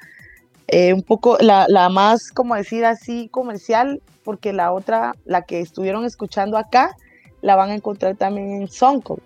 eh, 0.67 0.93
un 0.93 1.01
poco, 1.01 1.37
la, 1.41 1.89
más, 1.89 2.31
como 2.31 2.55
decir 2.55 2.85
así, 2.85 3.27
comercial, 3.29 4.01
porque 4.23 4.53
la 4.53 4.71
otra, 4.71 5.15
la 5.25 5.41
que 5.41 5.59
estuvieron 5.59 6.05
escuchando 6.05 6.57
acá, 6.57 6.95
la 7.41 7.55
van 7.55 7.71
a 7.71 7.75
encontrar 7.75 8.15
también 8.15 8.61
en 8.61 8.67
SoundCloud, 8.69 9.19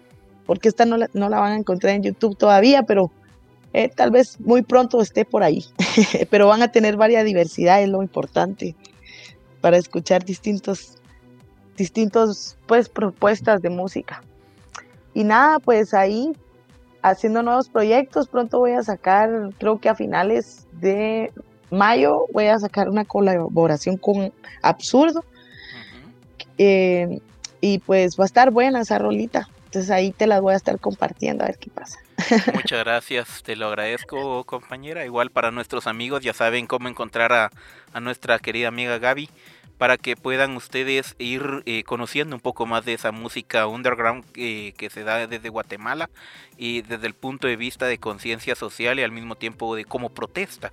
porque 0.48 0.70
esta 0.70 0.86
no 0.86 0.98
la, 0.98 1.10
no 1.14 1.30
la 1.30 1.40
van 1.40 1.52
a 1.52 1.58
encontrar 1.58 1.94
en 1.94 2.02
YouTube 2.02 2.36
todavía, 2.36 2.84
pero 2.84 3.12
eh, 3.74 3.90
tal 3.90 4.10
vez 4.10 4.40
muy 4.40 4.64
pronto 4.64 5.02
esté 5.02 5.24
por 5.24 5.44
ahí. 5.44 5.66
pero 6.32 6.48
van 6.48 6.64
a 6.64 6.72
tener 6.72 6.98
varias 6.98 7.26
diversidad, 7.26 7.84
es 7.84 7.90
lo 7.90 8.02
importante, 8.02 8.76
para 9.62 9.78
escuchar 9.78 10.26
distintos, 10.26 10.96
distintos, 11.78 12.58
pues, 12.66 12.90
propuestas 12.90 13.62
de 13.62 13.70
música. 13.70 14.24
Y 15.16 15.24
nada, 15.24 15.58
pues 15.60 15.96
ahí 15.96 16.34
haciendo 17.02 17.42
nuevos 17.42 17.70
proyectos. 17.70 18.28
Pronto 18.28 18.60
voy 18.60 18.74
a 18.74 18.84
sacar, 18.84 19.50
creo 19.58 19.80
que 19.80 19.90
a 19.90 19.96
finales 19.96 20.68
de 20.74 21.32
mayo, 21.72 22.26
voy 22.34 22.48
a 22.48 22.60
sacar 22.60 22.90
una 22.90 23.06
colaboración 23.06 23.98
con 23.98 24.32
Absurdo. 24.62 25.24
Eh, 26.58 27.20
y 27.62 27.80
pues 27.80 28.20
va 28.20 28.26
a 28.26 28.28
estar 28.28 28.52
buena 28.52 28.82
esa 28.82 29.00
rolita. 29.00 29.48
Entonces 29.66 29.90
ahí 29.90 30.12
te 30.12 30.28
las 30.28 30.42
voy 30.42 30.54
a 30.54 30.58
estar 30.58 30.80
compartiendo 30.80 31.44
a 31.44 31.48
ver 31.48 31.58
qué 31.58 31.70
pasa. 31.70 32.00
Muchas 32.54 32.84
gracias, 32.84 33.42
te 33.44 33.56
lo 33.56 33.68
agradezco 33.68 34.44
compañera. 34.44 35.06
Igual 35.06 35.32
para 35.32 35.52
nuestros 35.52 35.88
amigos 35.88 36.24
ya 36.24 36.34
saben 36.34 36.68
cómo 36.68 36.88
encontrar 36.88 37.32
a, 37.34 37.52
a 37.94 38.00
nuestra 38.00 38.40
querida 38.40 38.68
amiga 38.68 38.98
Gaby 39.00 39.30
para 39.78 39.98
que 39.98 40.16
puedan 40.16 40.56
ustedes 40.56 41.16
ir 41.20 41.64
eh, 41.66 41.84
conociendo 41.84 42.36
un 42.36 42.42
poco 42.42 42.66
más 42.66 42.86
de 42.86 42.94
esa 42.94 43.12
música 43.12 43.68
underground 43.68 44.24
que 44.32 44.90
se 44.92 45.04
da 45.04 45.28
desde 45.28 45.50
Guatemala 45.50 46.10
y 46.58 46.82
desde 46.82 47.08
el 47.08 47.14
punto 47.14 47.48
de 47.48 47.58
vista 47.58 47.86
de 47.86 47.98
conciencia 47.98 48.56
social 48.56 49.00
y 49.00 49.04
al 49.04 49.12
mismo 49.12 49.36
tiempo 49.36 49.76
de 49.76 49.86
cómo 49.86 50.10
protesta 50.10 50.72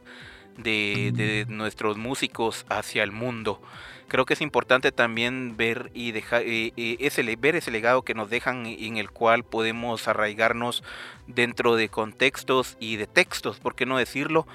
de, 0.57 1.47
nuestros 1.49 1.97
músicos 1.97 2.65
hacia 2.69 3.03
el 3.03 3.11
mundo. 3.11 3.61
Creo 4.07 4.27
que 4.27 4.35
es 4.35 4.43
importante 4.43 4.93
también 4.93 5.57
ver 5.57 5.91
y 5.95 6.13
dejar 6.13 6.43
eh, 6.43 6.73
eh, 6.77 6.97
ese, 7.01 7.23
ver 7.37 7.57
ese 7.57 7.71
legado 7.71 8.03
que 8.03 8.15
nos 8.15 8.29
dejan 8.29 8.67
en 8.67 8.99
el 8.99 9.11
cual 9.11 9.43
podemos 9.43 10.07
arraigarnos 10.07 10.85
dentro 11.27 11.77
de 11.77 11.89
contextos 11.89 12.77
y 12.79 12.97
de 12.97 13.07
textos, 13.07 13.59
por 13.59 13.75
qué 13.75 13.87
no 13.87 13.97
decirlo, 13.97 14.47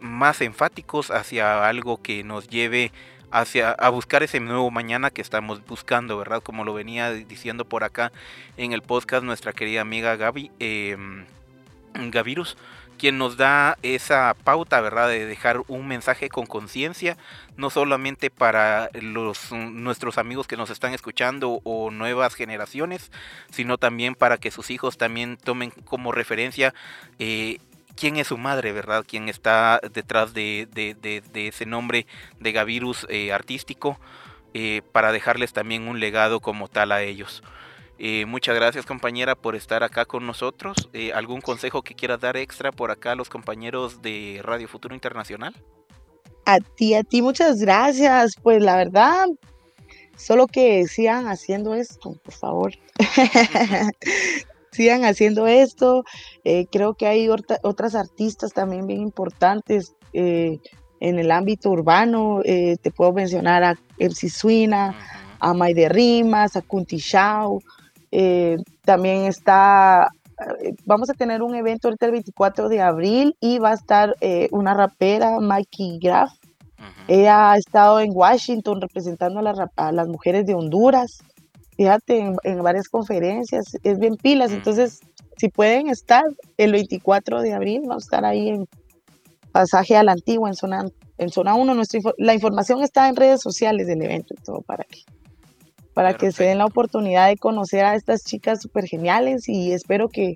más 0.00 0.42
enfáticos 0.42 1.10
hacia 1.10 1.66
algo 1.66 2.02
que 2.02 2.22
nos 2.22 2.48
lleve 2.48 2.92
hacia 3.40 3.70
a 3.72 3.90
buscar 3.90 4.22
ese 4.22 4.40
nuevo 4.40 4.70
mañana 4.70 5.10
que 5.10 5.20
estamos 5.20 5.64
buscando, 5.66 6.16
¿verdad? 6.16 6.42
Como 6.42 6.64
lo 6.64 6.72
venía 6.72 7.10
diciendo 7.10 7.66
por 7.66 7.84
acá 7.84 8.10
en 8.56 8.72
el 8.72 8.80
podcast 8.80 9.24
nuestra 9.24 9.52
querida 9.52 9.82
amiga 9.82 10.16
Gaby, 10.16 10.50
eh, 10.58 10.96
Gavirus, 11.92 12.56
quien 12.96 13.18
nos 13.18 13.36
da 13.36 13.76
esa 13.82 14.34
pauta, 14.42 14.80
¿verdad? 14.80 15.08
De 15.10 15.26
dejar 15.26 15.62
un 15.68 15.86
mensaje 15.86 16.30
con 16.30 16.46
conciencia, 16.46 17.18
no 17.58 17.68
solamente 17.68 18.30
para 18.30 18.88
los, 18.94 19.52
nuestros 19.52 20.16
amigos 20.16 20.46
que 20.46 20.56
nos 20.56 20.70
están 20.70 20.94
escuchando 20.94 21.60
o 21.62 21.90
nuevas 21.90 22.34
generaciones, 22.34 23.12
sino 23.50 23.76
también 23.76 24.14
para 24.14 24.38
que 24.38 24.50
sus 24.50 24.70
hijos 24.70 24.96
también 24.96 25.36
tomen 25.36 25.72
como 25.84 26.10
referencia 26.10 26.72
eh, 27.18 27.58
quién 27.96 28.16
es 28.16 28.28
su 28.28 28.38
madre, 28.38 28.72
¿verdad? 28.72 29.04
Quién 29.06 29.28
está 29.28 29.80
detrás 29.92 30.34
de, 30.34 30.68
ese 31.34 31.66
nombre 31.66 32.06
de 32.38 32.52
Gavirus 32.52 33.06
eh, 33.08 33.32
artístico, 33.32 33.98
eh, 34.54 34.82
para 34.92 35.12
dejarles 35.12 35.52
también 35.52 35.88
un 35.88 35.98
legado 35.98 36.40
como 36.40 36.68
tal 36.68 36.92
a 36.92 37.02
ellos. 37.02 37.42
Eh, 37.98 38.26
muchas 38.26 38.54
gracias 38.54 38.84
compañera 38.84 39.34
por 39.34 39.56
estar 39.56 39.82
acá 39.82 40.04
con 40.04 40.26
nosotros. 40.26 40.90
¿Algún 41.14 41.40
consejo 41.40 41.82
que 41.82 41.94
quieras 41.94 42.20
dar 42.20 42.36
extra 42.36 42.70
por 42.70 42.90
acá 42.90 43.12
a 43.12 43.16
los 43.16 43.30
compañeros 43.30 44.02
de 44.02 44.40
Radio 44.42 44.68
Futuro 44.68 44.94
Internacional? 44.94 45.54
A 46.44 46.60
ti, 46.60 46.94
a 46.94 47.02
ti, 47.02 47.22
muchas 47.22 47.58
gracias. 47.60 48.36
Pues 48.40 48.62
la 48.62 48.76
verdad, 48.76 49.26
solo 50.16 50.46
que 50.46 50.86
sigan 50.86 51.26
haciendo 51.26 51.74
esto, 51.74 52.14
por 52.22 52.34
favor. 52.34 52.72
sigan 54.76 55.04
haciendo 55.04 55.46
esto. 55.46 56.04
Eh, 56.44 56.66
creo 56.70 56.94
que 56.94 57.06
hay 57.06 57.28
otras 57.28 57.94
artistas 57.94 58.52
también 58.52 58.86
bien 58.86 59.00
importantes 59.00 59.94
eh, 60.12 60.58
en 61.00 61.18
el 61.18 61.30
ámbito 61.30 61.70
urbano. 61.70 62.40
Eh, 62.44 62.76
te 62.80 62.90
puedo 62.90 63.12
mencionar 63.12 63.64
a 63.64 63.78
Elsie 63.98 64.30
Suina, 64.30 64.94
a 65.40 65.54
Maide 65.54 65.88
Rimas, 65.88 66.56
a 66.56 66.62
Kunti 66.62 66.98
Shao. 66.98 67.60
también 68.84 69.24
está, 69.24 70.08
vamos 70.84 71.10
a 71.10 71.14
tener 71.14 71.42
un 71.42 71.54
evento 71.54 71.88
ahorita 71.88 72.06
el 72.06 72.12
24 72.12 72.68
de 72.68 72.80
abril 72.80 73.36
y 73.40 73.58
va 73.58 73.70
a 73.70 73.74
estar 73.74 74.14
una 74.50 74.74
rapera, 74.74 75.40
Mikey 75.40 75.98
Graff. 75.98 76.32
Ella 77.08 77.52
ha 77.52 77.56
estado 77.56 78.00
en 78.00 78.10
Washington 78.14 78.80
representando 78.80 79.40
a 79.76 79.92
las 79.92 80.08
mujeres 80.08 80.46
de 80.46 80.54
Honduras 80.54 81.22
fíjate, 81.76 82.34
en, 82.42 82.62
varias 82.62 82.88
conferencias, 82.88 83.76
es 83.82 83.98
bien 83.98 84.16
pilas, 84.16 84.52
entonces 84.52 85.00
si 85.36 85.48
pueden 85.48 85.88
estar 85.88 86.24
el 86.56 86.72
24 86.72 87.42
de 87.42 87.52
abril, 87.52 87.82
vamos 87.86 88.04
a 88.04 88.06
estar 88.06 88.24
ahí 88.24 88.48
en 88.48 88.68
pasaje 89.52 89.96
a 89.96 90.02
la 90.02 90.12
antigua, 90.12 90.48
en 90.48 90.54
zona, 90.54 90.86
en 91.18 91.30
zona 91.30 91.54
1, 91.54 91.82
la 92.18 92.34
información 92.34 92.82
está 92.82 93.08
en 93.08 93.16
redes 93.16 93.40
sociales 93.40 93.86
del 93.86 94.02
evento 94.02 94.34
y 94.36 94.42
todo 94.42 94.62
para 94.62 94.84
que, 94.84 95.00
para 95.94 96.14
que 96.14 96.32
se 96.32 96.44
den 96.44 96.58
la 96.58 96.66
oportunidad 96.66 97.28
de 97.28 97.36
conocer 97.36 97.84
a 97.84 97.94
estas 97.94 98.24
chicas 98.24 98.60
súper 98.62 98.86
geniales 98.86 99.48
y 99.48 99.72
espero 99.72 100.08
que, 100.08 100.34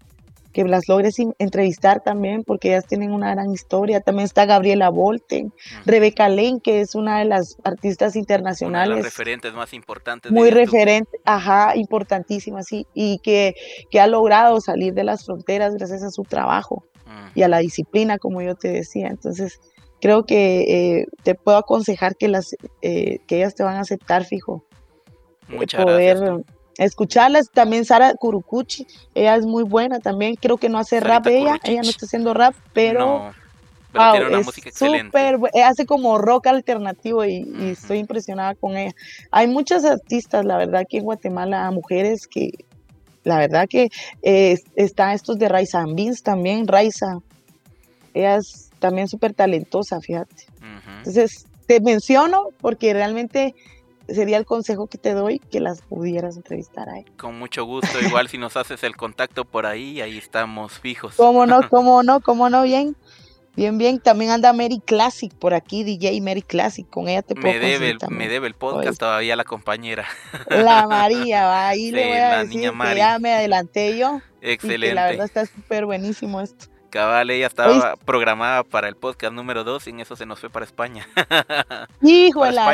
que 0.52 0.64
las 0.64 0.88
logres 0.88 1.16
entrevistar 1.38 2.02
también, 2.02 2.42
porque 2.44 2.68
ellas 2.68 2.86
tienen 2.86 3.12
una 3.12 3.30
gran 3.30 3.50
historia. 3.52 4.00
También 4.00 4.24
está 4.24 4.46
Gabriela 4.46 4.88
Volten, 4.88 5.52
Rebeca 5.86 6.28
Lane, 6.28 6.60
que 6.62 6.80
es 6.80 6.94
una 6.94 7.18
de 7.18 7.24
las 7.24 7.56
artistas 7.62 8.16
internacionales. 8.16 8.88
Una 8.88 8.96
de 8.96 9.02
las 9.02 9.12
referentes 9.12 9.54
más 9.54 9.72
importantes. 9.72 10.32
Muy 10.32 10.50
referente, 10.50 11.18
ajá, 11.24 11.76
importantísima, 11.76 12.62
sí, 12.62 12.86
y 12.94 13.18
que, 13.18 13.54
que, 13.90 14.00
ha 14.00 14.06
logrado 14.06 14.60
salir 14.60 14.94
de 14.94 15.04
las 15.04 15.24
fronteras 15.24 15.74
gracias 15.74 16.02
a 16.02 16.10
su 16.10 16.22
trabajo 16.24 16.84
y 17.34 17.42
a 17.42 17.48
la 17.48 17.58
disciplina, 17.58 18.18
como 18.18 18.42
yo 18.42 18.54
te 18.54 18.68
decía. 18.68 19.08
Entonces, 19.08 19.60
creo 20.00 20.24
que 20.24 20.98
eh, 20.98 21.06
te 21.22 21.34
puedo 21.34 21.58
aconsejar 21.58 22.16
que, 22.16 22.28
las, 22.28 22.56
eh, 22.82 23.18
que 23.26 23.36
ellas 23.36 23.54
te 23.54 23.62
van 23.62 23.76
a 23.76 23.80
aceptar, 23.80 24.24
fijo. 24.24 24.64
Muchas 25.48 25.84
gracias 25.84 26.20
escucharlas. 26.84 27.50
También 27.50 27.84
Sara 27.84 28.14
Kurukuchi, 28.14 28.86
ella 29.14 29.36
es 29.36 29.46
muy 29.46 29.62
buena 29.62 30.00
también. 30.00 30.34
Creo 30.36 30.56
que 30.56 30.68
no 30.68 30.78
hace 30.78 31.00
rap 31.00 31.26
ella, 31.26 31.58
ella 31.62 31.82
no 31.82 31.90
está 31.90 32.06
haciendo 32.06 32.34
rap, 32.34 32.54
pero. 32.72 33.32
tiene 33.92 34.26
una 34.26 34.40
música 34.40 34.68
excelente. 34.70 35.38
hace 35.64 35.86
como 35.86 36.18
rock 36.18 36.48
alternativo 36.48 37.24
y, 37.24 37.46
estoy 37.70 37.98
impresionada 37.98 38.54
con 38.54 38.76
ella. 38.76 38.94
Hay 39.30 39.46
muchas 39.46 39.84
artistas, 39.84 40.44
la 40.44 40.56
verdad, 40.56 40.80
aquí 40.80 40.96
en 40.96 41.04
Guatemala, 41.04 41.70
mujeres 41.70 42.26
que, 42.26 42.50
la 43.24 43.38
verdad 43.38 43.68
que 43.68 43.90
eh, 44.22 44.56
están 44.74 45.10
estos 45.10 45.38
de 45.38 45.48
Raiza 45.48 45.84
Beans 45.86 46.22
también, 46.22 46.66
Raiza. 46.66 47.18
Ella 48.14 48.36
es 48.36 48.70
también 48.78 49.06
súper 49.06 49.34
talentosa, 49.34 50.00
fíjate. 50.00 50.46
Entonces, 50.98 51.46
te 51.66 51.80
menciono 51.80 52.48
porque 52.60 52.92
realmente 52.92 53.54
sería 54.14 54.36
el 54.36 54.44
consejo 54.44 54.86
que 54.86 54.98
te 54.98 55.14
doy 55.14 55.38
que 55.38 55.60
las 55.60 55.82
pudieras 55.82 56.36
entrevistar 56.36 56.88
ahí. 56.88 57.04
Con 57.16 57.38
mucho 57.38 57.64
gusto, 57.64 58.00
igual 58.00 58.28
si 58.28 58.38
nos 58.38 58.56
haces 58.56 58.82
el 58.84 58.96
contacto 58.96 59.44
por 59.44 59.66
ahí, 59.66 60.00
ahí 60.00 60.18
estamos 60.18 60.78
fijos. 60.78 61.14
¿Cómo 61.16 61.46
no? 61.46 61.60
¿Cómo 61.70 62.02
no? 62.02 62.20
¿Cómo 62.20 62.50
no? 62.50 62.62
Bien. 62.62 62.96
Bien, 63.56 63.76
bien. 63.78 63.98
También 63.98 64.30
anda 64.30 64.52
Mary 64.52 64.80
Classic 64.84 65.32
por 65.34 65.54
aquí, 65.54 65.84
DJ 65.84 66.20
Mary 66.20 66.42
Classic. 66.42 66.88
Con 66.88 67.08
ella 67.08 67.22
te 67.22 67.34
puedo 67.34 67.52
me 67.52 67.58
debe, 67.58 67.90
el, 67.90 67.98
me 68.08 68.28
debe 68.28 68.46
el 68.46 68.54
podcast 68.54 68.98
todavía 68.98 69.36
la 69.36 69.44
compañera. 69.44 70.06
La 70.48 70.86
María, 70.88 71.46
va. 71.46 71.68
Ahí 71.68 71.90
le 71.90 72.06
voy 72.06 72.16
a 72.16 72.44
decir 72.44 72.70
que 72.70 72.96
ya 72.96 73.18
me 73.18 73.32
adelanté 73.34 73.98
yo. 73.98 74.20
Excelente. 74.40 74.94
la 74.94 75.06
verdad 75.06 75.26
está 75.26 75.44
súper 75.46 75.84
buenísimo 75.84 76.40
esto. 76.40 76.69
Cabal, 76.90 77.30
ella 77.30 77.46
estaba 77.46 77.96
programada 78.04 78.64
para 78.64 78.88
el 78.88 78.96
podcast 78.96 79.32
número 79.32 79.62
2 79.62 79.86
y 79.86 79.90
en 79.90 80.00
eso 80.00 80.16
se 80.16 80.26
nos 80.26 80.40
fue 80.40 80.50
para 80.50 80.66
España. 80.66 81.08
Hijo 82.02 82.44
de 82.44 82.52
la 82.52 82.64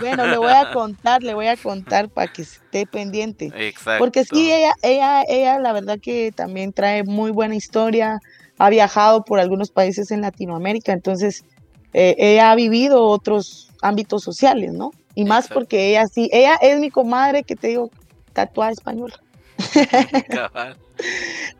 Bueno, 0.00 0.26
le 0.26 0.38
voy 0.38 0.52
a 0.52 0.70
contar, 0.72 1.22
le 1.22 1.34
voy 1.34 1.46
a 1.46 1.56
contar 1.56 2.08
para 2.08 2.32
que 2.32 2.42
esté 2.42 2.86
pendiente. 2.86 3.52
Exacto. 3.54 4.02
Porque 4.02 4.24
sí, 4.24 4.50
ella, 4.50 4.72
ella, 4.82 5.22
ella, 5.28 5.58
la 5.58 5.72
verdad 5.72 5.98
que 6.00 6.32
también 6.32 6.72
trae 6.72 7.04
muy 7.04 7.30
buena 7.30 7.54
historia. 7.54 8.20
Ha 8.58 8.70
viajado 8.70 9.24
por 9.24 9.38
algunos 9.38 9.70
países 9.70 10.10
en 10.10 10.22
Latinoamérica, 10.22 10.92
entonces 10.92 11.44
eh, 11.92 12.14
ella 12.18 12.50
ha 12.50 12.54
vivido 12.54 13.02
otros 13.02 13.70
ámbitos 13.82 14.22
sociales, 14.22 14.72
¿no? 14.72 14.92
Y 15.14 15.24
más 15.24 15.48
porque 15.48 15.90
ella 15.90 16.06
sí, 16.06 16.30
ella 16.32 16.56
es 16.62 16.80
mi 16.80 16.90
comadre 16.90 17.42
que 17.42 17.54
te 17.54 17.68
digo, 17.68 17.90
tatuada 18.32 18.72
española. 18.72 19.20
Cabal. 20.30 20.76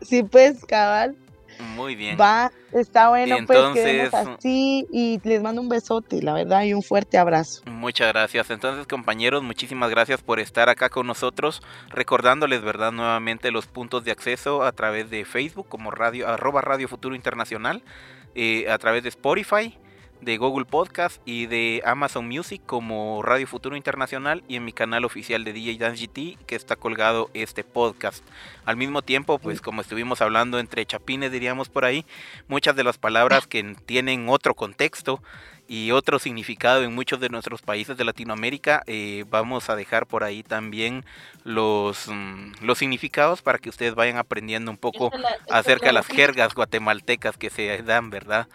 sí, 0.01 0.23
pues, 0.23 0.65
cabal. 0.65 1.15
Muy 1.59 1.95
bien. 1.95 2.17
Va, 2.19 2.51
está 2.71 3.09
bueno, 3.09 3.37
pues 3.45 4.13
así 4.13 4.87
y 4.91 5.19
les 5.23 5.41
mando 5.41 5.61
un 5.61 5.69
besote, 5.69 6.21
la 6.21 6.33
verdad, 6.33 6.63
y 6.63 6.73
un 6.73 6.83
fuerte 6.83 7.17
abrazo. 7.17 7.61
Muchas 7.65 8.11
gracias. 8.13 8.49
Entonces, 8.49 8.87
compañeros, 8.87 9.43
muchísimas 9.43 9.89
gracias 9.89 10.21
por 10.21 10.39
estar 10.39 10.69
acá 10.69 10.89
con 10.89 11.07
nosotros, 11.07 11.61
recordándoles, 11.89 12.61
¿verdad?, 12.61 12.91
nuevamente 12.91 13.51
los 13.51 13.67
puntos 13.67 14.03
de 14.03 14.11
acceso 14.11 14.63
a 14.63 14.71
través 14.71 15.09
de 15.09 15.25
Facebook 15.25 15.67
como 15.67 15.91
radio, 15.91 16.27
arroba 16.27 16.61
Radio 16.61 16.87
Futuro 16.87 17.15
Internacional, 17.15 17.83
eh, 18.35 18.69
a 18.69 18.77
través 18.77 19.03
de 19.03 19.09
Spotify, 19.09 19.77
de 20.23 20.37
Google 20.37 20.65
Podcast 20.65 21.21
y 21.25 21.45
de 21.47 21.81
Amazon 21.85 22.27
Music 22.27 22.61
como 22.65 23.21
Radio 23.23 23.47
Futuro 23.47 23.75
Internacional 23.75 24.43
y 24.47 24.55
en 24.55 24.65
mi 24.65 24.73
canal 24.73 25.05
oficial 25.05 25.43
de 25.43 25.53
DJ 25.53 25.77
Dance 25.77 26.05
GT 26.05 26.37
que 26.45 26.55
está 26.55 26.75
colgado 26.75 27.29
este 27.33 27.63
podcast. 27.63 28.23
Al 28.65 28.77
mismo 28.77 29.01
tiempo, 29.01 29.39
pues 29.39 29.61
como 29.61 29.81
estuvimos 29.81 30.21
hablando 30.21 30.59
entre 30.59 30.85
chapines 30.85 31.31
diríamos 31.31 31.69
por 31.69 31.85
ahí, 31.85 32.05
muchas 32.47 32.75
de 32.75 32.83
las 32.83 32.97
palabras 32.97 33.47
que 33.47 33.75
tienen 33.85 34.29
otro 34.29 34.55
contexto 34.55 35.21
y 35.67 35.91
otro 35.91 36.19
significado 36.19 36.83
en 36.83 36.93
muchos 36.93 37.19
de 37.19 37.29
nuestros 37.29 37.61
países 37.61 37.97
de 37.97 38.03
Latinoamérica, 38.03 38.83
eh, 38.85 39.25
vamos 39.29 39.69
a 39.69 39.75
dejar 39.75 40.07
por 40.07 40.23
ahí 40.23 40.43
también 40.43 41.05
los, 41.43 42.07
mm, 42.07 42.53
los 42.61 42.77
significados 42.77 43.41
para 43.41 43.59
que 43.59 43.69
ustedes 43.69 43.95
vayan 43.95 44.17
aprendiendo 44.17 44.71
un 44.71 44.77
poco 44.77 45.11
acerca 45.49 45.87
de 45.87 45.93
las 45.93 46.07
jergas 46.07 46.53
guatemaltecas 46.53 47.37
que 47.37 47.49
se 47.49 47.81
dan, 47.81 48.09
¿verdad? 48.09 48.47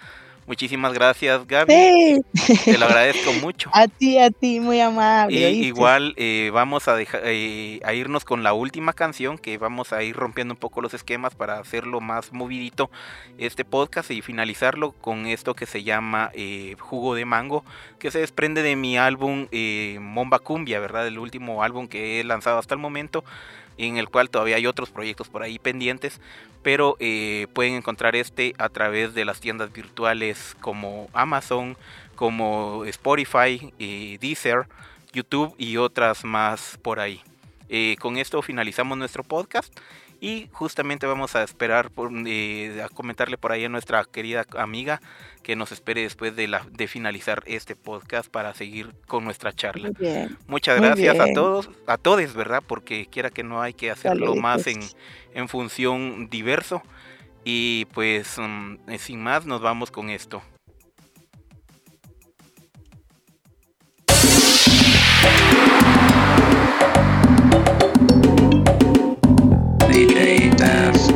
Muchísimas 0.48 0.94
gracias, 0.94 1.46
Gaby. 1.46 2.24
Te 2.64 2.78
lo 2.78 2.86
agradezco 2.86 3.34
mucho. 3.34 3.68
A 3.74 3.86
ti, 3.86 4.18
a 4.18 4.30
ti, 4.30 4.60
muy 4.60 4.80
amable. 4.80 5.50
Y 5.50 5.66
igual 5.66 6.14
eh, 6.16 6.50
vamos 6.54 6.88
a, 6.88 6.96
dejar, 6.96 7.20
eh, 7.26 7.80
a 7.84 7.92
irnos 7.92 8.24
con 8.24 8.42
la 8.42 8.54
última 8.54 8.94
canción, 8.94 9.36
que 9.36 9.58
vamos 9.58 9.92
a 9.92 10.02
ir 10.02 10.16
rompiendo 10.16 10.54
un 10.54 10.58
poco 10.58 10.80
los 10.80 10.94
esquemas 10.94 11.34
para 11.34 11.58
hacerlo 11.58 12.00
más 12.00 12.32
movidito 12.32 12.90
este 13.36 13.66
podcast 13.66 14.10
y 14.10 14.22
finalizarlo 14.22 14.92
con 14.92 15.26
esto 15.26 15.54
que 15.54 15.66
se 15.66 15.82
llama 15.82 16.30
eh, 16.32 16.76
Jugo 16.78 17.14
de 17.14 17.26
Mango, 17.26 17.62
que 17.98 18.10
se 18.10 18.20
desprende 18.20 18.62
de 18.62 18.74
mi 18.74 18.96
álbum 18.96 19.48
Momba 20.00 20.38
Cumbia, 20.38 20.80
¿verdad? 20.80 21.06
El 21.06 21.18
último 21.18 21.62
álbum 21.62 21.88
que 21.88 22.20
he 22.20 22.24
lanzado 22.24 22.58
hasta 22.58 22.74
el 22.74 22.80
momento 22.80 23.22
en 23.78 23.96
el 23.96 24.08
cual 24.08 24.28
todavía 24.28 24.56
hay 24.56 24.66
otros 24.66 24.90
proyectos 24.90 25.28
por 25.28 25.42
ahí 25.42 25.58
pendientes, 25.58 26.20
pero 26.62 26.96
eh, 27.00 27.46
pueden 27.54 27.74
encontrar 27.74 28.16
este 28.16 28.54
a 28.58 28.68
través 28.68 29.14
de 29.14 29.24
las 29.24 29.40
tiendas 29.40 29.72
virtuales 29.72 30.56
como 30.60 31.08
Amazon, 31.12 31.76
como 32.14 32.84
Spotify, 32.84 33.72
eh, 33.78 34.18
Deezer, 34.20 34.66
YouTube 35.12 35.54
y 35.56 35.76
otras 35.76 36.24
más 36.24 36.78
por 36.82 37.00
ahí. 37.00 37.22
Eh, 37.68 37.96
con 38.00 38.16
esto 38.16 38.42
finalizamos 38.42 38.98
nuestro 38.98 39.22
podcast 39.22 39.72
y 40.20 40.48
justamente 40.52 41.06
vamos 41.06 41.36
a 41.36 41.42
esperar 41.42 41.90
por, 41.90 42.10
a 42.10 42.88
comentarle 42.88 43.38
por 43.38 43.52
ahí 43.52 43.64
a 43.64 43.68
nuestra 43.68 44.04
querida 44.04 44.46
amiga 44.56 45.00
que 45.42 45.54
nos 45.56 45.70
espere 45.72 46.02
después 46.02 46.34
de, 46.34 46.48
la, 46.48 46.66
de 46.70 46.88
finalizar 46.88 47.42
este 47.46 47.76
podcast 47.76 48.28
para 48.28 48.52
seguir 48.54 48.94
con 49.06 49.24
nuestra 49.24 49.52
charla. 49.52 49.90
Muchas 50.46 50.80
gracias 50.80 51.20
a 51.20 51.32
todos, 51.32 51.70
a 51.86 51.96
todos, 51.96 52.34
¿verdad? 52.34 52.62
Porque 52.66 53.06
quiera 53.06 53.30
que 53.30 53.44
no 53.44 53.62
hay 53.62 53.74
que 53.74 53.90
hacerlo 53.90 54.34
más 54.36 54.66
en, 54.66 54.80
en 55.34 55.48
función 55.48 56.28
diverso. 56.28 56.82
Y 57.44 57.86
pues 57.94 58.36
mm, 58.36 58.94
sin 58.98 59.22
más 59.22 59.46
nos 59.46 59.60
vamos 59.60 59.90
con 59.90 60.10
esto. 60.10 60.42
down. 70.58 71.07